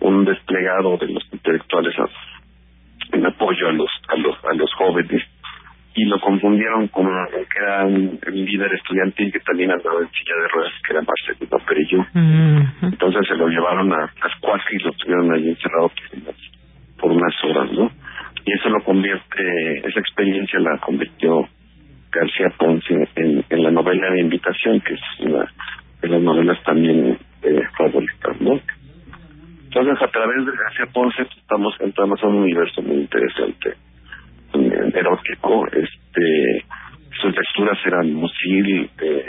[0.00, 5.22] un desplegado de los intelectuales a, en apoyo a los, a los a los jóvenes.
[5.94, 10.48] Y lo confundieron con que era un, líder estudiantil que también andaba en silla de
[10.48, 12.92] ruedas que era Marcelino Perillo uh -huh.
[12.92, 15.92] entonces se lo llevaron a Ascuaje y lo tuvieron ahí encerrado
[16.98, 17.90] por unas horas no
[18.44, 21.48] y eso lo convierte, esa experiencia la convirtió
[22.10, 25.44] García Ponce en, en la novela de invitación, que es una
[26.00, 28.60] de las novelas también eh, favoritas, ¿no?
[29.64, 33.74] Entonces, a través de García Ponce pues, estamos entrando a un universo muy interesante,
[34.94, 36.64] erótico, este,
[37.20, 39.24] sus lecturas eran Musil, eh,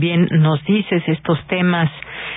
[0.00, 1.90] bien nos dices, estos temas,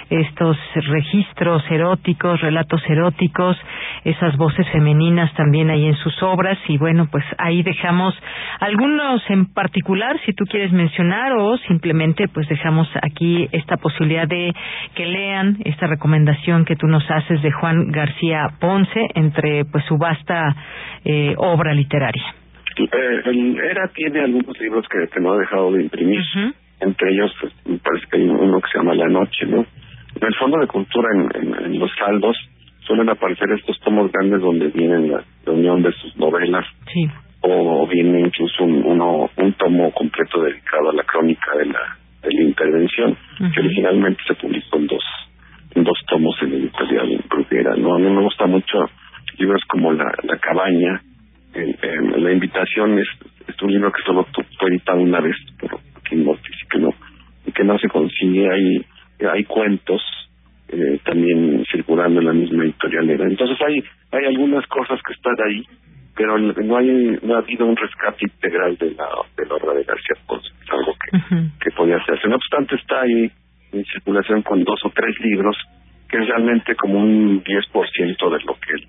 [0.10, 3.58] estos registros eróticos, relatos eróticos,
[4.04, 8.14] esas voces femeninas también ahí en sus obras y bueno, pues ahí dejamos
[8.60, 14.54] algunos en particular si tú quieres mencionar o simplemente pues dejamos aquí esta posibilidad de
[14.96, 19.98] que lean esta recomendación que tú nos haces de Juan García Ponce entre pues su
[19.98, 20.56] vasta
[21.06, 22.24] eh, obra literaria.
[22.78, 26.22] Eh, el ERA tiene algunos libros que, que no ha dejado de imprimir.
[26.84, 29.66] Entre ellos, pues, me parece que hay uno que se llama La Noche, ¿no?
[30.16, 32.36] En el Fondo de Cultura, en, en, los saldos,
[32.86, 36.66] suelen aparecer estos tomos grandes donde vienen la reunión de sus novelas.
[36.94, 37.08] Sí.
[37.42, 42.34] O viene incluso un, uno, un tomo completo dedicado a la crónica de la, de
[42.34, 45.04] la intervención, que originalmente se publicó en dos,
[45.76, 47.96] en dos tomos en el editorial Bruguera, ¿no?
[47.96, 48.86] A mí me gusta mucho
[49.38, 51.02] libros como La, la Cabaña,
[51.56, 53.08] la invitación es,
[53.48, 55.80] es un libro que solo fue editado una vez por
[56.14, 56.90] Y que no
[57.46, 58.86] y que no se consigue hay
[59.26, 60.02] hay cuentos
[60.70, 63.26] eh, también circulando en la misma editorialera.
[63.26, 65.64] Entonces hay hay algunas cosas que están ahí
[66.16, 69.08] pero no hay no ha habido un rescate integral de la
[69.38, 71.20] de la obra de García Ponce es algo que
[71.60, 72.28] que podía hacerse.
[72.28, 73.32] No obstante está ahí
[73.72, 75.58] en circulación con dos o tres libros
[76.10, 78.88] que es realmente como un 10% de lo que él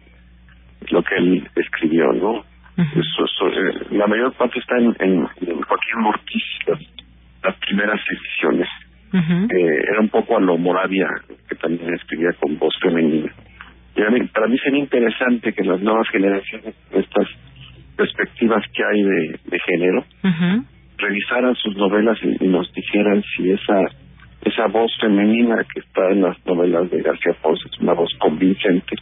[0.91, 2.45] lo que él escribió no
[2.77, 5.13] eso, eso, eh, la mayor parte está en, en,
[5.47, 6.43] en Joaquín Mortiz,
[7.45, 8.69] las, primeras ediciones.
[9.15, 11.09] eh, era un poco a lo Moravia,
[11.49, 13.33] que también escribía con voz femenina.
[13.97, 17.29] Y a mí, para mí sería interesante que las nuevas generaciones, estas
[17.97, 20.05] perspectivas que hay de, de género,
[20.99, 23.85] revisaran sus novelas y, y, nos dijeran si esa
[24.45, 28.97] esa voz femenina que está en las novelas de García Ponce es una voz convincente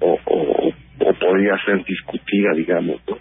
[0.00, 0.68] o, o,
[0.98, 3.16] o podría ser discutida, digamos, ¿no?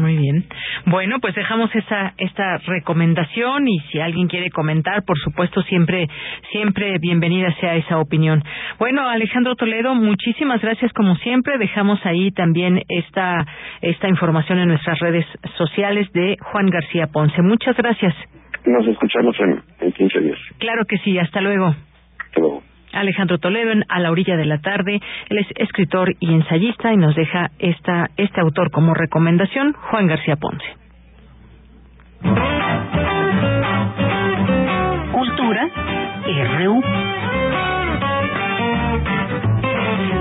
[0.00, 0.44] Muy bien.
[0.86, 6.08] Bueno, pues dejamos esa esta recomendación y si alguien quiere comentar, por supuesto, siempre
[6.52, 8.42] siempre bienvenida sea esa opinión.
[8.78, 11.58] Bueno, Alejandro Toledo, muchísimas gracias como siempre.
[11.58, 13.46] Dejamos ahí también esta
[13.82, 15.26] esta información en nuestras redes
[15.58, 17.42] sociales de Juan García Ponce.
[17.42, 18.14] Muchas gracias.
[18.64, 20.38] Nos escuchamos en, en 15 días.
[20.58, 21.74] Claro que sí, hasta luego.
[22.18, 22.69] Hasta luego.
[22.92, 25.00] Alejandro Toledo en A la orilla de la tarde.
[25.28, 30.36] Él es escritor y ensayista y nos deja esta, este autor como recomendación, Juan García
[30.36, 30.64] Ponce.
[35.12, 35.68] Cultura
[36.58, 36.82] RU.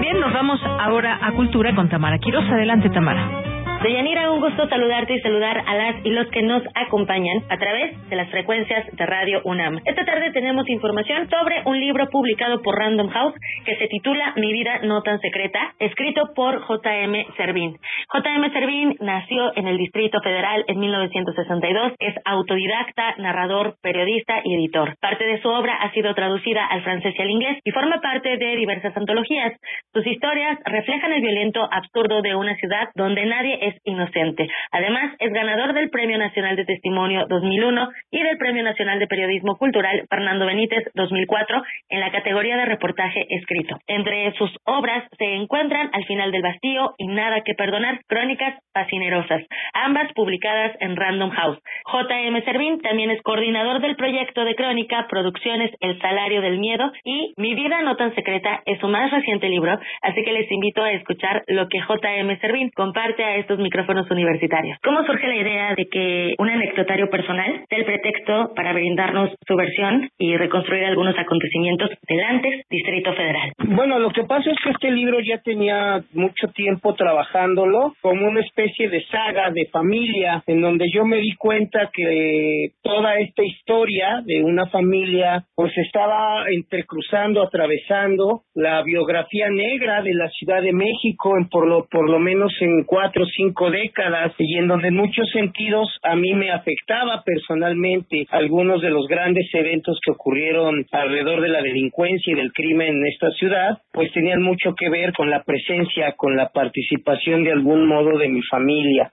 [0.01, 2.45] Bien, nos vamos ahora a Cultura con Tamara Quiroz.
[2.49, 3.48] Adelante, Tamara.
[3.81, 8.09] Deyanira, un gusto saludarte y saludar a las y los que nos acompañan a través
[8.09, 9.79] de las frecuencias de Radio UNAM.
[9.85, 13.33] Esta tarde tenemos información sobre un libro publicado por Random House
[13.63, 17.25] que se titula Mi vida no tan secreta, escrito por J.M.
[17.37, 17.77] Servín.
[18.09, 18.51] J.M.
[18.51, 24.97] Servín nació en el Distrito Federal en 1962, es autodidacta, narrador, periodista y editor.
[24.99, 28.35] Parte de su obra ha sido traducida al francés y al inglés y forma parte
[28.35, 29.53] de diversas antologías.
[29.93, 34.47] Sus historias reflejan el violento absurdo de una ciudad donde nadie es inocente.
[34.71, 39.57] Además, es ganador del Premio Nacional de Testimonio 2001 y del Premio Nacional de Periodismo
[39.57, 43.77] Cultural Fernando Benítez 2004 en la categoría de reportaje escrito.
[43.87, 49.41] Entre sus obras se encuentran al final del vacío y nada que perdonar, crónicas fascinerosas,
[49.73, 51.59] ambas publicadas en Random House.
[51.85, 52.41] J.M.
[52.43, 57.55] Servín también es coordinador del proyecto de crónica Producciones El Salario del Miedo y Mi
[57.55, 61.43] vida no tan secreta es su más reciente libro, así que les invito a escuchar
[61.47, 62.37] lo que J.M.
[62.39, 64.77] Servín comparte a estos micrófonos universitarios.
[64.83, 69.55] ¿Cómo surge la idea de que un anecdotario personal sea el pretexto para brindarnos su
[69.55, 73.51] versión y reconstruir algunos acontecimientos del antes Distrito Federal?
[73.65, 78.41] Bueno, lo que pasa es que este libro ya tenía mucho tiempo trabajándolo como una
[78.41, 84.21] especie de saga de familia en donde yo me di cuenta que toda esta historia
[84.25, 91.37] de una familia pues estaba entrecruzando, atravesando la biografía negra de la Ciudad de México
[91.37, 94.95] en por lo por lo menos en cuatro o cinco décadas y en donde en
[94.95, 101.41] muchos sentidos a mí me afectaba personalmente algunos de los grandes eventos que ocurrieron alrededor
[101.41, 105.29] de la delincuencia y del crimen en esta ciudad pues tenían mucho que ver con
[105.29, 109.11] la presencia con la participación de algún modo de mi familia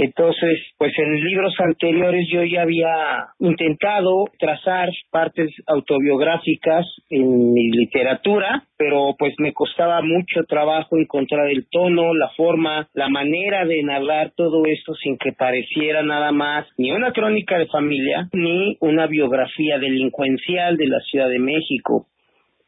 [0.00, 8.62] entonces, pues en libros anteriores yo ya había intentado trazar partes autobiográficas en mi literatura,
[8.76, 14.30] pero pues me costaba mucho trabajo encontrar el tono, la forma, la manera de narrar
[14.36, 19.80] todo esto sin que pareciera nada más ni una crónica de familia ni una biografía
[19.80, 22.06] delincuencial de la Ciudad de México.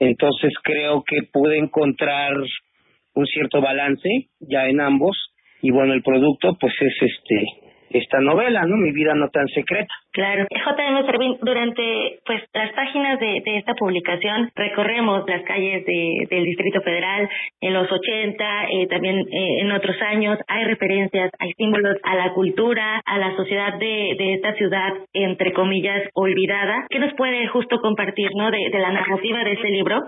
[0.01, 2.33] Entonces creo que pude encontrar
[3.15, 4.09] un cierto balance
[4.41, 5.30] ya en ambos
[5.63, 8.77] y bueno, el producto pues es este esta novela, ¿no?
[8.77, 9.93] Mi vida no tan secreta.
[10.13, 10.47] Claro.
[10.51, 11.07] J.M.
[11.07, 16.81] Servín, durante pues las páginas de, de, esta publicación recorremos las calles de, del Distrito
[16.81, 17.29] Federal
[17.61, 20.39] en los 80, eh, también eh, en otros años.
[20.49, 25.53] Hay referencias, hay símbolos a la cultura, a la sociedad de, de esta ciudad, entre
[25.53, 26.87] comillas, olvidada.
[26.91, 28.51] ¿Qué nos puede justo compartir, no?
[28.51, 30.01] De, de la narrativa de este libro.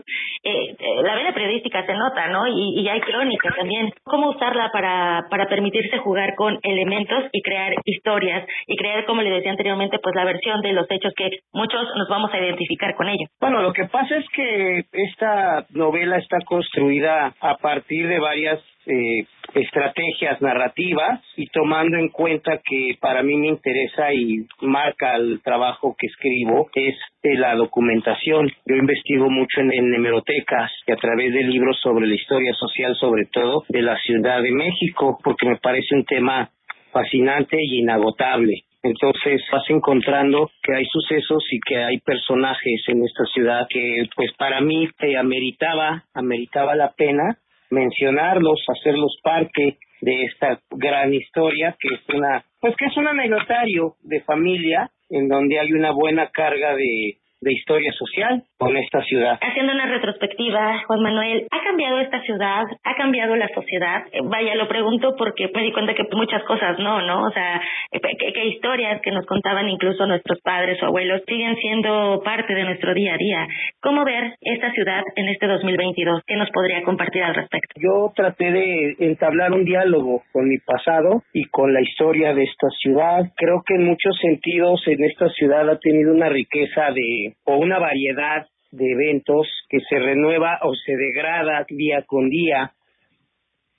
[0.42, 2.48] Eh, eh la vena periodística se nota, ¿no?
[2.48, 3.90] Y, y hay crónica también.
[4.02, 9.30] ¿Cómo usarla para, para permitirse jugar con elementos y crear historias y crear, como le
[9.30, 13.08] decía anteriormente, pues la versión de los hechos que muchos nos vamos a identificar con
[13.08, 13.28] ellos.
[13.40, 19.24] Bueno, lo que pasa es que esta novela está construida a partir de varias eh,
[19.54, 25.94] estrategias narrativas y tomando en cuenta que para mí me interesa y marca el trabajo
[25.98, 28.50] que escribo es eh, la documentación.
[28.66, 32.96] Yo investigo mucho en, en hemerotecas y a través de libros sobre la historia social,
[32.96, 36.50] sobre todo de la Ciudad de México, porque me parece un tema
[36.92, 38.64] fascinante y inagotable.
[38.82, 44.32] Entonces vas encontrando que hay sucesos y que hay personajes en esta ciudad que pues
[44.36, 47.38] para mí te ameritaba, ameritaba la pena
[47.70, 53.94] mencionarlos, hacerlos parte de esta gran historia que es una, pues que es un anecdotario
[54.02, 59.38] de familia en donde hay una buena carga de de historia social con esta ciudad.
[59.40, 62.62] Haciendo una retrospectiva, Juan Manuel, ¿ha cambiado esta ciudad?
[62.84, 64.04] ¿Ha cambiado la sociedad?
[64.12, 67.24] Eh, vaya, lo pregunto porque me di cuenta que muchas cosas no, ¿no?
[67.26, 67.60] O sea,
[67.90, 72.62] eh, que, historias que nos contaban incluso nuestros padres o abuelos siguen siendo parte de
[72.62, 73.48] nuestro día a día.
[73.80, 76.22] ¿Cómo ver esta ciudad en este 2022?
[76.24, 77.74] ¿Qué nos podría compartir al respecto?
[77.80, 82.68] Yo traté de entablar un diálogo con mi pasado y con la historia de esta
[82.80, 83.24] ciudad.
[83.34, 87.80] Creo que en muchos sentidos en esta ciudad ha tenido una riqueza de o una
[87.80, 92.72] variedad de eventos que se renueva o se degrada día con día.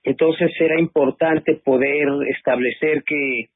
[0.03, 3.49] Entonces era importante poder establecer que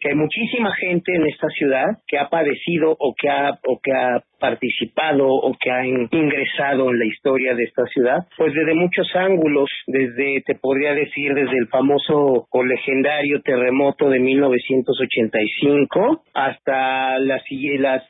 [0.00, 3.92] que hay muchísima gente en esta ciudad que ha padecido o que ha o que
[3.92, 9.14] ha participado o que ha ingresado en la historia de esta ciudad, pues desde muchos
[9.14, 17.42] ángulos, desde te podría decir desde el famoso o legendario terremoto de 1985 hasta las
[17.78, 18.02] las,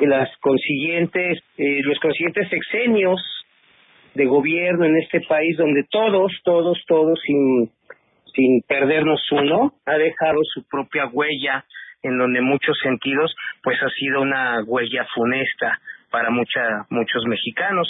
[0.00, 3.18] las consiguientes eh, los consiguientes sexenios
[4.14, 7.70] de gobierno en este país donde todos todos todos sin
[8.34, 11.64] sin perdernos uno, ha dejado su propia huella
[12.02, 15.78] en donde en muchos sentidos pues ha sido una huella funesta
[16.10, 17.88] para mucha, muchos mexicanos.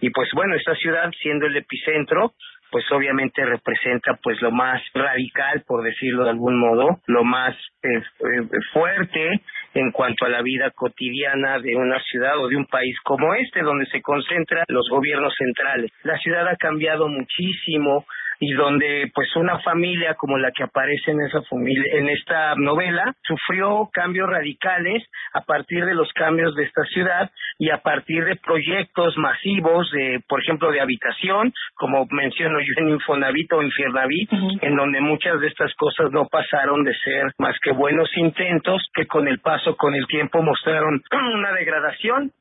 [0.00, 2.32] Y pues bueno, esta ciudad siendo el epicentro,
[2.70, 7.88] pues obviamente representa pues lo más radical, por decirlo de algún modo, lo más eh,
[7.96, 9.42] eh, fuerte
[9.74, 13.62] en cuanto a la vida cotidiana de una ciudad o de un país como este,
[13.62, 15.90] donde se concentran los gobiernos centrales.
[16.02, 18.04] La ciudad ha cambiado muchísimo,
[18.40, 23.14] y donde pues una familia como la que aparece en esa familia en esta novela
[23.22, 28.36] sufrió cambios radicales a partir de los cambios de esta ciudad y a partir de
[28.36, 34.32] proyectos masivos de por ejemplo de habitación como menciono yo en Infonavit o Infiernavit
[34.62, 39.06] en donde muchas de estas cosas no pasaron de ser más que buenos intentos que
[39.06, 41.02] con el paso con el tiempo mostraron
[41.34, 42.32] una degradación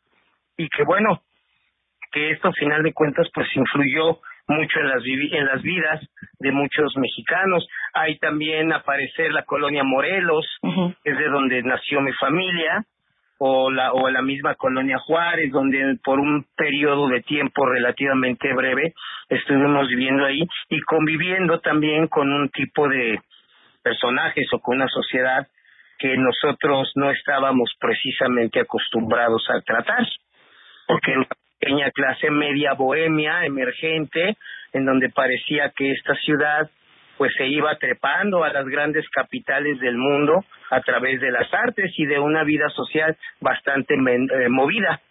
[0.57, 1.22] y que bueno
[2.11, 6.02] que esto al final de cuentas pues influyó mucho en las, en las vidas
[6.40, 7.68] de muchos mexicanos.
[7.94, 10.45] Hay también aparecer la colonia Morelos,
[11.03, 12.86] es de donde nació mi familia,
[13.40, 18.94] o la, o la misma colonia Juárez, donde por un periodo de tiempo relativamente breve
[19.30, 23.19] estuvimos viviendo ahí y conviviendo también con un tipo de
[23.84, 25.48] personajes o con una sociedad
[25.99, 30.06] que nosotros no estábamos precisamente acostumbrados a tratar,
[30.88, 31.28] porque era una
[31.60, 34.38] pequeña clase media bohemia, emergente,
[34.74, 36.70] en donde parecía que esta ciudad
[37.18, 41.92] pues se iba trepando a las grandes capitales del mundo a través de las artes
[41.98, 45.02] y de una vida social bastante eh, movida.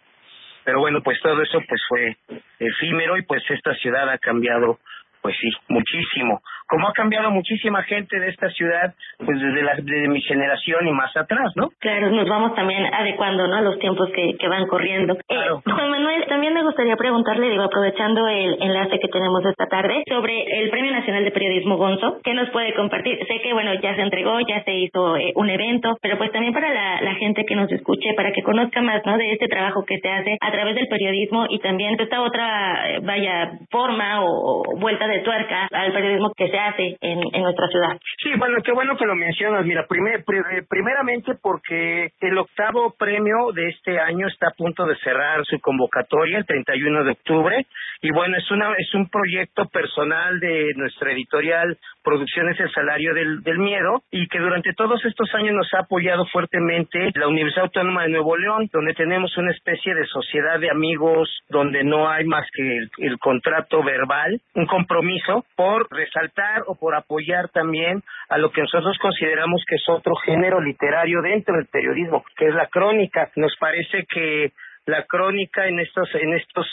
[0.63, 2.17] Pero bueno, pues todo eso pues fue
[2.59, 4.79] efímero y pues esta ciudad ha cambiado
[5.27, 6.39] pues sí, muchísimo.
[6.69, 8.93] Como ha cambiado muchísima gente de esta ciudad,
[9.25, 11.69] pues desde la, de mi generación y más atrás, ¿no?
[11.79, 13.55] Claro, nos vamos también adecuando, ¿no?
[13.55, 15.13] A los tiempos que, que van corriendo.
[15.15, 15.61] Eh, Claro.
[15.65, 20.43] Juan Manuel, también me gustaría preguntarle, digo, aprovechando el enlace que tenemos esta tarde, sobre
[20.61, 23.17] el Premio Nacional de Periodismo Gonzo, ¿qué nos puede compartir?
[23.27, 26.53] Sé que, bueno, ya se entregó, ya se hizo eh, un evento, pero pues también
[26.53, 29.17] para la, la gente que nos escuche, para que conozca más, ¿no?
[29.17, 32.89] De este trabajo que se hace a través del periodismo y también de esta otra,
[32.91, 37.41] eh, vaya, forma o, o vuelta de tuerca al periodismo que se hace en, en
[37.41, 37.97] nuestra ciudad.
[38.23, 39.65] Sí, bueno, qué bueno que lo mencionas.
[39.65, 44.85] Mira, primer, pri- eh, primeramente porque el octavo premio de este año está a punto
[44.85, 47.65] de cerrar su convocatoria el 31 de octubre
[48.01, 53.41] y bueno, es una es un proyecto personal de nuestra editorial Producciones El Salario del,
[53.43, 58.03] del Miedo y que durante todos estos años nos ha apoyado fuertemente la Universidad Autónoma
[58.03, 62.45] de Nuevo León, donde tenemos una especie de sociedad de amigos donde no hay más
[62.53, 65.06] que el, el contrato verbal, un compromiso
[65.55, 70.61] por resaltar o por apoyar también a lo que nosotros consideramos que es otro género
[70.61, 73.31] literario dentro del periodismo, que es la crónica.
[73.35, 74.51] Nos parece que
[74.85, 76.67] la crónica en estos en estos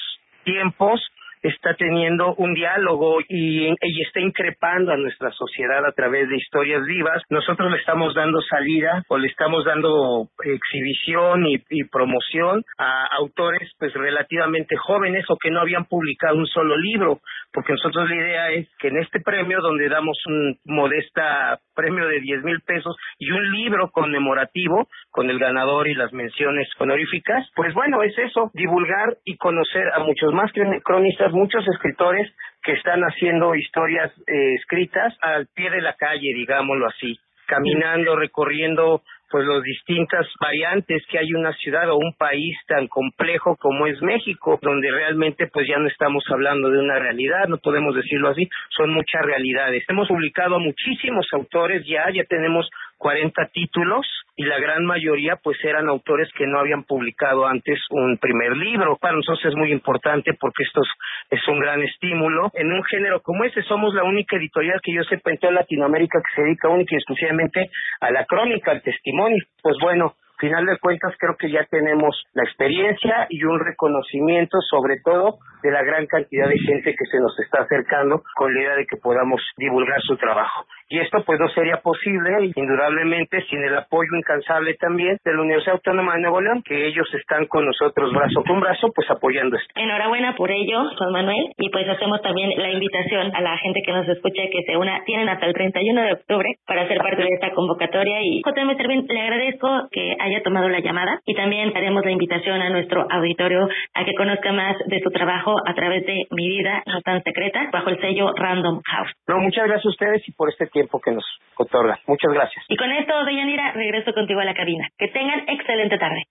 [0.45, 1.01] tiempos
[1.45, 6.85] está teniendo un diálogo y, y está increpando a nuestra sociedad a través de historias
[6.85, 7.23] vivas.
[7.31, 13.71] Nosotros le estamos dando salida o le estamos dando exhibición y, y promoción a autores
[13.79, 17.21] pues relativamente jóvenes o que no habían publicado un solo libro,
[17.53, 22.21] porque nosotros la idea es que en este premio donde damos un modesta premio de
[22.21, 27.75] 10 mil pesos y un libro conmemorativo con el ganador y las menciones honoríficas, pues
[27.75, 32.33] bueno, es eso, divulgar y conocer a muchos más cron- cronistas, muchos escritores
[32.63, 39.03] que están haciendo historias eh, escritas al pie de la calle, digámoslo así, caminando, recorriendo
[39.31, 44.01] pues las distintas variantes que hay una ciudad o un país tan complejo como es
[44.01, 48.49] México, donde realmente pues ya no estamos hablando de una realidad, no podemos decirlo así,
[48.77, 49.83] son muchas realidades.
[49.89, 54.07] Hemos publicado a muchísimos autores ya, ya tenemos 40 títulos
[54.37, 58.97] y la gran mayoría pues eran autores que no habían publicado antes un primer libro.
[58.97, 60.83] Para nosotros es muy importante porque esto
[61.31, 62.51] es, un gran estímulo.
[62.55, 66.21] En un género como este somos la única editorial que yo sepa en toda Latinoamérica
[66.21, 69.45] que se dedica única y exclusivamente a la crónica, al testimonio.
[69.63, 75.01] Pues bueno, final de cuentas creo que ya tenemos la experiencia y un reconocimiento sobre
[75.05, 78.77] todo de la gran cantidad de gente que se nos está acercando con la idea
[78.77, 80.67] de que podamos divulgar su trabajo.
[80.89, 85.77] Y esto pues no sería posible indudablemente sin el apoyo incansable también de la Universidad
[85.77, 89.73] Autónoma de Nuevo León, que ellos están con nosotros brazo con brazo pues apoyando esto.
[89.75, 93.93] Enhorabuena por ello, Juan Manuel, y pues hacemos también la invitación a la gente que
[93.93, 97.29] nos escucha que se una, tienen hasta el 31 de octubre para ser parte de
[97.29, 102.05] esta convocatoria y JM Servín, le agradezco que haya tomado la llamada y también haremos
[102.05, 106.27] la invitación a nuestro auditorio a que conozca más de su trabajo a través de
[106.31, 109.13] Mi Vida No Tan Secreta bajo el sello Random House.
[109.29, 111.25] No, muchas gracias a ustedes y por este tiempo que nos
[111.57, 111.99] otorgan.
[112.07, 112.65] Muchas gracias.
[112.69, 114.87] Y con esto, Deyanira, regreso contigo a la cabina.
[114.99, 116.25] Que tengan excelente tarde.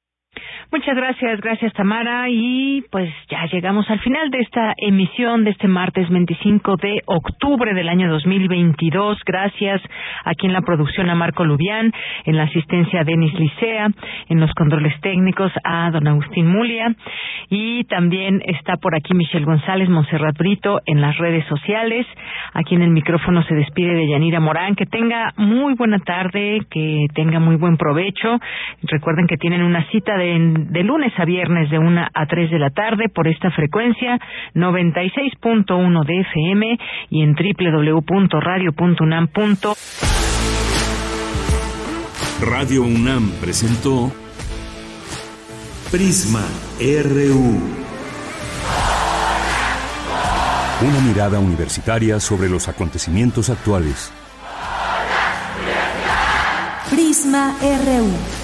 [0.72, 2.30] Muchas gracias, gracias Tamara.
[2.30, 7.76] Y pues ya llegamos al final de esta emisión de este martes 25 de octubre
[7.76, 9.19] del año 2022.
[9.23, 9.81] Gracias
[10.26, 11.93] aquí en la producción a Marco Lubián,
[12.26, 13.89] en la asistencia a Denis Licea,
[14.30, 16.95] en los controles técnicos a don Agustín Mulia.
[17.49, 22.07] Y también está por aquí Michelle González, Monserrat Brito en las redes sociales.
[22.53, 24.76] Aquí en el micrófono se despide de Yanira Morán.
[24.76, 28.39] Que tenga muy buena tarde, que tenga muy buen provecho.
[28.81, 32.60] Recuerden que tienen una cita de, de lunes a viernes de 1 a 3 de
[32.60, 34.20] la tarde por esta frecuencia
[34.56, 36.80] 96.1 de FM
[37.10, 39.28] y en www.radio.unam.
[42.41, 44.12] Radio UNAM presentó
[45.91, 46.45] Prisma
[46.80, 47.84] RU.
[50.82, 54.12] Una mirada universitaria sobre los acontecimientos actuales.
[56.90, 58.43] Prisma RU.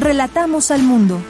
[0.00, 1.20] Relatamos al mundo.